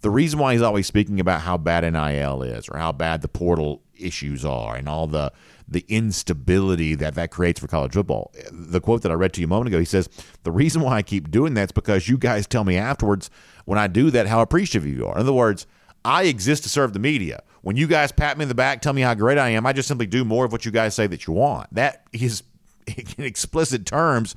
the 0.01 0.11
reason 0.11 0.39
why 0.39 0.53
he's 0.53 0.61
always 0.61 0.85
speaking 0.85 1.19
about 1.19 1.41
how 1.41 1.57
bad 1.57 1.81
NIL 1.91 2.43
is 2.43 2.69
or 2.69 2.77
how 2.77 2.91
bad 2.91 3.21
the 3.21 3.27
portal 3.27 3.81
issues 3.95 4.43
are 4.43 4.75
and 4.75 4.89
all 4.89 5.07
the 5.07 5.31
the 5.67 5.83
instability 5.87 6.93
that 6.93 7.15
that 7.15 7.31
creates 7.31 7.59
for 7.59 7.67
college 7.67 7.93
football. 7.93 8.31
The 8.51 8.81
quote 8.81 9.01
that 9.01 9.11
I 9.11 9.15
read 9.15 9.33
to 9.33 9.41
you 9.41 9.47
a 9.47 9.49
moment 9.49 9.69
ago, 9.69 9.79
he 9.79 9.85
says, 9.85 10.09
"The 10.43 10.51
reason 10.51 10.81
why 10.81 10.97
I 10.97 11.01
keep 11.01 11.31
doing 11.31 11.55
that 11.55 11.69
is 11.69 11.71
because 11.71 12.07
you 12.07 12.17
guys 12.17 12.45
tell 12.45 12.63
me 12.63 12.77
afterwards 12.77 13.31
when 13.65 13.79
I 13.79 13.87
do 13.87 14.11
that 14.11 14.27
how 14.27 14.41
appreciative 14.41 14.85
you 14.85 15.07
are." 15.07 15.15
In 15.15 15.21
other 15.21 15.33
words, 15.33 15.65
I 16.05 16.25
exist 16.25 16.63
to 16.63 16.69
serve 16.69 16.93
the 16.93 16.99
media. 16.99 17.41
When 17.63 17.75
you 17.75 17.87
guys 17.87 18.11
pat 18.11 18.37
me 18.37 18.43
in 18.43 18.47
the 18.47 18.55
back, 18.55 18.81
tell 18.81 18.93
me 18.93 19.01
how 19.01 19.15
great 19.15 19.39
I 19.39 19.49
am, 19.49 19.65
I 19.65 19.73
just 19.73 19.87
simply 19.87 20.05
do 20.05 20.23
more 20.23 20.45
of 20.45 20.51
what 20.51 20.63
you 20.63 20.71
guys 20.71 20.93
say 20.93 21.07
that 21.07 21.25
you 21.25 21.33
want. 21.33 21.73
That 21.73 22.05
is 22.13 22.43
in 22.87 23.23
explicit 23.25 23.87
terms 23.87 24.35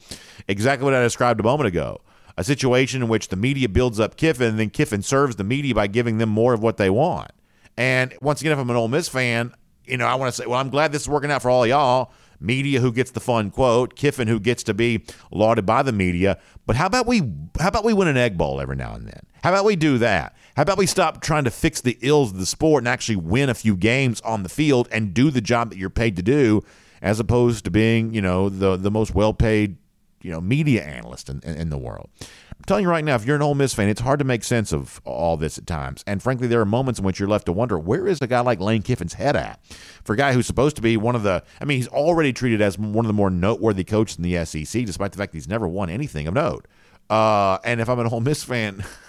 exactly 0.48 0.84
what 0.86 0.94
I 0.94 1.02
described 1.02 1.38
a 1.38 1.42
moment 1.42 1.68
ago. 1.68 2.00
A 2.38 2.44
situation 2.44 3.02
in 3.02 3.08
which 3.08 3.28
the 3.28 3.36
media 3.36 3.68
builds 3.68 4.00
up 4.00 4.16
Kiffin, 4.16 4.48
and 4.48 4.58
then 4.58 4.70
Kiffin 4.70 5.02
serves 5.02 5.36
the 5.36 5.44
media 5.44 5.74
by 5.74 5.88
giving 5.88 6.18
them 6.18 6.30
more 6.30 6.54
of 6.54 6.62
what 6.62 6.78
they 6.78 6.88
want. 6.88 7.32
And 7.76 8.14
once 8.22 8.40
again, 8.40 8.52
if 8.52 8.58
I'm 8.58 8.70
an 8.70 8.76
Ole 8.76 8.88
Miss 8.88 9.08
fan, 9.08 9.52
you 9.84 9.96
know, 9.96 10.06
I 10.06 10.14
want 10.14 10.32
to 10.34 10.42
say, 10.42 10.46
well, 10.46 10.58
I'm 10.58 10.70
glad 10.70 10.92
this 10.92 11.02
is 11.02 11.08
working 11.08 11.30
out 11.30 11.42
for 11.42 11.50
all 11.50 11.66
y'all. 11.66 12.12
Media 12.40 12.80
who 12.80 12.92
gets 12.92 13.10
the 13.10 13.20
fun 13.20 13.50
quote, 13.50 13.96
Kiffin 13.96 14.28
who 14.28 14.38
gets 14.38 14.62
to 14.62 14.74
be 14.74 15.04
lauded 15.32 15.66
by 15.66 15.82
the 15.82 15.92
media. 15.92 16.38
But 16.66 16.76
how 16.76 16.86
about 16.86 17.06
we 17.06 17.18
how 17.58 17.68
about 17.68 17.84
we 17.84 17.92
win 17.92 18.06
an 18.06 18.16
egg 18.16 18.38
bowl 18.38 18.60
every 18.60 18.76
now 18.76 18.94
and 18.94 19.06
then? 19.06 19.26
How 19.42 19.50
about 19.50 19.64
we 19.64 19.74
do 19.74 19.98
that? 19.98 20.36
How 20.58 20.62
about 20.62 20.78
we 20.78 20.86
stop 20.86 21.20
trying 21.20 21.44
to 21.44 21.52
fix 21.52 21.80
the 21.80 21.96
ills 22.00 22.32
of 22.32 22.38
the 22.40 22.44
sport 22.44 22.80
and 22.80 22.88
actually 22.88 23.14
win 23.14 23.48
a 23.48 23.54
few 23.54 23.76
games 23.76 24.20
on 24.22 24.42
the 24.42 24.48
field 24.48 24.88
and 24.90 25.14
do 25.14 25.30
the 25.30 25.40
job 25.40 25.70
that 25.70 25.78
you're 25.78 25.88
paid 25.88 26.16
to 26.16 26.22
do, 26.22 26.64
as 27.00 27.20
opposed 27.20 27.64
to 27.66 27.70
being, 27.70 28.12
you 28.12 28.20
know, 28.20 28.48
the 28.48 28.76
the 28.76 28.90
most 28.90 29.14
well 29.14 29.32
paid, 29.32 29.76
you 30.20 30.32
know, 30.32 30.40
media 30.40 30.82
analyst 30.82 31.28
in, 31.28 31.40
in, 31.44 31.54
in 31.54 31.70
the 31.70 31.78
world. 31.78 32.10
I'm 32.20 32.64
telling 32.66 32.82
you 32.82 32.90
right 32.90 33.04
now, 33.04 33.14
if 33.14 33.24
you're 33.24 33.36
an 33.36 33.42
Ole 33.42 33.54
Miss 33.54 33.72
fan, 33.72 33.88
it's 33.88 34.00
hard 34.00 34.18
to 34.18 34.24
make 34.24 34.42
sense 34.42 34.72
of 34.72 35.00
all 35.04 35.36
this 35.36 35.58
at 35.58 35.66
times. 35.68 36.02
And 36.08 36.20
frankly, 36.20 36.48
there 36.48 36.60
are 36.60 36.66
moments 36.66 36.98
in 36.98 37.06
which 37.06 37.20
you're 37.20 37.28
left 37.28 37.46
to 37.46 37.52
wonder 37.52 37.78
where 37.78 38.08
is 38.08 38.20
a 38.20 38.26
guy 38.26 38.40
like 38.40 38.58
Lane 38.58 38.82
Kiffin's 38.82 39.14
head 39.14 39.36
at? 39.36 39.64
For 40.02 40.14
a 40.14 40.16
guy 40.16 40.32
who's 40.32 40.48
supposed 40.48 40.74
to 40.74 40.82
be 40.82 40.96
one 40.96 41.14
of 41.14 41.22
the, 41.22 41.44
I 41.60 41.66
mean, 41.66 41.76
he's 41.76 41.86
already 41.86 42.32
treated 42.32 42.60
as 42.60 42.76
one 42.76 43.04
of 43.04 43.06
the 43.06 43.12
more 43.12 43.30
noteworthy 43.30 43.84
coaches 43.84 44.16
in 44.16 44.24
the 44.24 44.44
SEC, 44.44 44.84
despite 44.84 45.12
the 45.12 45.18
fact 45.18 45.30
that 45.30 45.36
he's 45.38 45.46
never 45.46 45.68
won 45.68 45.88
anything 45.88 46.26
of 46.26 46.34
note. 46.34 46.66
Uh, 47.08 47.58
and 47.62 47.80
if 47.80 47.88
I'm 47.88 48.00
an 48.00 48.08
Ole 48.08 48.18
Miss 48.18 48.42
fan, 48.42 48.84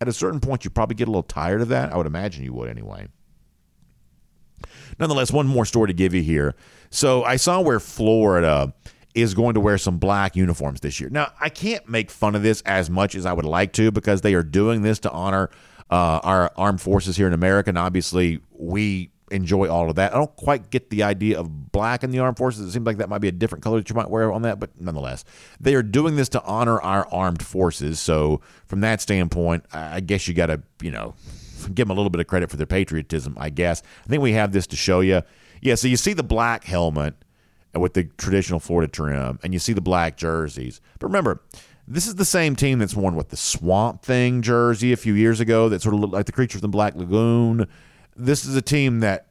at 0.00 0.08
a 0.08 0.12
certain 0.12 0.40
point, 0.40 0.64
you 0.64 0.70
probably 0.70 0.94
get 0.94 1.08
a 1.08 1.10
little 1.10 1.22
tired 1.22 1.60
of 1.60 1.68
that. 1.68 1.92
I 1.92 1.96
would 1.96 2.06
imagine 2.06 2.44
you 2.44 2.52
would 2.54 2.68
anyway. 2.68 3.08
Nonetheless, 4.98 5.32
one 5.32 5.46
more 5.46 5.64
story 5.64 5.88
to 5.88 5.94
give 5.94 6.14
you 6.14 6.22
here. 6.22 6.54
So 6.90 7.24
I 7.24 7.36
saw 7.36 7.60
where 7.60 7.80
Florida 7.80 8.72
is 9.14 9.34
going 9.34 9.54
to 9.54 9.60
wear 9.60 9.78
some 9.78 9.98
black 9.98 10.36
uniforms 10.36 10.80
this 10.80 11.00
year. 11.00 11.08
Now, 11.10 11.32
I 11.40 11.48
can't 11.48 11.88
make 11.88 12.10
fun 12.10 12.34
of 12.34 12.42
this 12.42 12.60
as 12.62 12.90
much 12.90 13.14
as 13.14 13.26
I 13.26 13.32
would 13.32 13.46
like 13.46 13.72
to 13.74 13.90
because 13.90 14.20
they 14.20 14.34
are 14.34 14.42
doing 14.42 14.82
this 14.82 14.98
to 15.00 15.10
honor 15.10 15.50
uh, 15.90 16.20
our 16.22 16.52
armed 16.56 16.80
forces 16.80 17.16
here 17.16 17.26
in 17.26 17.32
America. 17.32 17.70
And 17.70 17.78
obviously, 17.78 18.40
we 18.50 19.10
enjoy 19.30 19.68
all 19.68 19.88
of 19.90 19.96
that. 19.96 20.12
I 20.12 20.16
don't 20.16 20.34
quite 20.36 20.70
get 20.70 20.90
the 20.90 21.02
idea 21.02 21.38
of 21.38 21.72
black 21.72 22.04
in 22.04 22.10
the 22.10 22.18
armed 22.18 22.36
forces. 22.36 22.66
It 22.66 22.72
seems 22.72 22.86
like 22.86 22.98
that 22.98 23.08
might 23.08 23.20
be 23.20 23.28
a 23.28 23.32
different 23.32 23.64
color 23.64 23.78
that 23.78 23.88
you 23.88 23.96
might 23.96 24.10
wear 24.10 24.32
on 24.32 24.42
that, 24.42 24.60
but 24.60 24.70
nonetheless, 24.80 25.24
they 25.60 25.74
are 25.74 25.82
doing 25.82 26.16
this 26.16 26.28
to 26.30 26.42
honor 26.44 26.80
our 26.80 27.08
armed 27.12 27.42
forces. 27.42 28.00
So, 28.00 28.40
from 28.66 28.80
that 28.80 29.00
standpoint, 29.00 29.64
I 29.72 30.00
guess 30.00 30.28
you 30.28 30.34
got 30.34 30.46
to, 30.46 30.62
you 30.80 30.90
know, 30.90 31.14
give 31.74 31.88
them 31.88 31.90
a 31.90 31.94
little 31.94 32.10
bit 32.10 32.20
of 32.20 32.26
credit 32.26 32.50
for 32.50 32.56
their 32.56 32.66
patriotism, 32.66 33.36
I 33.38 33.50
guess. 33.50 33.82
I 34.04 34.08
think 34.08 34.22
we 34.22 34.32
have 34.32 34.52
this 34.52 34.66
to 34.68 34.76
show 34.76 35.00
you. 35.00 35.22
Yeah, 35.60 35.74
so 35.74 35.88
you 35.88 35.96
see 35.96 36.12
the 36.12 36.22
black 36.22 36.64
helmet 36.64 37.14
with 37.74 37.94
the 37.94 38.04
traditional 38.04 38.60
Florida 38.60 38.90
trim, 38.90 39.38
and 39.42 39.52
you 39.52 39.58
see 39.58 39.72
the 39.72 39.80
black 39.80 40.16
jerseys. 40.16 40.80
But 40.98 41.08
remember, 41.08 41.42
this 41.88 42.06
is 42.06 42.16
the 42.16 42.24
same 42.24 42.56
team 42.56 42.78
that's 42.78 42.96
worn 42.96 43.14
with 43.14 43.28
the 43.28 43.36
Swamp 43.36 44.02
Thing 44.02 44.42
jersey 44.42 44.92
a 44.92 44.96
few 44.96 45.14
years 45.14 45.40
ago 45.40 45.68
that 45.68 45.82
sort 45.82 45.94
of 45.94 46.00
looked 46.00 46.12
like 46.12 46.26
the 46.26 46.32
creature 46.32 46.58
from 46.58 46.62
the 46.62 46.68
Black 46.68 46.94
Lagoon. 46.96 47.68
This 48.16 48.44
is 48.44 48.56
a 48.56 48.62
team 48.62 49.00
that 49.00 49.28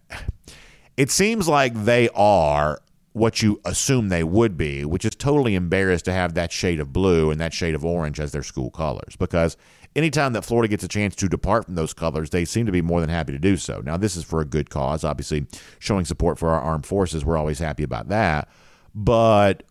it 0.96 1.10
seems 1.12 1.48
like 1.48 1.74
they 1.74 2.10
are 2.10 2.80
what 3.14 3.42
you 3.42 3.62
assume 3.64 4.10
they 4.10 4.24
would 4.24 4.58
be, 4.58 4.84
which 4.84 5.06
is 5.06 5.16
totally 5.16 5.56
embarrassed 5.56 6.06
to 6.06 6.12
have 6.12 6.34
that 6.34 6.52
shade 6.52 6.80
of 6.82 6.92
blue 6.92 7.32
and 7.32 7.40
that 7.40 7.54
shade 7.54 7.74
of 7.74 7.86
orange 7.86 8.20
as 8.20 8.34
their 8.34 8.44
school 8.44 8.70
colors. 8.70 9.16
Because 9.16 9.56
anytime 9.96 10.34
that 10.34 10.44
Florida 10.44 10.68
gets 10.68 10.84
a 10.84 10.88
chance 10.88 11.16
to 11.16 11.30
depart 11.30 11.66
from 11.66 11.76
those 11.76 11.94
colors, 11.94 12.30
they 12.30 12.44
seem 12.44 12.66
to 12.66 12.74
be 12.74 12.82
more 12.82 13.00
than 13.00 13.10
happy 13.10 13.32
to 13.32 13.40
do 13.40 13.56
so. 13.56 13.82
Now, 13.86 13.96
this 13.96 14.18
is 14.18 14.26
for 14.26 14.42
a 14.42 14.46
good 14.46 14.70
cause. 14.70 15.06
Obviously, 15.06 15.48
showing 15.80 16.04
support 16.04 16.38
for 16.38 16.50
our 16.50 16.60
armed 16.60 16.86
forces, 16.86 17.24
we're 17.24 17.38
always 17.38 17.60
happy 17.60 17.84
about 17.84 18.10
that. 18.10 18.50
But 18.94 19.64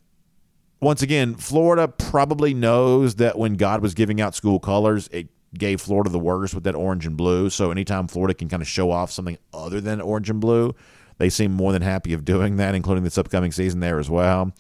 once 0.81 1.03
again, 1.03 1.35
Florida 1.35 1.87
probably 1.87 2.55
knows 2.55 3.17
that 3.17 3.39
when 3.39 3.55
God 3.57 3.83
was 3.83 3.93
giving 3.93 4.23
out 4.23 4.35
school 4.35 4.59
colors, 4.59 5.09
it 5.13 5.29
gave 5.59 5.81
Florida 5.81 6.11
the 6.11 6.19
worst 6.19 6.55
with 6.55 6.65
that 6.65 6.75
orange 6.75 7.07
and 7.07 7.17
blue. 7.17 7.51
So 7.51 7.71
anytime 7.71 8.09
Florida 8.09 8.35
can 8.35 8.49
kind 8.49 8.63
of 8.63 8.69
show 8.69 8.91
off 8.91 9.11
something 9.11 9.39
other 9.53 9.81
than 9.81 10.01
orange 10.01 10.31
and 10.31 10.41
blue, 10.41 10.75
they 11.19 11.31
seem 11.31 11.53
more 11.53 11.73
than 11.73 11.83
happy 11.83 12.13
of 12.13 12.25
doing 12.25 12.57
that, 12.57 12.75
including 12.75 13.05
this 13.05 13.19
upcoming 13.19 13.53
season 13.53 13.81
there 13.81 13.99
as 13.99 14.11
well. 14.11 14.53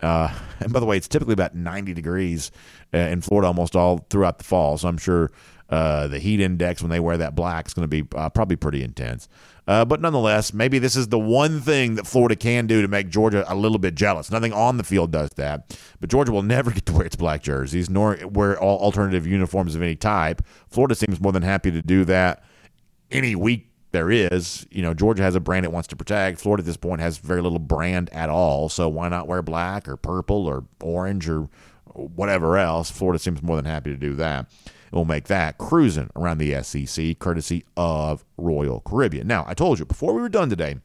Uh, 0.00 0.32
and 0.60 0.72
by 0.72 0.80
the 0.80 0.86
way, 0.86 0.96
it's 0.96 1.08
typically 1.08 1.34
about 1.34 1.54
90 1.54 1.92
degrees 1.94 2.50
uh, 2.94 2.98
in 2.98 3.20
Florida 3.20 3.48
almost 3.48 3.76
all 3.76 4.06
throughout 4.10 4.38
the 4.38 4.44
fall. 4.44 4.78
So 4.78 4.88
I'm 4.88 4.98
sure 4.98 5.30
uh, 5.68 6.06
the 6.08 6.18
heat 6.18 6.40
index 6.40 6.82
when 6.82 6.90
they 6.90 7.00
wear 7.00 7.16
that 7.18 7.34
black 7.34 7.66
is 7.66 7.74
going 7.74 7.88
to 7.88 8.02
be 8.02 8.08
uh, 8.16 8.28
probably 8.30 8.56
pretty 8.56 8.82
intense. 8.82 9.28
Uh, 9.66 9.84
but 9.84 10.00
nonetheless, 10.00 10.54
maybe 10.54 10.78
this 10.78 10.96
is 10.96 11.08
the 11.08 11.18
one 11.18 11.60
thing 11.60 11.96
that 11.96 12.06
Florida 12.06 12.34
can 12.34 12.66
do 12.66 12.80
to 12.80 12.88
make 12.88 13.10
Georgia 13.10 13.44
a 13.52 13.54
little 13.54 13.78
bit 13.78 13.94
jealous. 13.94 14.30
Nothing 14.30 14.52
on 14.54 14.78
the 14.78 14.84
field 14.84 15.10
does 15.10 15.28
that, 15.36 15.78
but 16.00 16.08
Georgia 16.08 16.32
will 16.32 16.42
never 16.56 16.70
get 16.70 16.86
to 16.86 16.92
wear 16.94 17.04
its 17.04 17.16
black 17.16 17.42
jerseys 17.42 17.90
nor 17.90 18.16
wear 18.26 18.58
all 18.58 18.78
alternative 18.78 19.26
uniforms 19.26 19.74
of 19.74 19.82
any 19.82 19.94
type. 19.94 20.42
Florida 20.68 20.94
seems 20.94 21.20
more 21.20 21.32
than 21.32 21.42
happy 21.42 21.70
to 21.70 21.82
do 21.82 22.04
that 22.06 22.42
any 23.10 23.34
week 23.34 23.68
there 23.92 24.10
is. 24.10 24.66
You 24.70 24.82
know, 24.82 24.94
Georgia 24.94 25.22
has 25.22 25.34
a 25.34 25.40
brand 25.40 25.64
it 25.64 25.72
wants 25.72 25.88
to 25.88 25.96
protect. 25.96 26.40
Florida 26.40 26.62
at 26.62 26.66
this 26.66 26.76
point 26.76 27.00
has 27.00 27.18
very 27.18 27.42
little 27.42 27.58
brand 27.58 28.10
at 28.10 28.28
all. 28.28 28.68
So 28.68 28.88
why 28.88 29.08
not 29.08 29.26
wear 29.26 29.42
black 29.42 29.88
or 29.88 29.96
purple 29.96 30.46
or 30.46 30.64
orange 30.82 31.28
or 31.28 31.48
whatever 31.94 32.56
else? 32.56 32.90
Florida 32.90 33.18
seems 33.18 33.42
more 33.42 33.56
than 33.56 33.64
happy 33.64 33.90
to 33.90 33.96
do 33.96 34.14
that. 34.14 34.46
We'll 34.92 35.04
make 35.04 35.28
that 35.28 35.58
cruising 35.58 36.10
around 36.16 36.38
the 36.38 36.62
SEC, 36.62 37.18
courtesy 37.18 37.64
of 37.76 38.24
Royal 38.36 38.80
Caribbean. 38.80 39.26
Now, 39.26 39.44
I 39.46 39.54
told 39.54 39.78
you 39.78 39.84
before 39.84 40.14
we 40.14 40.20
were 40.20 40.28
done 40.28 40.50
today, 40.50 40.76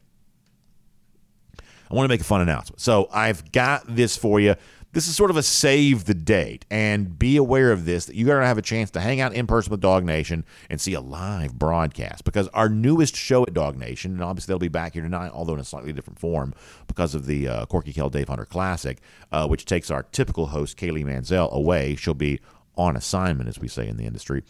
I 1.58 1.94
want 1.94 2.04
to 2.04 2.12
make 2.12 2.20
a 2.20 2.24
fun 2.24 2.40
announcement. 2.40 2.80
So 2.80 3.08
I've 3.12 3.52
got 3.52 3.84
this 3.94 4.16
for 4.16 4.40
you 4.40 4.56
this 4.94 5.08
is 5.08 5.16
sort 5.16 5.30
of 5.30 5.36
a 5.36 5.42
save 5.42 6.04
the 6.04 6.14
date 6.14 6.64
and 6.70 7.18
be 7.18 7.36
aware 7.36 7.72
of 7.72 7.84
this 7.84 8.06
that 8.06 8.14
you're 8.14 8.28
going 8.28 8.40
to 8.40 8.46
have 8.46 8.58
a 8.58 8.62
chance 8.62 8.92
to 8.92 9.00
hang 9.00 9.20
out 9.20 9.34
in 9.34 9.44
person 9.44 9.72
with 9.72 9.80
DawgNation 9.80 10.44
and 10.70 10.80
see 10.80 10.94
a 10.94 11.00
live 11.00 11.58
broadcast 11.58 12.24
because 12.24 12.46
our 12.48 12.68
newest 12.68 13.16
show 13.16 13.42
at 13.42 13.52
DawgNation, 13.52 14.06
and 14.06 14.22
obviously 14.22 14.52
they'll 14.52 14.60
be 14.60 14.68
back 14.68 14.92
here 14.92 15.02
tonight, 15.02 15.32
although 15.34 15.54
in 15.54 15.60
a 15.60 15.64
slightly 15.64 15.92
different 15.92 16.20
form 16.20 16.54
because 16.86 17.12
of 17.16 17.26
the 17.26 17.48
uh, 17.48 17.66
Corky 17.66 17.92
Kell 17.92 18.08
Dave 18.08 18.28
Hunter 18.28 18.44
Classic, 18.44 19.00
uh, 19.32 19.48
which 19.48 19.64
takes 19.64 19.90
our 19.90 20.04
typical 20.04 20.46
host, 20.46 20.78
Kaylee 20.78 21.04
Mansell, 21.04 21.50
away. 21.52 21.96
She'll 21.96 22.14
be 22.14 22.38
on 22.76 22.96
assignment, 22.96 23.48
as 23.48 23.58
we 23.58 23.68
say 23.68 23.88
in 23.88 23.96
the 23.96 24.04
industry. 24.04 24.42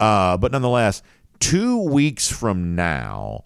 Uh, 0.00 0.36
but 0.36 0.52
nonetheless, 0.52 1.02
two 1.40 1.78
weeks 1.78 2.30
from 2.30 2.74
now, 2.74 3.44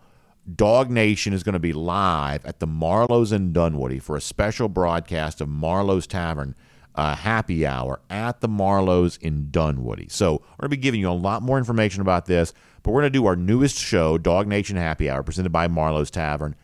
DawgNation 0.51 1.33
is 1.33 1.43
going 1.43 1.55
to 1.55 1.59
be 1.59 1.73
live 1.73 2.45
at 2.47 2.61
the 2.61 2.67
Marlowe's 2.67 3.33
in 3.33 3.53
Dunwoody 3.53 3.99
for 3.99 4.17
a 4.17 4.21
special 4.21 4.69
broadcast 4.69 5.41
of 5.41 5.49
Marlowe's 5.49 6.07
Tavern 6.07 6.55
uh, 6.95 7.15
happy 7.15 7.67
hour 7.67 8.01
at 8.09 8.41
the 8.41 8.49
Marlowe's 8.49 9.19
in 9.19 9.51
Dunwoody. 9.51 10.09
So 10.09 10.33
we're 10.33 10.69
going 10.69 10.71
to 10.71 10.77
be 10.77 10.77
giving 10.79 11.01
you 11.01 11.11
a 11.11 11.13
lot 11.13 11.43
more 11.43 11.59
information 11.59 12.01
about 12.01 12.27
this, 12.27 12.55
but 12.83 12.93
we're 12.93 13.03
going 13.03 13.13
to 13.13 13.19
do 13.19 13.27
our 13.27 13.37
newest 13.37 13.77
show, 13.77 14.19
DawgNation 14.19 14.77
Happy 14.77 15.11
Hour, 15.11 15.23
presented 15.23 15.51
by 15.51 15.69
Marlowe's 15.69 16.11
Tavern 16.11 16.55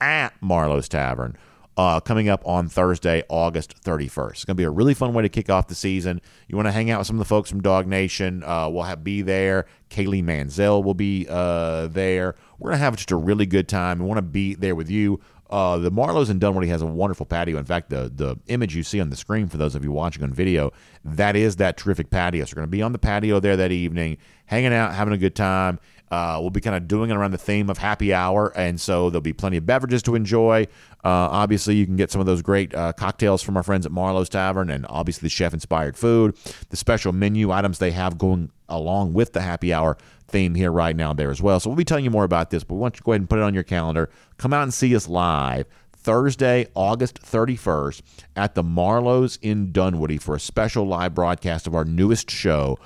at 0.00 0.34
Marlowe's 0.42 0.88
Tavern. 0.88 1.36
Uh, 1.78 2.00
coming 2.00 2.28
up 2.28 2.44
on 2.44 2.68
Thursday, 2.68 3.22
August 3.28 3.80
31st. 3.84 4.30
It's 4.30 4.44
going 4.44 4.56
to 4.56 4.60
be 4.60 4.64
a 4.64 4.70
really 4.70 4.94
fun 4.94 5.14
way 5.14 5.22
to 5.22 5.28
kick 5.28 5.48
off 5.48 5.68
the 5.68 5.76
season. 5.76 6.20
You 6.48 6.56
want 6.56 6.66
to 6.66 6.72
hang 6.72 6.90
out 6.90 6.98
with 6.98 7.06
some 7.06 7.14
of 7.14 7.20
the 7.20 7.24
folks 7.24 7.48
from 7.48 7.62
DawgNation. 7.62 8.42
Uh, 8.42 8.68
we'll 8.68 8.82
have 8.82 9.04
be 9.04 9.22
there. 9.22 9.66
Kaylee 9.88 10.24
Mansell 10.24 10.82
will 10.82 10.94
be 10.94 11.28
uh, 11.30 11.86
there. 11.86 12.34
We're 12.58 12.70
going 12.70 12.80
to 12.80 12.84
have 12.84 12.96
just 12.96 13.12
a 13.12 13.16
really 13.16 13.46
good 13.46 13.68
time. 13.68 14.00
We 14.00 14.06
want 14.06 14.18
to 14.18 14.22
be 14.22 14.56
there 14.56 14.74
with 14.74 14.90
you. 14.90 15.20
Uh, 15.50 15.78
the 15.78 15.90
Marlowe's 15.90 16.30
in 16.30 16.38
Dunwoody 16.38 16.66
has 16.68 16.82
a 16.82 16.86
wonderful 16.86 17.24
patio. 17.24 17.56
In 17.58 17.64
fact, 17.64 17.90
the 17.90 18.12
the 18.14 18.36
image 18.48 18.76
you 18.76 18.82
see 18.82 19.00
on 19.00 19.08
the 19.08 19.16
screen 19.16 19.48
for 19.48 19.56
those 19.56 19.74
of 19.74 19.82
you 19.82 19.92
watching 19.92 20.22
on 20.22 20.32
video, 20.32 20.72
that 21.04 21.36
is 21.36 21.56
that 21.56 21.76
terrific 21.76 22.10
patio. 22.10 22.44
So 22.44 22.52
we're 22.52 22.62
going 22.62 22.68
to 22.68 22.76
be 22.76 22.82
on 22.82 22.92
the 22.92 22.98
patio 22.98 23.40
there 23.40 23.56
that 23.56 23.72
evening, 23.72 24.18
hanging 24.46 24.74
out, 24.74 24.94
having 24.94 25.14
a 25.14 25.18
good 25.18 25.34
time. 25.34 25.78
Uh, 26.10 26.38
we'll 26.40 26.50
be 26.50 26.60
kind 26.60 26.76
of 26.76 26.88
doing 26.88 27.10
it 27.10 27.16
around 27.16 27.32
the 27.32 27.38
theme 27.38 27.68
of 27.68 27.78
happy 27.78 28.14
hour, 28.14 28.52
and 28.56 28.80
so 28.80 29.10
there'll 29.10 29.20
be 29.20 29.32
plenty 29.32 29.56
of 29.56 29.66
beverages 29.66 30.02
to 30.02 30.14
enjoy. 30.14 30.66
Uh, 31.04 31.28
obviously, 31.30 31.76
you 31.76 31.86
can 31.86 31.96
get 31.96 32.10
some 32.10 32.20
of 32.20 32.26
those 32.26 32.42
great 32.42 32.74
uh, 32.74 32.92
cocktails 32.92 33.42
from 33.42 33.56
our 33.56 33.62
friends 33.62 33.86
at 33.86 33.92
Marlowe's 33.92 34.28
Tavern, 34.28 34.70
and 34.70 34.86
obviously 34.88 35.26
the 35.26 35.30
chef-inspired 35.30 35.96
food, 35.96 36.36
the 36.70 36.76
special 36.76 37.12
menu 37.12 37.50
items 37.50 37.78
they 37.78 37.92
have 37.92 38.18
going 38.18 38.50
along 38.68 39.12
with 39.12 39.32
the 39.32 39.40
happy 39.40 39.72
hour 39.72 39.96
theme 40.26 40.54
here 40.54 40.70
right 40.70 40.94
now 40.94 41.12
there 41.12 41.30
as 41.30 41.40
well. 41.40 41.58
So 41.58 41.70
we'll 41.70 41.76
be 41.76 41.84
telling 41.84 42.04
you 42.04 42.10
more 42.10 42.24
about 42.24 42.50
this, 42.50 42.64
but 42.64 42.74
want 42.74 42.96
you 42.96 43.02
go 43.02 43.12
ahead 43.12 43.22
and 43.22 43.30
put 43.30 43.38
it 43.38 43.42
on 43.42 43.54
your 43.54 43.62
calendar. 43.62 44.10
Come 44.36 44.52
out 44.52 44.62
and 44.62 44.74
see 44.74 44.94
us 44.94 45.08
live 45.08 45.66
Thursday, 46.08 46.66
August 46.74 47.20
31st 47.20 48.00
at 48.34 48.54
the 48.54 48.62
Marlowe's 48.62 49.38
in 49.42 49.72
Dunwoody 49.72 50.16
for 50.16 50.34
a 50.34 50.40
special 50.40 50.86
live 50.86 51.14
broadcast 51.14 51.66
of 51.66 51.74
our 51.74 51.84
newest 51.84 52.30
show, 52.30 52.78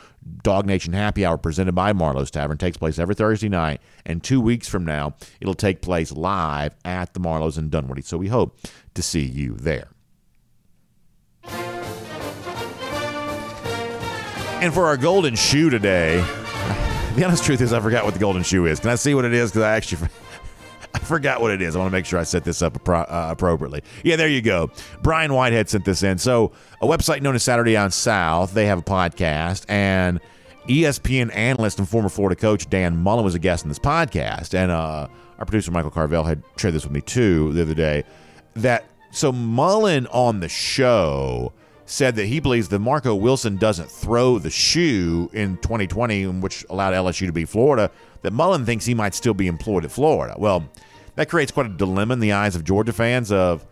DawgNation 0.42 0.92
Happy 0.92 1.24
Hour, 1.24 1.38
presented 1.38 1.72
by 1.72 1.92
Marlowe's 1.92 2.32
Tavern. 2.32 2.58
takes 2.58 2.76
place 2.78 2.98
every 2.98 3.14
Thursday 3.14 3.48
night, 3.48 3.80
and 4.04 4.24
two 4.24 4.40
weeks 4.40 4.66
from 4.66 4.84
now, 4.84 5.14
it'll 5.40 5.54
take 5.54 5.82
place 5.82 6.10
live 6.10 6.74
at 6.84 7.14
the 7.14 7.20
Marlowe's 7.20 7.56
in 7.56 7.68
Dunwoody. 7.68 8.02
So 8.02 8.18
we 8.18 8.26
hope 8.26 8.58
to 8.94 9.02
see 9.04 9.22
you 9.24 9.54
there. 9.54 9.86
And 14.60 14.74
for 14.74 14.86
our 14.86 14.96
golden 14.96 15.36
shoe 15.36 15.70
today, 15.70 16.16
the 17.14 17.22
honest 17.24 17.44
truth 17.44 17.60
is, 17.60 17.72
I 17.72 17.78
forgot 17.78 18.04
what 18.04 18.14
the 18.14 18.20
golden 18.20 18.42
shoe 18.42 18.66
is. 18.66 18.80
Can 18.80 18.90
I 18.90 18.96
see 18.96 19.14
what 19.14 19.24
it 19.24 19.32
is? 19.32 19.52
Because 19.52 19.62
I 19.62 19.76
actually. 19.76 20.08
I 20.95 20.99
forgot 20.99 21.40
what 21.40 21.51
it 21.51 21.62
is. 21.62 21.74
I 21.74 21.78
want 21.78 21.90
to 21.90 21.93
make 21.93 22.07
sure 22.07 22.18
I 22.18 22.24
set 22.24 22.45
this 22.45 22.62
up 22.62 22.74
appro- 22.74 23.11
uh, 23.11 23.28
appropriately. 23.30 23.82
Yeah, 24.05 24.16
there 24.16 24.28
you 24.28 24.43
go. 24.43 24.70
Brian 25.03 25.32
Whitehead 25.32 25.68
sent 25.68 25.84
this 25.84 26.03
in. 26.03 26.18
So, 26.18 26.53
a 26.80 26.86
website 26.86 27.22
known 27.22 27.34
as 27.34 27.43
Saturday 27.43 27.72
Down 27.72 27.90
South, 27.90 28.53
they 28.55 28.66
have 28.66 28.78
a 28.78 28.82
podcast, 28.82 29.64
and 29.68 30.20
ESPN 30.68 31.34
analyst 31.34 31.78
and 31.78 31.88
former 31.88 32.09
Florida 32.09 32.36
coach 32.36 32.68
Dan 32.70 32.97
Mullen 32.97 33.24
was 33.24 33.34
a 33.34 33.38
guest 33.38 33.64
in 33.64 33.68
this 33.68 33.78
podcast. 33.78 34.55
And 34.55 34.70
uh, 34.70 35.09
our 35.38 35.45
producer 35.45 35.70
Michael 35.70 35.90
Carvell 35.90 36.24
had 36.26 36.43
shared 36.57 36.74
this 36.74 36.84
with 36.84 36.93
me 36.93 37.01
too 37.01 37.53
the 37.53 37.62
other 37.62 37.74
day. 37.74 38.05
That 38.55 38.84
so 39.11 39.32
Mullen 39.32 40.07
on 40.09 40.40
the 40.40 40.49
show 40.49 41.53
said 41.84 42.16
that 42.16 42.26
he 42.26 42.40
believes 42.40 42.68
that 42.68 42.78
Marco 42.78 43.14
Wilson 43.14 43.57
doesn't 43.57 43.90
throw 43.90 44.38
the 44.38 44.51
shoe 44.51 45.28
in 45.32 45.57
2020, 45.59 46.26
which 46.26 46.64
allowed 46.70 46.95
LSU 46.95 47.26
to 47.26 47.32
beat 47.32 47.49
Florida, 47.49 47.90
that 48.22 48.32
Mullen 48.32 48.64
thinks 48.64 48.84
he 48.84 48.94
might 48.94 49.14
still 49.14 49.34
be 49.34 49.46
employed 49.46 49.84
at 49.84 49.90
Florida. 49.90 50.34
Well, 50.38 50.68
that 51.16 51.28
creates 51.28 51.52
quite 51.52 51.66
a 51.66 51.68
dilemma 51.68 52.14
in 52.14 52.20
the 52.20 52.32
eyes 52.32 52.56
of 52.56 52.64
Georgia 52.64 52.92
fans 52.92 53.30
of, 53.30 53.64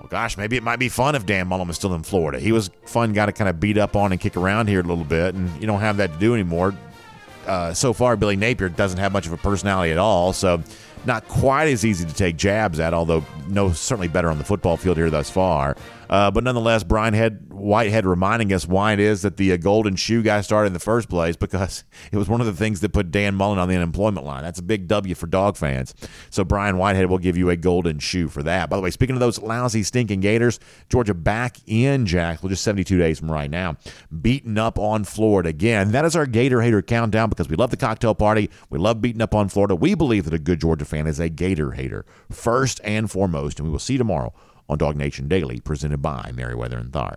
well, 0.00 0.08
gosh, 0.08 0.36
maybe 0.36 0.56
it 0.56 0.62
might 0.62 0.78
be 0.78 0.88
fun 0.88 1.14
if 1.14 1.26
Dan 1.26 1.48
Mullen 1.48 1.68
was 1.68 1.76
still 1.76 1.94
in 1.94 2.02
Florida. 2.02 2.40
He 2.40 2.52
was 2.52 2.70
fun 2.86 3.12
guy 3.12 3.26
to 3.26 3.32
kind 3.32 3.48
of 3.48 3.60
beat 3.60 3.78
up 3.78 3.94
on 3.94 4.12
and 4.12 4.20
kick 4.20 4.36
around 4.36 4.68
here 4.68 4.80
a 4.80 4.84
little 4.84 5.04
bit, 5.04 5.34
and 5.34 5.50
you 5.60 5.66
don't 5.66 5.80
have 5.80 5.98
that 5.98 6.12
to 6.14 6.18
do 6.18 6.34
anymore. 6.34 6.74
Uh, 7.46 7.74
so 7.74 7.92
far, 7.92 8.16
Billy 8.16 8.36
Napier 8.36 8.68
doesn't 8.68 8.98
have 8.98 9.12
much 9.12 9.26
of 9.26 9.32
a 9.32 9.36
personality 9.36 9.92
at 9.92 9.98
all, 9.98 10.32
so 10.32 10.62
not 11.04 11.26
quite 11.26 11.66
as 11.66 11.84
easy 11.84 12.06
to 12.06 12.14
take 12.14 12.36
jabs 12.36 12.78
at, 12.78 12.94
although 12.94 13.24
no, 13.48 13.72
certainly 13.72 14.08
better 14.08 14.30
on 14.30 14.38
the 14.38 14.44
football 14.44 14.76
field 14.76 14.96
here 14.96 15.10
thus 15.10 15.28
far. 15.28 15.76
Uh, 16.12 16.30
but 16.30 16.44
nonetheless, 16.44 16.84
Brian 16.84 17.14
Head, 17.14 17.46
Whitehead 17.48 18.04
reminding 18.04 18.52
us 18.52 18.68
why 18.68 18.92
it 18.92 19.00
is 19.00 19.22
that 19.22 19.38
the 19.38 19.50
uh, 19.50 19.56
golden 19.56 19.96
shoe 19.96 20.22
guy 20.22 20.42
started 20.42 20.66
in 20.66 20.72
the 20.74 20.78
first 20.78 21.08
place 21.08 21.36
because 21.36 21.84
it 22.12 22.18
was 22.18 22.28
one 22.28 22.42
of 22.42 22.46
the 22.46 22.52
things 22.52 22.80
that 22.80 22.92
put 22.92 23.10
Dan 23.10 23.34
Mullen 23.34 23.58
on 23.58 23.66
the 23.66 23.76
unemployment 23.76 24.26
line. 24.26 24.42
That's 24.42 24.58
a 24.58 24.62
big 24.62 24.88
W 24.88 25.14
for 25.14 25.26
dog 25.26 25.56
fans. 25.56 25.94
So 26.28 26.44
Brian 26.44 26.76
Whitehead 26.76 27.08
will 27.08 27.16
give 27.16 27.38
you 27.38 27.48
a 27.48 27.56
golden 27.56 27.98
shoe 27.98 28.28
for 28.28 28.42
that. 28.42 28.68
By 28.68 28.76
the 28.76 28.82
way, 28.82 28.90
speaking 28.90 29.16
of 29.16 29.20
those 29.20 29.40
lousy, 29.40 29.82
stinking 29.82 30.20
Gators, 30.20 30.60
Georgia 30.90 31.14
back 31.14 31.56
in 31.66 32.04
Jacksonville 32.04 32.50
just 32.50 32.64
72 32.64 32.98
days 32.98 33.18
from 33.18 33.32
right 33.32 33.50
now, 33.50 33.78
beating 34.20 34.58
up 34.58 34.78
on 34.78 35.04
Florida 35.04 35.48
again. 35.48 35.92
That 35.92 36.04
is 36.04 36.14
our 36.14 36.26
Gator 36.26 36.60
hater 36.60 36.82
countdown 36.82 37.30
because 37.30 37.48
we 37.48 37.56
love 37.56 37.70
the 37.70 37.78
cocktail 37.78 38.14
party. 38.14 38.50
We 38.68 38.78
love 38.78 39.00
beating 39.00 39.22
up 39.22 39.34
on 39.34 39.48
Florida. 39.48 39.74
We 39.74 39.94
believe 39.94 40.26
that 40.26 40.34
a 40.34 40.38
good 40.38 40.60
Georgia 40.60 40.84
fan 40.84 41.06
is 41.06 41.18
a 41.18 41.30
Gator 41.30 41.70
hater 41.70 42.04
first 42.30 42.82
and 42.84 43.10
foremost. 43.10 43.58
And 43.58 43.66
we 43.66 43.72
will 43.72 43.78
see 43.78 43.94
you 43.94 43.98
tomorrow 43.98 44.34
on 44.72 44.78
DawgNation 44.78 45.28
Daily, 45.28 45.60
presented 45.60 46.00
by 46.00 46.32
Meriwether 46.34 46.78
and 46.78 46.90
Tharp. 46.90 47.10